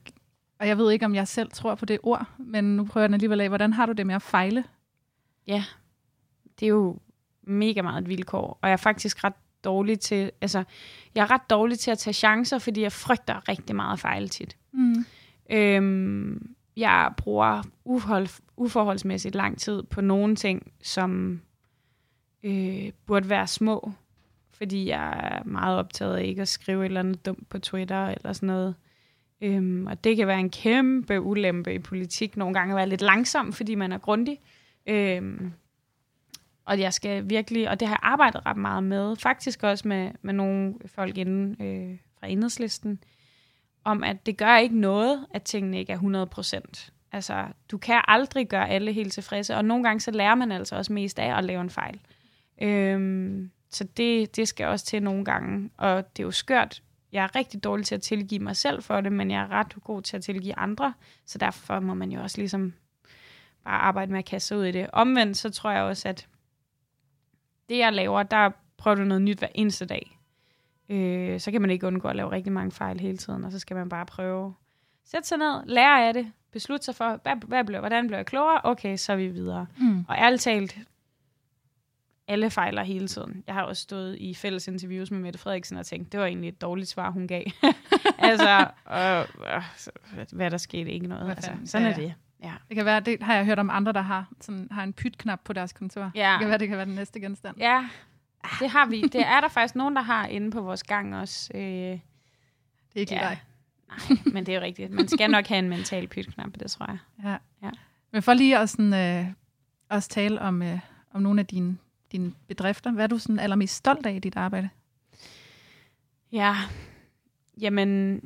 og 0.60 0.68
jeg 0.68 0.78
ved 0.78 0.92
ikke, 0.92 1.06
om 1.06 1.16
jeg 1.16 1.28
selv 1.28 1.52
tror 1.52 1.76
på 1.76 1.86
det 1.86 2.00
ord, 2.04 2.26
men 2.38 2.76
nu 2.76 2.86
prøver 2.86 3.06
jeg 3.06 3.14
alligevel 3.14 3.42
af, 3.42 3.48
hvordan 3.48 3.74
har 3.74 3.86
du 3.86 3.92
det 3.92 4.08
med 4.08 4.16
at 4.16 4.22
fejle? 4.22 4.64
Ja, 5.48 5.64
det 6.60 6.66
er 6.66 6.70
jo 6.70 7.00
mega 7.44 7.82
meget 7.82 8.02
et 8.02 8.10
vilkår, 8.10 8.60
og 8.62 8.70
jeg 8.70 8.74
er 8.74 8.78
faktisk 8.78 9.24
ret 9.24 9.34
dårlig 9.64 10.00
til, 10.00 10.32
altså, 10.42 10.64
jeg 11.16 11.22
er 11.22 11.32
ret 11.32 11.50
dårlig 11.50 11.80
til 11.80 11.92
at 11.92 11.98
tage 11.98 12.14
chancer, 12.14 12.60
fordi 12.60 12.82
jeg 12.82 12.92
frygter 12.92 13.50
rigtig 13.50 13.76
meget 13.76 13.94
at 13.94 14.00
fejle 14.00 14.28
tit. 14.28 14.58
Mm. 14.72 15.06
Øhm, 15.50 16.56
jeg 16.76 17.12
bruger 17.18 17.62
uhold, 17.86 18.42
uforholdsmæssigt 18.58 19.36
lang 19.36 19.60
tid 19.60 19.84
på 19.84 20.02
nogle 20.02 20.36
ting, 20.36 20.72
som 20.84 21.42
øh, 22.44 22.92
burde 23.06 23.30
være 23.30 23.48
små, 23.48 23.92
fordi 24.52 24.88
jeg 24.88 25.20
er 25.24 25.44
meget 25.44 25.78
optaget 25.78 26.16
af 26.16 26.24
ikke 26.24 26.42
at 26.42 26.48
skrive 26.48 26.82
et 26.82 26.86
eller 26.86 27.00
andet 27.00 27.26
dumt 27.26 27.50
på 27.50 27.60
Twitter 27.60 28.06
eller 28.06 28.34
sådan 28.34 28.48
noget. 28.48 28.76
Øhm, 29.42 29.88
og 29.88 30.04
det 30.04 30.18
kan 30.18 30.28
være 30.28 30.40
en 30.40 30.50
kæmpe 30.50 31.22
ulempe 31.22 31.74
i 31.74 31.80
politik 31.80 32.38
nogle 32.38 32.54
gange 32.54 32.74
at 32.74 32.78
være 32.78 32.90
lidt 32.90 33.02
langsom, 33.02 33.54
fordi 33.54 33.76
man 33.76 33.92
er 33.92 33.98
grundig. 33.98 34.40
Øhm, 34.88 35.54
og 36.66 36.80
jeg 36.80 36.94
skal 36.94 37.30
virkelig, 37.30 37.70
og 37.70 37.80
det 37.80 37.88
har 37.88 37.96
jeg 37.96 38.12
arbejdet 38.12 38.46
ret 38.46 38.58
meget 38.58 38.84
med, 38.84 39.16
faktisk 39.16 39.64
også 39.64 39.88
med, 39.88 40.12
med 40.22 40.34
nogle 40.34 40.74
folk 40.86 41.18
inden 41.18 41.56
øh, 41.62 41.98
fra 42.20 42.28
enhedslisten, 42.28 43.00
om 43.84 44.04
at 44.04 44.26
det 44.26 44.38
gør 44.38 44.58
ikke 44.58 44.80
noget, 44.80 45.26
at 45.34 45.44
tingene 45.44 45.80
ikke 45.80 45.94
er 45.94 46.58
100%. 46.78 46.92
Altså, 47.12 47.46
du 47.72 47.78
kan 47.78 48.02
aldrig 48.08 48.48
gøre 48.48 48.70
alle 48.70 48.94
helt 48.94 49.14
tilfredse, 49.14 49.56
og 49.56 49.66
nogle 49.66 49.84
gange 49.84 50.00
så 50.00 50.12
lærer 50.12 50.36
man 50.36 50.52
altså 50.52 50.76
også 50.76 50.94
mest 50.94 51.20
af 51.20 51.38
at 51.38 51.44
lave 51.44 51.62
en 51.62 51.70
fejl. 51.70 52.00
Øhm, 52.62 53.52
så 53.70 53.84
det, 53.84 54.36
det 54.36 54.48
skal 54.48 54.68
også 54.68 54.86
til 54.86 55.04
nogle 55.04 55.26
gange, 55.26 55.70
og 55.78 56.18
det 56.18 56.24
er 56.24 56.28
jo 56.28 56.32
skørt. 56.32 56.82
Jeg 57.12 57.24
er 57.24 57.36
rigtig 57.36 57.64
dårlig 57.64 57.86
til 57.86 57.96
at 57.96 58.02
tilgive 58.02 58.40
mig 58.40 58.56
selv 58.56 58.84
for 58.84 59.02
det, 59.02 59.12
men 59.12 59.32
jeg 59.32 59.42
er 59.42 59.52
ret 59.52 59.76
god 59.84 60.02
til 60.02 60.18
at 60.18 60.24
tilgive 60.24 60.60
andre, 60.60 60.94
så 61.26 61.38
derfor 61.38 61.80
må 61.80 61.94
man 61.94 62.12
jo 62.12 62.22
også 62.22 62.38
ligesom 62.38 62.74
bare 63.64 63.80
arbejde 63.80 64.12
med 64.12 64.20
at 64.20 64.26
kaste 64.26 64.58
ud 64.58 64.66
i 64.66 64.72
det. 64.72 64.90
Omvendt 64.94 65.38
så 65.38 65.50
tror 65.50 65.72
jeg 65.72 65.84
også, 65.84 66.10
at 66.10 66.28
det 67.70 67.78
jeg 67.78 67.94
laver, 67.94 68.24
der 68.24 68.50
prøver 68.78 68.96
du 68.96 69.04
noget 69.04 69.22
nyt 69.22 69.40
hver 69.40 69.48
eneste 69.56 69.86
dag. 69.86 70.20
Øh, 70.90 71.40
så 71.40 71.52
kan 71.52 71.62
man 71.62 71.70
ikke 71.70 71.88
undgå 71.88 72.08
at 72.08 72.16
lave 72.16 72.32
rigtig 72.32 72.54
mange 72.54 72.72
fejl 72.72 73.00
hele 73.00 73.18
tiden, 73.18 73.44
og 73.44 73.52
så 73.52 73.60
skal 73.60 73.76
man 73.76 73.90
bare 73.90 74.06
prøve 74.06 74.54
sætte 75.06 75.28
sig 75.28 75.38
ned, 75.38 75.66
lære 75.66 76.08
af 76.08 76.14
det, 76.14 76.32
beslutte 76.52 76.86
sig 76.86 76.96
for, 76.96 77.20
hvad, 77.24 77.48
hvad 77.48 77.64
bliver, 77.64 77.80
hvordan 77.80 78.08
bliver 78.08 78.18
jeg 78.18 78.26
klogere? 78.26 78.62
Okay, 78.64 78.98
så 78.98 79.12
er 79.12 79.16
vi 79.16 79.28
videre. 79.28 79.68
Mm. 79.78 80.06
Og 80.08 80.16
ærligt 80.18 80.42
talt, 80.42 80.78
alle 82.30 82.50
fejler 82.50 82.84
hele 82.84 83.08
tiden. 83.08 83.44
Jeg 83.48 83.56
har 83.56 83.62
også 83.64 83.82
stået 83.82 84.18
i 84.20 84.34
fælles 84.34 84.68
interviews 84.68 85.12
med 85.12 85.20
Mette 85.20 85.40
Frederiksen 85.40 85.78
og 85.78 85.86
tænkt, 85.86 86.12
det 86.12 86.20
var 86.20 86.26
egentlig 86.26 86.48
et 86.48 86.62
dårligt 86.62 86.90
svar, 86.90 87.10
hun 87.12 87.28
gav. 87.28 87.44
altså, 88.20 88.68
øh, 88.92 89.20
øh, 90.20 90.26
hvad 90.32 90.52
der 90.52 90.58
skete, 90.58 90.92
ikke 90.92 91.08
noget. 91.08 91.30
Altså, 91.30 91.52
sådan 91.66 91.88
Ja, 91.88 91.94
er 91.94 91.96
det. 91.98 92.14
Ja. 92.44 92.54
Det 92.70 92.76
kan 92.76 92.86
være, 92.86 93.00
det 93.00 93.18
har 93.24 93.36
jeg 93.36 93.46
hørt 93.46 93.60
om 93.60 93.70
andre, 93.70 93.94
der 93.94 94.02
har, 94.02 94.30
sådan, 94.42 94.68
har 94.72 94.84
en 94.84 94.94
pytknap 94.94 95.40
på 95.44 95.54
deres 95.54 95.74
kontor. 95.74 96.12
Ja. 96.16 96.32
Det 96.32 96.40
kan 96.40 96.50
være, 96.50 96.58
det 96.58 96.68
kan 96.68 96.78
være 96.78 96.86
den 96.86 96.96
næste 96.96 97.20
genstand. 97.20 97.58
ja, 97.58 97.88
det 98.60 98.70
har 98.70 98.86
vi. 98.86 99.02
Det 99.02 99.22
er 99.22 99.42
der 99.42 99.48
faktisk 99.48 99.76
nogen, 99.76 99.96
der 99.96 100.02
har 100.02 100.28
inde 100.28 100.52
på 100.52 100.62
vores 100.62 100.84
gang 100.84 101.16
også. 101.16 101.52
Øh, 101.56 101.62
Det 101.62 102.02
er 102.96 103.00
ikke 103.00 103.16
ja. 103.16 103.20
dig. 103.22 103.42
nej, 103.88 104.18
men 104.34 104.46
det 104.46 104.52
er 104.54 104.60
jo 104.60 104.66
rigtigt. 104.66 104.92
Man 104.92 105.08
skal 105.08 105.30
nok 105.32 105.48
have 105.48 105.60
en 105.60 105.70
mental 105.70 106.08
pytknap, 106.08 106.50
det 106.60 106.72
tror 106.72 106.86
jeg. 106.88 106.98
Ja. 107.24 107.38
Ja. 107.68 107.72
Men 108.12 108.22
for 108.22 108.34
lige 108.34 108.58
at 108.58 108.70
sådan, 108.70 108.94
øh, 108.94 109.26
også 109.90 110.10
tale 110.10 110.42
om, 110.42 110.62
øh, 110.62 110.80
om 111.14 111.22
nogle 111.22 111.40
af 111.40 111.46
dine, 111.48 111.78
dine 112.12 112.34
bedrifter, 112.48 112.92
hvad 112.92 113.04
er 113.04 113.08
du 113.08 113.18
sådan 113.18 113.40
allermest 113.40 113.76
stolt 113.76 114.06
af 114.06 114.14
i 114.14 114.20
dit 114.20 114.36
arbejde? 114.36 114.70
Ja, 116.32 116.56
jamen, 117.62 118.22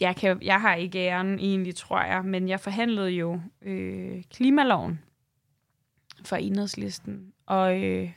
jeg, 0.00 0.16
kan, 0.16 0.42
jeg 0.42 0.60
har 0.60 0.74
ikke 0.74 0.98
æren 0.98 1.38
egentlig, 1.38 1.76
tror 1.76 2.02
jeg, 2.02 2.24
men 2.24 2.48
jeg 2.48 2.60
forhandlede 2.60 3.10
jo 3.10 3.40
øh, 3.62 4.22
klimaloven 4.30 5.00
for 6.24 6.36
enhedslisten, 6.36 7.32
og 7.46 7.82
øh, 7.82 8.12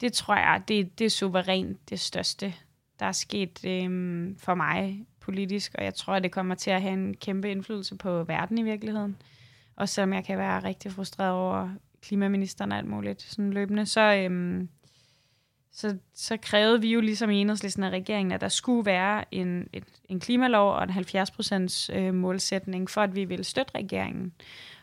det 0.00 0.12
tror 0.12 0.34
jeg, 0.34 0.62
det, 0.68 0.98
det 0.98 1.04
er 1.04 1.10
suverænt 1.10 1.90
det 1.90 2.00
største, 2.00 2.54
der 3.00 3.06
er 3.06 3.12
sket 3.12 3.64
øh, 3.64 3.90
for 4.38 4.54
mig 4.54 5.06
politisk, 5.20 5.74
og 5.78 5.84
jeg 5.84 5.94
tror, 5.94 6.18
det 6.18 6.32
kommer 6.32 6.54
til 6.54 6.70
at 6.70 6.82
have 6.82 6.94
en 6.94 7.14
kæmpe 7.14 7.50
indflydelse 7.50 7.96
på 7.96 8.24
verden 8.24 8.58
i 8.58 8.62
virkeligheden. 8.62 9.16
Og 9.76 9.88
selvom 9.88 10.12
jeg 10.12 10.24
kan 10.24 10.38
være 10.38 10.64
rigtig 10.64 10.92
frustreret 10.92 11.32
over 11.32 11.70
klimaministeren 12.02 12.72
og 12.72 12.78
alt 12.78 12.88
muligt 12.88 13.22
sådan 13.22 13.52
løbende, 13.52 13.86
så, 13.86 14.00
øhm, 14.00 14.68
så, 15.72 15.96
så 16.14 16.36
krævede 16.36 16.80
vi 16.80 16.92
jo 16.92 17.00
ligesom 17.00 17.30
i 17.30 17.40
enhedslisten 17.40 17.84
af 17.84 17.90
regeringen, 17.90 18.32
at 18.32 18.40
der 18.40 18.48
skulle 18.48 18.86
være 18.86 19.34
en, 19.34 19.68
et, 19.72 19.84
en 20.08 20.20
klimalov 20.20 20.72
og 20.72 20.82
en 20.82 20.90
70% 20.90 21.96
øh, 21.96 22.14
målsætning, 22.14 22.90
for 22.90 23.00
at 23.00 23.14
vi 23.14 23.24
ville 23.24 23.44
støtte 23.44 23.74
regeringen. 23.74 24.32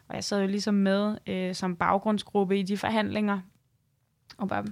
Og 0.07 0.15
jeg 0.15 0.23
sad 0.23 0.41
jo 0.41 0.47
ligesom 0.47 0.73
med 0.73 1.17
øh, 1.27 1.55
som 1.55 1.75
baggrundsgruppe 1.75 2.59
i 2.59 2.63
de 2.63 2.77
forhandlinger, 2.77 3.39
og 4.37 4.49
var 4.49 4.65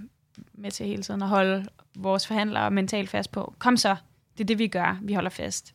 med 0.54 0.72
til 0.72 0.86
hele 0.86 1.04
tiden 1.04 1.22
at 1.22 1.28
holde 1.28 1.66
vores 1.96 2.28
forhandlere 2.28 2.72
mentalt 2.72 3.10
fast 3.10 3.32
på, 3.32 3.54
kom 3.60 3.78
så, 3.78 3.96
det 4.38 4.44
er 4.44 4.48
det, 4.48 4.60
vi 4.60 4.68
gør, 4.68 5.00
vi 5.02 5.14
holder 5.14 5.30
fast. 5.30 5.74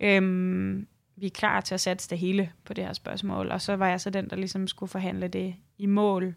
Øhm, 0.00 0.86
vi 1.16 1.26
er 1.26 1.30
klar 1.30 1.60
til 1.60 1.74
at 1.74 1.80
sætte 1.80 2.06
det 2.10 2.18
hele 2.18 2.52
på 2.64 2.74
det 2.74 2.84
her 2.84 2.92
spørgsmål, 2.92 3.50
og 3.50 3.60
så 3.60 3.76
var 3.76 3.88
jeg 3.88 4.00
så 4.00 4.10
den, 4.10 4.30
der 4.30 4.36
ligesom 4.36 4.66
skulle 4.66 4.90
forhandle 4.90 5.28
det 5.28 5.54
i 5.78 5.86
mål. 5.86 6.34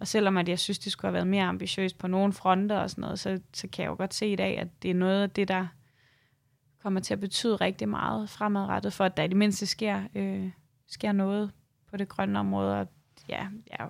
Og 0.00 0.08
selvom 0.08 0.36
at 0.36 0.48
jeg 0.48 0.58
synes, 0.58 0.78
det 0.78 0.92
skulle 0.92 1.08
have 1.08 1.14
været 1.14 1.26
mere 1.26 1.44
ambitiøst 1.44 1.98
på 1.98 2.06
nogle 2.06 2.32
fronter 2.32 2.78
og 2.78 2.90
sådan 2.90 3.02
noget, 3.02 3.18
så, 3.18 3.40
så 3.52 3.68
kan 3.68 3.82
jeg 3.82 3.90
jo 3.90 3.96
godt 3.96 4.14
se 4.14 4.26
i 4.26 4.36
dag, 4.36 4.58
at 4.58 4.68
det 4.82 4.90
er 4.90 4.94
noget 4.94 5.22
af 5.22 5.30
det, 5.30 5.48
der 5.48 5.66
kommer 6.82 7.00
til 7.00 7.14
at 7.14 7.20
betyde 7.20 7.56
rigtig 7.56 7.88
meget 7.88 8.30
fremadrettet, 8.30 8.92
for 8.92 9.04
at 9.04 9.16
der 9.16 9.22
i 9.22 9.28
det 9.28 9.36
mindste 9.36 9.66
sker, 9.66 10.02
øh, 10.14 10.50
sker 10.86 11.12
noget 11.12 11.50
på 11.90 11.96
det 11.96 12.08
grønne 12.08 12.38
område. 12.38 12.80
Og 12.80 12.88
ja, 13.28 13.48
jeg, 13.70 13.88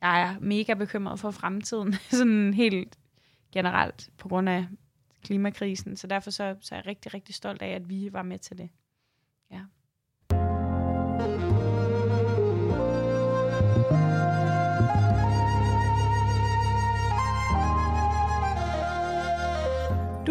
jeg 0.00 0.22
er 0.22 0.36
mega 0.40 0.74
bekymret 0.74 1.20
for 1.20 1.30
fremtiden, 1.30 1.94
sådan 2.10 2.54
helt 2.54 2.98
generelt 3.52 4.10
på 4.18 4.28
grund 4.28 4.48
af 4.48 4.66
klimakrisen. 5.24 5.96
Så 5.96 6.06
derfor 6.06 6.30
så, 6.30 6.56
så 6.60 6.74
er 6.74 6.78
jeg 6.78 6.86
rigtig, 6.86 7.14
rigtig 7.14 7.34
stolt 7.34 7.62
af, 7.62 7.68
at 7.68 7.88
vi 7.88 8.12
var 8.12 8.22
med 8.22 8.38
til 8.38 8.58
det. 8.58 8.68
Ja. 9.50 9.60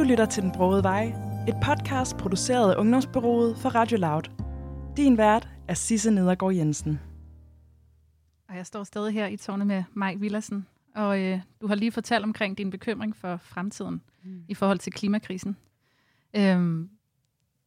Du 0.01 0.05
lytter 0.05 0.25
til 0.25 0.43
Den 0.43 0.51
Brogede 0.51 0.83
Vej, 0.83 1.03
et 1.47 1.55
podcast 1.63 2.17
produceret 2.17 2.71
af 2.71 2.75
Ungdomsbyrået 2.77 3.57
for 3.57 3.69
Radio 3.69 3.97
Loud. 3.97 4.21
Din 4.97 5.17
vært 5.17 5.49
er 5.67 5.73
Sisse 5.73 6.11
Nedergaard 6.11 6.53
Jensen. 6.53 6.99
Og 8.49 8.55
jeg 8.55 8.65
står 8.65 8.83
stadig 8.83 9.13
her 9.13 9.27
i 9.27 9.37
tårnet 9.37 9.67
med 9.67 9.83
Maj 9.93 10.15
Villersen, 10.15 10.67
og 10.95 11.19
øh, 11.21 11.39
du 11.61 11.67
har 11.67 11.75
lige 11.75 11.91
fortalt 11.91 12.23
omkring 12.23 12.57
din 12.57 12.69
bekymring 12.69 13.15
for 13.15 13.37
fremtiden 13.37 14.01
mm. 14.23 14.43
i 14.47 14.53
forhold 14.53 14.79
til 14.79 14.93
klimakrisen. 14.93 15.57
Øhm, 16.33 16.89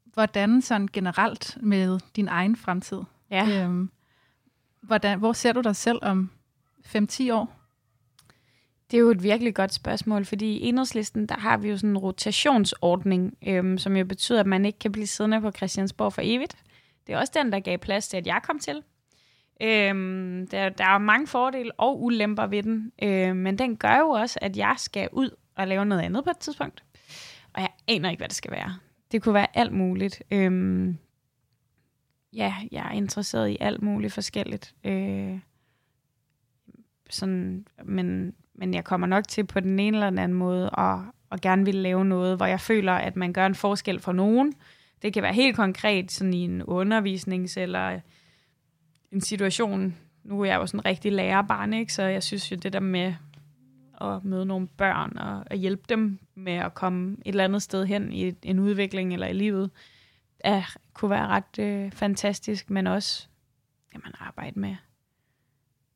hvordan 0.05 0.63
sådan 0.63 0.89
generelt 0.93 1.59
med 1.61 2.01
din 2.17 2.29
egen 2.29 2.57
fremtid? 2.57 3.01
Ja. 3.31 3.65
Øhm, 3.65 3.91
hvordan, 4.81 5.19
hvor 5.19 5.33
ser 5.33 5.53
du 5.53 5.61
dig 5.61 5.77
selv 5.77 5.99
om 6.03 6.31
5-10 6.87 7.33
år? 7.33 7.64
Det 8.95 8.99
er 8.99 9.03
jo 9.03 9.11
et 9.11 9.23
virkelig 9.23 9.55
godt 9.55 9.75
spørgsmål, 9.75 10.25
fordi 10.25 10.47
i 10.47 10.69
enhedslisten, 10.69 11.27
der 11.27 11.35
har 11.35 11.57
vi 11.57 11.69
jo 11.69 11.77
sådan 11.77 11.91
en 11.91 11.99
rotationsordning, 11.99 13.39
øhm, 13.47 13.79
som 13.79 13.97
jo 13.97 14.05
betyder, 14.05 14.41
at 14.41 14.47
man 14.47 14.65
ikke 14.65 14.79
kan 14.79 14.93
blive 14.93 15.07
siddende 15.07 15.41
på 15.41 15.51
Christiansborg 15.51 16.13
for 16.13 16.23
evigt. 16.25 16.57
Det 17.07 17.13
er 17.13 17.19
også 17.19 17.33
den, 17.37 17.53
der 17.53 17.61
gav 17.61 17.79
plads 17.79 18.09
til, 18.09 18.17
at 18.17 18.27
jeg 18.27 18.41
kom 18.45 18.59
til. 18.59 18.83
Øhm, 19.63 20.47
der, 20.51 20.69
der 20.69 20.85
er 20.85 20.99
mange 20.99 21.27
fordele 21.27 21.73
og 21.73 22.03
ulemper 22.03 22.47
ved 22.47 22.63
den, 22.63 22.93
øhm, 23.03 23.37
men 23.37 23.59
den 23.59 23.77
gør 23.77 23.99
jo 23.99 24.09
også, 24.09 24.39
at 24.43 24.57
jeg 24.57 24.75
skal 24.79 25.09
ud 25.13 25.31
og 25.55 25.69
lave 25.69 25.85
noget 25.85 26.03
andet 26.03 26.25
på 26.25 26.31
et 26.31 26.39
tidspunkt. 26.39 26.85
Og 27.53 27.61
jeg 27.61 27.71
aner 27.89 28.11
ikke, 28.11 28.21
hvad 28.21 28.29
det 28.29 28.37
skal 28.37 28.51
være. 28.51 28.79
Det 29.13 29.23
kunne 29.23 29.35
være 29.35 29.59
alt 29.59 29.73
muligt. 29.73 30.23
Øhm, 30.31 30.99
ja, 32.33 32.55
jeg 32.73 32.87
er 32.87 32.93
interesseret 32.93 33.49
i 33.49 33.57
alt 33.61 33.83
muligt 33.83 34.13
forskelligt. 34.13 34.75
Øh, 34.85 35.39
sådan, 37.11 37.67
men 37.85 38.35
men 38.55 38.75
jeg 38.75 38.85
kommer 38.85 39.07
nok 39.07 39.29
til 39.29 39.47
på 39.47 39.61
den 39.61 39.81
ene 39.81 39.97
eller 39.97 40.11
den 40.11 40.19
anden 40.19 40.39
måde 40.39 40.71
at, 40.79 40.99
at 41.33 41.41
gerne 41.41 41.65
vil 41.65 41.75
lave 41.75 42.05
noget, 42.05 42.37
hvor 42.37 42.47
jeg 42.47 42.61
føler, 42.61 42.93
at 42.93 43.17
man 43.17 43.33
gør 43.33 43.47
en 43.47 43.55
forskel 43.55 44.01
for 44.01 44.13
nogen. 44.13 44.55
Det 45.03 45.13
kan 45.13 45.23
være 45.23 45.33
helt 45.33 45.57
konkret 45.57 46.13
sådan 46.13 46.35
i 46.35 46.45
en 46.45 46.63
undervisnings- 46.63 47.61
eller 47.61 48.01
en 49.13 49.21
situation. 49.21 49.97
Nu 50.25 50.41
er 50.41 50.45
jeg 50.45 50.57
jo 50.57 50.67
sådan 50.67 50.81
en 50.81 50.85
rigtig 50.85 51.13
lærerbarn, 51.13 51.73
ikke? 51.73 51.93
så 51.93 52.03
jeg 52.03 52.23
synes 52.23 52.51
jo 52.51 52.57
det 52.57 52.73
der 52.73 52.81
med 52.81 53.15
at 54.01 54.25
møde 54.25 54.47
nogle 54.47 54.67
børn 54.67 55.19
og 55.19 55.45
at 55.47 55.59
hjælpe 55.59 55.83
dem 55.89 56.19
med 56.35 56.53
at 56.53 56.75
komme 56.75 57.13
et 57.13 57.29
eller 57.29 57.45
andet 57.45 57.63
sted 57.63 57.87
hen 57.87 58.13
i 58.13 58.35
en 58.43 58.59
udvikling 58.59 59.13
eller 59.13 59.27
i 59.27 59.33
livet, 59.33 59.71
er, 60.41 60.77
kunne 60.93 61.11
være 61.11 61.27
ret 61.27 61.59
øh, 61.59 61.93
fantastisk, 61.93 62.71
men 62.71 62.87
også 62.87 63.29
det, 63.93 64.01
man 64.05 64.13
arbejder 64.19 64.61
med 64.61 64.77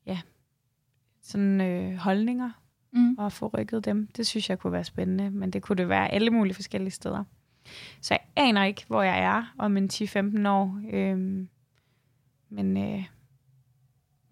ja, 0.07 0.21
sådan 1.29 1.61
øh, 1.61 1.95
holdninger 1.97 2.51
Mm. 2.93 3.15
og 3.19 3.33
få 3.33 3.47
rykket 3.59 3.85
dem. 3.85 4.09
Det 4.17 4.27
synes 4.27 4.51
jeg 4.51 4.59
kunne 4.59 4.73
være 4.73 4.85
spændende, 4.85 5.31
men 5.31 5.51
det 5.51 5.63
kunne 5.63 5.77
det 5.77 5.89
være 5.89 6.09
alle 6.13 6.31
mulige 6.31 6.55
forskellige 6.55 6.91
steder. 6.91 7.25
Så 8.01 8.15
jeg 8.15 8.21
aner 8.37 8.65
ikke, 8.65 8.85
hvor 8.87 9.03
jeg 9.03 9.19
er 9.23 9.55
om 9.59 9.77
en 9.77 9.91
10-15 9.93 10.49
år, 10.49 10.81
øhm, 10.93 11.49
men 12.49 12.77
øh, 12.77 13.05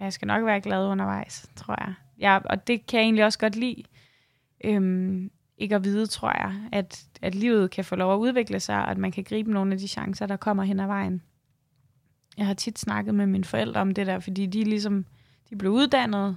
jeg 0.01 0.12
skal 0.12 0.26
nok 0.26 0.44
være 0.44 0.61
glad 0.61 0.86
undervejs, 0.86 1.51
tror 1.57 1.76
jeg. 1.86 1.94
Ja, 2.18 2.38
og 2.44 2.66
det 2.66 2.86
kan 2.86 2.99
jeg 2.99 3.05
egentlig 3.05 3.24
også 3.24 3.38
godt 3.38 3.57
lide. 3.57 3.82
Øhm, 4.64 5.30
ikke 5.59 5.74
at 5.74 5.84
vide, 5.84 6.07
tror 6.07 6.30
jeg, 6.42 6.68
at, 6.72 7.07
at 7.22 7.34
livet 7.34 7.70
kan 7.70 7.84
få 7.84 7.97
lov 7.97 8.14
at 8.14 8.18
udvikle 8.18 8.61
sig, 8.61 8.76
og 8.76 8.90
at 8.90 8.99
man 8.99 9.12
kan 9.12 9.24
gribe 9.24 9.53
nogle 9.53 9.72
af 9.72 9.78
de 9.78 9.88
chancer, 9.88 10.26
der 10.26 10.36
kommer 10.36 10.62
hen 10.62 10.80
ad 10.80 10.86
vejen. 10.86 11.22
Jeg 12.36 12.47
har 12.47 12.55
tit 12.55 12.78
snakket 12.78 13.14
med 13.14 13.26
mine 13.26 13.44
forældre 13.44 13.80
om 13.80 13.94
det 13.94 14.07
der, 14.07 14.18
fordi 14.20 14.47
de 14.47 14.64
ligesom, 14.64 15.05
de 15.51 15.57
blev 15.57 15.72
uddannet, 15.72 16.36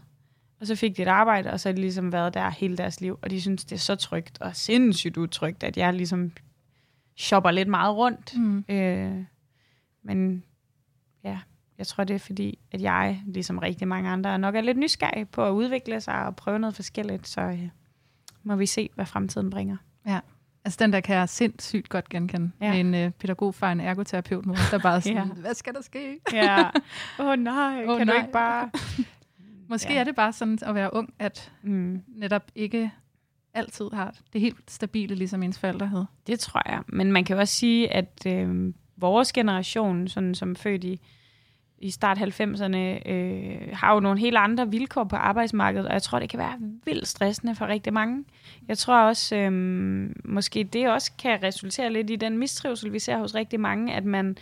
og 0.62 0.68
så 0.68 0.76
fik 0.76 0.98
de 0.98 1.02
et 1.02 1.08
arbejde, 1.08 1.52
og 1.52 1.60
så 1.60 1.70
har 1.70 1.74
de 1.74 1.82
ligesom 1.82 2.12
været 2.12 2.34
der 2.34 2.50
hele 2.50 2.78
deres 2.78 3.02
liv, 3.02 3.20
og 3.22 3.30
de 3.30 3.42
synes, 3.42 3.66
det 3.66 3.76
er 3.76 3.80
så 3.80 3.96
trygt 3.96 4.42
og 4.42 4.56
sindssygt 4.56 5.18
utrygt, 5.18 5.64
at 5.64 5.78
jeg 5.78 5.94
ligesom 5.94 6.32
shopper 7.18 7.52
lidt 7.52 7.68
meget 7.68 7.96
rundt. 7.96 8.38
Mm. 8.38 8.66
Øh, 8.70 9.24
men 10.04 10.44
ja, 11.24 11.40
jeg 11.78 11.88
tror, 11.88 12.04
det 12.04 12.14
er 12.14 12.20
fordi, 12.20 12.60
at 12.72 12.82
jeg, 12.82 13.22
ligesom 13.26 13.58
rigtig 13.58 13.88
mange 13.88 14.10
andre, 14.10 14.40
nok 14.40 14.56
er 14.56 14.62
lidt 14.62 14.78
nysgerrig 14.78 15.30
på 15.30 15.46
at 15.46 15.52
udvikle 15.52 16.02
sig 16.02 16.26
og 16.26 16.36
prøve 16.36 16.60
noget 16.60 16.76
forskelligt, 16.76 17.28
så 17.28 17.42
øh, 17.42 17.70
må 18.44 18.56
vi 18.56 18.66
se, 18.66 18.90
hvad 18.96 19.06
fremtiden 19.06 19.50
bringer. 19.50 19.78
Altså 20.66 20.78
den 20.82 20.94
der 20.94 21.00
kan 21.00 21.16
jeg 21.16 21.30
sindssygt 21.30 21.90
godt 21.90 22.10
genkende. 22.10 22.52
Ja. 22.62 22.72
Ja. 22.72 22.80
En 22.80 22.96
øh, 22.96 23.12
pædagog 23.12 23.56
fra 23.56 23.72
en 23.72 23.80
ergoterapeut 23.80 24.46
mor, 24.46 24.56
der 24.72 24.80
bare 24.80 25.02
sådan, 25.02 25.18
Ja. 25.18 25.24
ja. 25.24 25.34
hvad 25.34 25.54
skal 25.54 25.74
der 25.74 25.82
ske? 25.82 26.20
Ja. 26.34 26.70
Åh 27.20 27.26
oh, 27.26 27.40
nej, 27.40 27.84
Åh, 27.88 27.98
kan 27.98 28.08
du 28.08 28.14
nej. 28.14 28.22
ikke 28.22 28.32
bare... 28.32 28.70
Måske 29.70 29.94
Ja. 29.94 30.00
er 30.00 30.04
det 30.04 30.16
bare 30.16 30.34
sådan 30.34 30.58
at 30.62 30.76
være 30.76 30.94
ung, 30.94 31.14
at 31.20 31.52
Mm. 31.62 32.02
netop 32.08 32.52
ikke 32.56 32.92
altid 33.54 33.86
har 33.94 34.16
det 34.34 34.42
helt 34.42 34.72
stabile, 34.72 35.16
ligesom 35.16 35.44
ens 35.44 35.60
forældre 35.60 35.88
havde. 35.88 36.06
Det 36.28 36.40
tror 36.40 36.62
jeg. 36.72 36.82
Men 36.88 37.12
man 37.12 37.24
kan 37.24 37.36
jo 37.36 37.40
også 37.40 37.56
sige, 37.56 37.94
at 37.94 38.24
øh, 38.28 38.74
vores 38.98 39.34
generation, 39.34 40.08
sådan 40.08 40.36
som 40.36 40.56
født 40.56 40.84
i, 40.84 41.00
i 41.78 41.90
start 41.90 42.18
90'erne, 42.18 43.10
øh, 43.10 43.70
har 43.74 43.94
jo 43.94 44.00
nogle 44.00 44.20
helt 44.20 44.38
andre 44.38 44.70
vilkår 44.72 45.04
på 45.04 45.16
arbejdsmarkedet, 45.16 45.88
og 45.88 45.94
jeg 45.94 46.02
tror, 46.04 46.20
det 46.20 46.30
kan 46.30 46.40
være 46.40 46.58
vildt 46.86 47.08
stressende 47.08 47.56
for 47.56 47.68
rigtig 47.68 47.94
mange. 47.94 48.26
Jeg 48.68 48.78
tror 48.78 49.02
også, 49.02 49.36
øh, 49.36 49.52
måske 50.26 50.64
det 50.64 50.90
også 50.90 51.12
kan 51.22 51.44
resultere 51.44 51.94
lidt 51.94 52.10
i 52.10 52.16
den 52.16 52.38
mistrivsel, 52.38 52.94
vi 52.94 53.00
ser 53.00 53.18
hos 53.18 53.36
rigtig 53.36 53.60
mange, 53.60 53.94
at 53.94 54.06
man 54.06 54.38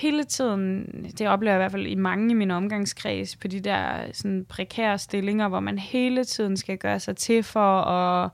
hele 0.00 0.24
tiden, 0.24 0.86
det 1.18 1.28
oplever 1.28 1.52
jeg 1.52 1.58
i 1.58 1.62
hvert 1.62 1.72
fald 1.72 1.86
i 1.86 1.94
mange 1.94 2.30
i 2.30 2.34
min 2.34 2.50
omgangskreds, 2.50 3.36
på 3.36 3.48
de 3.48 3.60
der 3.60 4.12
sådan 4.12 4.44
prekære 4.48 4.98
stillinger, 4.98 5.48
hvor 5.48 5.60
man 5.60 5.78
hele 5.78 6.24
tiden 6.24 6.56
skal 6.56 6.78
gøre 6.78 7.00
sig 7.00 7.16
til 7.16 7.42
for 7.42 7.80
at 7.80 8.30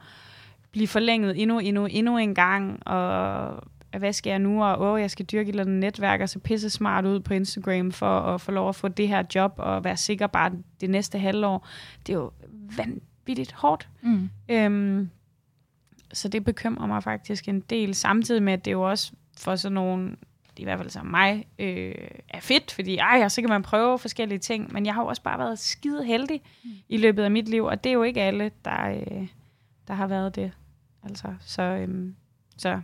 blive 0.72 0.88
forlænget 0.88 1.42
endnu, 1.42 1.58
endnu, 1.58 1.86
endnu 1.86 2.18
en 2.18 2.34
gang, 2.34 2.86
og 2.86 3.62
hvad 3.98 4.12
skal 4.12 4.30
jeg 4.30 4.38
nu, 4.38 4.64
og 4.64 4.92
åh, 4.92 5.00
jeg 5.00 5.10
skal 5.10 5.26
dyrke 5.26 5.48
et 5.48 5.52
eller 5.52 5.64
andet 5.64 5.80
netværk, 5.80 6.20
og 6.20 6.28
så 6.28 6.38
pisse 6.38 6.70
smart 6.70 7.04
ud 7.04 7.20
på 7.20 7.34
Instagram 7.34 7.92
for 7.92 8.20
at 8.20 8.40
få 8.40 8.52
lov 8.52 8.68
at 8.68 8.76
få 8.76 8.88
det 8.88 9.08
her 9.08 9.22
job, 9.34 9.54
og 9.56 9.84
være 9.84 9.96
sikker 9.96 10.26
bare 10.26 10.52
det 10.80 10.90
næste 10.90 11.18
halvår. 11.18 11.66
Det 12.06 12.12
er 12.12 12.16
jo 12.16 12.32
vanvittigt 12.76 13.52
hårdt. 13.52 13.88
Mm. 14.02 14.30
Øhm, 14.48 15.10
så 16.12 16.28
det 16.28 16.44
bekymrer 16.44 16.86
mig 16.86 17.02
faktisk 17.02 17.48
en 17.48 17.60
del, 17.60 17.94
samtidig 17.94 18.42
med, 18.42 18.52
at 18.52 18.64
det 18.64 18.72
jo 18.72 18.82
også 18.82 19.12
for 19.38 19.56
sådan 19.56 19.74
nogle, 19.74 20.16
i 20.58 20.64
hvert 20.64 20.78
fald 20.78 20.90
som 20.90 21.06
mig, 21.06 21.46
øh, 21.58 21.94
er 22.28 22.40
fedt, 22.40 22.72
fordi 22.72 22.96
ej, 22.96 23.28
så 23.28 23.40
kan 23.40 23.50
man 23.50 23.62
prøve 23.62 23.98
forskellige 23.98 24.38
ting, 24.38 24.72
men 24.72 24.86
jeg 24.86 24.94
har 24.94 25.02
jo 25.02 25.08
også 25.08 25.22
bare 25.22 25.38
været 25.38 25.58
skide 25.58 26.04
heldig 26.04 26.40
mm. 26.64 26.70
i 26.88 26.96
løbet 26.96 27.22
af 27.22 27.30
mit 27.30 27.48
liv, 27.48 27.64
og 27.64 27.84
det 27.84 27.90
er 27.90 27.94
jo 27.94 28.02
ikke 28.02 28.22
alle, 28.22 28.50
der, 28.64 28.88
øh, 28.90 29.28
der 29.88 29.94
har 29.94 30.06
været 30.06 30.34
det. 30.34 30.52
Altså, 31.02 31.34
så, 31.40 31.62
øhm, 31.62 32.14
så 32.56 32.80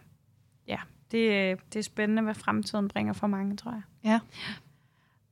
ja, 0.68 0.78
det, 1.10 1.18
øh, 1.18 1.56
det 1.72 1.78
er 1.78 1.82
spændende, 1.82 2.22
hvad 2.22 2.34
fremtiden 2.34 2.88
bringer 2.88 3.12
for 3.12 3.26
mange, 3.26 3.56
tror 3.56 3.70
jeg. 3.70 3.82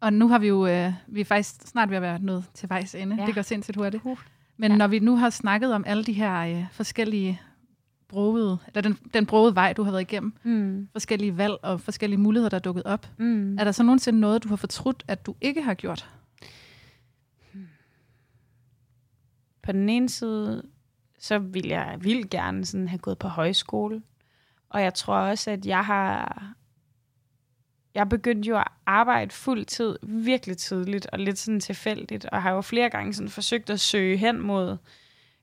Og 0.01 0.13
nu 0.13 0.29
har 0.29 0.39
vi 0.39 0.49
jo, 0.49 0.67
øh, 0.67 0.93
vi 1.07 1.21
er 1.21 1.25
faktisk 1.25 1.67
snart 1.67 1.91
ved 1.91 1.97
at 1.97 2.03
være 2.03 2.19
nået 2.19 2.45
til 2.55 2.69
vejs 2.69 2.95
ende. 2.95 3.17
Ja. 3.17 3.23
Ja. 3.23 3.27
Det 3.27 3.35
går 3.35 3.43
sindssygt 3.43 3.77
hurtigt. 3.77 4.05
Uh. 4.05 4.19
Men 4.57 4.71
Ja. 4.71 4.75
ja. 4.75 4.79
når 4.79 4.87
vi 4.87 4.99
nu 4.99 5.17
har 5.17 5.31
snakket 5.31 5.75
om 5.75 5.85
alle 5.87 6.05
de 6.05 6.13
her 6.13 6.39
øh, 6.39 6.65
forskellige 6.73 7.41
broede, 8.09 8.59
eller 8.67 8.81
den, 8.81 8.99
den 9.15 9.27
broede 9.27 9.55
vej, 9.55 9.73
du 9.73 9.83
har 9.83 9.91
været 9.91 10.03
igennem, 10.03 10.33
Mm. 10.43 10.89
forskellige 10.93 11.37
valg 11.37 11.55
og 11.63 11.81
forskellige 11.81 12.21
muligheder, 12.21 12.49
der 12.49 12.57
er 12.57 12.61
dukket 12.61 12.85
op, 12.85 13.07
Mm. 13.17 13.59
er 13.59 13.65
der 13.65 13.73
så 13.73 13.83
nogensinde 13.83 14.21
noget, 14.21 14.45
du 14.45 14.49
har 14.49 14.57
fortrudt, 14.57 15.05
at 15.09 15.27
du 15.27 15.35
ikke 15.41 15.63
har 15.63 15.75
gjort? 15.75 16.11
på 19.63 19.73
den 19.73 19.89
ene 19.89 20.09
side, 20.09 20.63
så 21.19 21.39
vil 21.39 21.67
jeg 21.67 21.99
vildt 22.01 22.31
gerne 22.31 22.67
sådan 22.67 22.89
have 22.89 22.99
gået 22.99 23.19
på 23.19 23.29
højskole. 23.29 24.03
Og 24.69 24.83
jeg 24.83 24.95
tror 24.95 25.17
også, 25.17 25.51
at 25.51 25.67
jeg 25.67 25.85
har... 25.85 26.53
Jeg 27.95 28.09
begyndte 28.09 28.49
jo 28.49 28.57
at 28.59 28.69
arbejde 28.87 29.31
fuld 29.35 29.65
tid 29.65 29.99
virkelig 30.03 30.57
tidligt 30.57 31.07
og 31.13 31.19
lidt 31.19 31.39
sådan 31.39 31.61
tilfældigt, 31.61 32.25
og 32.25 32.43
har 32.43 32.51
jo 32.51 32.61
flere 32.61 32.91
gange 32.91 33.15
sådan 33.15 33.29
forsøgt 33.29 33.71
at 33.71 33.81
søge 33.81 34.17
hen 34.17 34.41
mod 34.41 34.77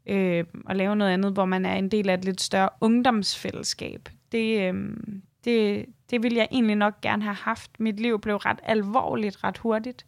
øh, 0.07 0.45
at 0.69 0.75
lave 0.75 0.95
noget 0.95 1.11
andet, 1.11 1.33
hvor 1.33 1.45
man 1.45 1.65
er 1.65 1.75
en 1.75 1.89
del 1.89 2.09
af 2.09 2.13
et 2.13 2.25
lidt 2.25 2.41
større 2.41 2.69
ungdomsfællesskab. 2.81 4.09
Det, 4.31 4.73
øh, 4.73 4.97
det, 5.45 5.85
det 6.09 6.23
ville 6.23 6.37
jeg 6.37 6.47
egentlig 6.51 6.75
nok 6.75 7.01
gerne 7.01 7.23
have 7.23 7.35
haft. 7.35 7.79
Mit 7.79 7.99
liv 7.99 8.21
blev 8.21 8.35
ret 8.35 8.59
alvorligt 8.63 9.43
ret 9.43 9.57
hurtigt. 9.57 10.05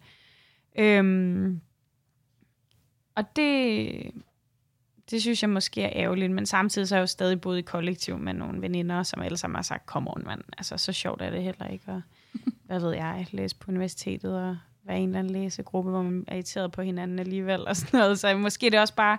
Øhm, 0.79 1.61
og 3.15 3.35
det, 3.35 4.11
det 5.11 5.21
synes 5.21 5.41
jeg 5.41 5.49
måske 5.49 5.83
er 5.83 5.91
ærgerligt, 5.95 6.31
men 6.31 6.45
samtidig 6.45 6.87
så 6.87 6.95
har 6.95 6.99
jeg 6.99 7.01
jo 7.01 7.07
stadig 7.07 7.41
boet 7.41 7.57
i 7.57 7.61
kollektiv 7.61 8.17
med 8.17 8.33
nogle 8.33 8.61
veninder, 8.61 9.03
som 9.03 9.21
alle 9.21 9.37
sammen 9.37 9.55
har 9.55 9.63
sagt, 9.63 9.85
kom 9.85 10.07
on, 10.07 10.23
mand. 10.25 10.41
Altså, 10.57 10.77
så 10.77 10.93
sjovt 10.93 11.21
er 11.21 11.29
det 11.29 11.43
heller 11.43 11.67
ikke. 11.67 11.85
Og, 11.87 12.01
hvad 12.65 12.79
ved 12.79 12.93
jeg, 12.93 13.27
læse 13.31 13.55
på 13.55 13.71
universitetet 13.71 14.37
og 14.37 14.57
være 14.87 14.99
en 14.99 15.09
eller 15.09 15.19
anden 15.19 15.33
læsegruppe, 15.33 15.91
hvor 15.91 16.01
man 16.01 16.23
er 16.27 16.35
irriteret 16.35 16.71
på 16.71 16.81
hinanden 16.81 17.19
alligevel 17.19 17.67
og 17.67 17.75
sådan 17.75 17.99
noget. 17.99 18.19
Så 18.19 18.37
måske 18.37 18.65
det 18.65 18.73
er 18.73 18.81
også 18.81 18.95
bare, 18.95 19.17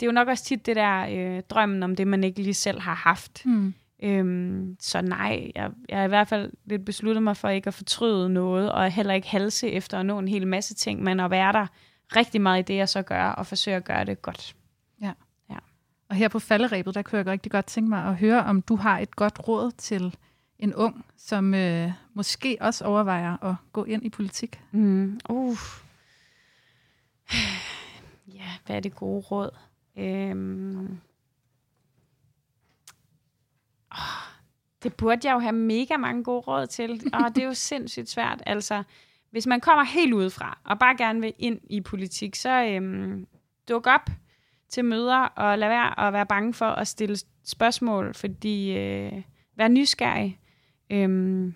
det 0.00 0.06
er 0.06 0.10
jo 0.10 0.12
nok 0.12 0.28
også 0.28 0.44
tit 0.44 0.66
det 0.66 0.76
der 0.76 1.06
øh, 1.10 1.42
drømmen 1.50 1.82
om 1.82 1.96
det, 1.96 2.06
man 2.06 2.24
ikke 2.24 2.42
lige 2.42 2.54
selv 2.54 2.80
har 2.80 2.94
haft. 2.94 3.44
Hmm. 3.44 3.74
Øhm, 4.02 4.76
så 4.80 5.00
nej, 5.00 5.50
jeg, 5.54 5.70
jeg 5.88 5.98
har 5.98 6.04
i 6.04 6.08
hvert 6.08 6.28
fald 6.28 6.52
lidt 6.64 6.84
besluttet 6.84 7.22
mig 7.22 7.36
for 7.36 7.48
ikke 7.48 7.68
at 7.68 7.74
fortryde 7.74 8.28
noget, 8.28 8.72
og 8.72 8.90
heller 8.90 9.14
ikke 9.14 9.28
halse 9.28 9.70
efter 9.70 9.98
at 9.98 10.06
nå 10.06 10.18
en 10.18 10.28
hel 10.28 10.46
masse 10.46 10.74
ting, 10.74 11.02
men 11.02 11.20
at 11.20 11.30
være 11.30 11.52
der 11.52 11.66
rigtig 12.16 12.40
meget 12.40 12.58
i 12.58 12.62
det, 12.62 12.76
jeg 12.76 12.88
så 12.88 13.02
gør, 13.02 13.24
og 13.24 13.46
forsøge 13.46 13.76
at 13.76 13.84
gøre 13.84 14.04
det 14.04 14.22
godt. 14.22 14.54
Og 16.08 16.16
her 16.16 16.28
på 16.28 16.38
falderæbet, 16.38 16.94
der 16.94 17.02
kunne 17.02 17.18
jeg 17.18 17.26
rigtig 17.26 17.52
godt 17.52 17.66
tænke 17.66 17.88
mig 17.88 18.04
at 18.04 18.16
høre, 18.16 18.44
om 18.44 18.62
du 18.62 18.76
har 18.76 18.98
et 18.98 19.16
godt 19.16 19.48
råd 19.48 19.70
til 19.70 20.16
en 20.58 20.74
ung, 20.74 21.04
som 21.16 21.54
øh, 21.54 21.92
måske 22.18 22.56
også 22.60 22.84
overvejer 22.84 23.44
at 23.44 23.54
gå 23.72 23.84
ind 23.84 24.04
i 24.04 24.08
politik. 24.08 24.60
Mm. 24.72 25.20
Uh. 25.28 25.58
Ja, 28.34 28.50
hvad 28.66 28.76
er 28.76 28.80
det 28.80 28.94
gode 28.94 29.20
råd? 29.20 29.50
Øhm. 29.96 30.98
Oh, 33.90 33.98
det 34.82 34.94
burde 34.94 35.28
jeg 35.28 35.34
jo 35.34 35.38
have 35.38 35.52
mega 35.52 35.96
mange 35.96 36.24
gode 36.24 36.40
råd 36.40 36.66
til. 36.66 37.02
Og 37.14 37.34
det 37.34 37.42
er 37.42 37.46
jo 37.46 37.54
sindssygt 37.54 38.08
svært. 38.08 38.42
Altså, 38.46 38.82
hvis 39.30 39.46
man 39.46 39.60
kommer 39.60 39.84
helt 39.84 40.14
udefra 40.14 40.58
og 40.64 40.78
bare 40.78 40.96
gerne 40.96 41.20
vil 41.20 41.34
ind 41.38 41.60
i 41.70 41.80
politik, 41.80 42.34
så 42.34 42.64
øhm, 42.64 43.26
duk 43.68 43.86
op 43.86 44.10
til 44.68 44.84
møder 44.84 45.18
og 45.18 45.58
lad 45.58 45.68
være 45.68 46.06
at 46.06 46.12
være 46.12 46.26
bange 46.26 46.54
for 46.54 46.68
at 46.68 46.88
stille 46.88 47.16
spørgsmål, 47.44 48.14
fordi 48.14 48.78
øh, 48.78 49.22
vær 49.56 49.68
nysgerrig 49.68 50.40
øhm, 50.90 51.54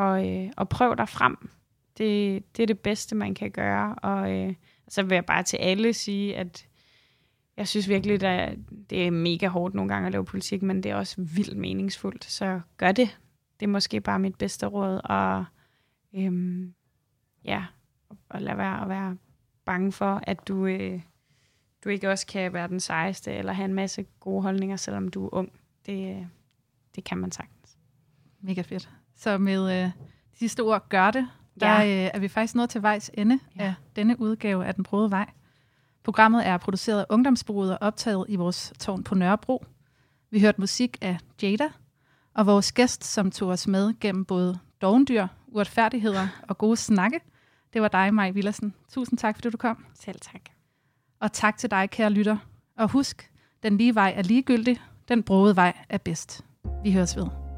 og, 0.00 0.28
øh, 0.28 0.50
og 0.56 0.68
prøv 0.68 0.96
dig 0.96 1.08
frem. 1.08 1.50
Det, 1.98 2.42
det 2.56 2.62
er 2.62 2.66
det 2.66 2.80
bedste, 2.80 3.14
man 3.14 3.34
kan 3.34 3.50
gøre. 3.50 3.94
Og 3.94 4.32
øh, 4.32 4.54
så 4.88 5.02
vil 5.02 5.14
jeg 5.14 5.26
bare 5.26 5.42
til 5.42 5.56
alle 5.56 5.92
sige, 5.92 6.36
at 6.36 6.68
jeg 7.56 7.68
synes 7.68 7.88
virkelig, 7.88 8.22
at 8.22 8.58
det 8.90 9.06
er 9.06 9.10
mega 9.10 9.46
hårdt 9.46 9.74
nogle 9.74 9.88
gange 9.88 10.06
at 10.06 10.12
lave 10.12 10.24
politik, 10.24 10.62
men 10.62 10.82
det 10.82 10.90
er 10.90 10.94
også 10.94 11.22
vildt 11.22 11.56
meningsfuldt. 11.56 12.24
Så 12.24 12.60
gør 12.76 12.92
det. 12.92 13.18
Det 13.60 13.66
er 13.66 13.70
måske 13.70 14.00
bare 14.00 14.18
mit 14.18 14.38
bedste 14.38 14.66
råd. 14.66 15.00
Og 15.04 15.44
øhm, 16.14 16.74
ja, 17.44 17.64
og 18.28 18.42
lad 18.42 18.56
være 18.56 18.82
at 18.82 18.88
være 18.88 19.16
bange 19.64 19.92
for, 19.92 20.20
at 20.22 20.48
du, 20.48 20.66
øh, 20.66 21.00
du 21.84 21.88
ikke 21.88 22.10
også 22.10 22.26
kan 22.26 22.52
være 22.52 22.68
den 22.68 22.80
sejeste, 22.80 23.32
eller 23.32 23.52
have 23.52 23.64
en 23.64 23.74
masse 23.74 24.06
gode 24.20 24.42
holdninger, 24.42 24.76
selvom 24.76 25.08
du 25.08 25.24
er 25.24 25.34
ung. 25.34 25.52
Det, 25.86 26.16
øh, 26.16 26.26
det 26.94 27.04
kan 27.04 27.18
man 27.18 27.32
sagtens. 27.32 27.78
Mega 28.40 28.62
fedt. 28.62 28.90
Så 29.20 29.38
med 29.38 29.72
øh, 29.84 29.84
de 29.84 30.38
sidste 30.38 30.60
ord, 30.60 30.88
gør 30.88 31.10
det, 31.10 31.28
der 31.60 31.80
Ja. 31.80 32.04
øh, 32.04 32.10
er 32.14 32.18
vi 32.18 32.28
faktisk 32.28 32.54
nået 32.54 32.70
til 32.70 32.82
vejs 32.82 33.10
ende 33.14 33.38
Ja. 33.58 33.62
af 33.64 33.74
denne 33.96 34.20
udgave 34.20 34.66
af 34.66 34.74
Den 34.74 34.84
Brode 34.84 35.10
Vej. 35.10 35.30
Programmet 36.04 36.46
er 36.46 36.56
produceret 36.56 37.00
af 37.00 37.04
Ungdomsbureauet 37.10 37.70
og 37.72 37.78
optaget 37.80 38.24
i 38.28 38.36
vores 38.36 38.72
tårn 38.78 39.04
på 39.04 39.14
Nørrebro. 39.14 39.64
Vi 40.30 40.40
hørte 40.40 40.60
musik 40.60 40.98
af 41.00 41.18
Jada, 41.42 41.68
og 42.34 42.46
vores 42.46 42.72
gæst, 42.72 43.04
som 43.04 43.30
tog 43.30 43.48
os 43.48 43.66
med 43.66 44.00
gennem 44.00 44.24
både 44.24 44.58
dovendyr, 44.82 45.26
uretfærdigheder 45.46 46.28
og 46.48 46.58
gode 46.58 46.76
snakke, 46.76 47.20
det 47.72 47.82
var 47.82 47.88
dig, 47.88 48.14
Maj 48.14 48.30
Villersen. 48.30 48.74
Tusind 48.92 49.18
tak, 49.18 49.34
fordi 49.36 49.50
du 49.50 49.56
kom. 49.56 49.84
Selv 49.94 50.20
tak. 50.20 50.40
Og 51.20 51.32
tak 51.32 51.56
til 51.58 51.70
dig, 51.70 51.90
kære 51.90 52.10
lytter. 52.10 52.36
Og 52.78 52.88
husk, 52.90 53.30
den 53.62 53.76
lige 53.76 53.94
vej 53.94 54.12
er 54.16 54.22
ligegyldig, 54.22 54.80
den 55.08 55.22
brode 55.22 55.56
vej 55.56 55.76
er 55.88 55.98
bedst. 55.98 56.44
Vi 56.84 56.92
høres 56.92 57.16
ved. 57.16 57.49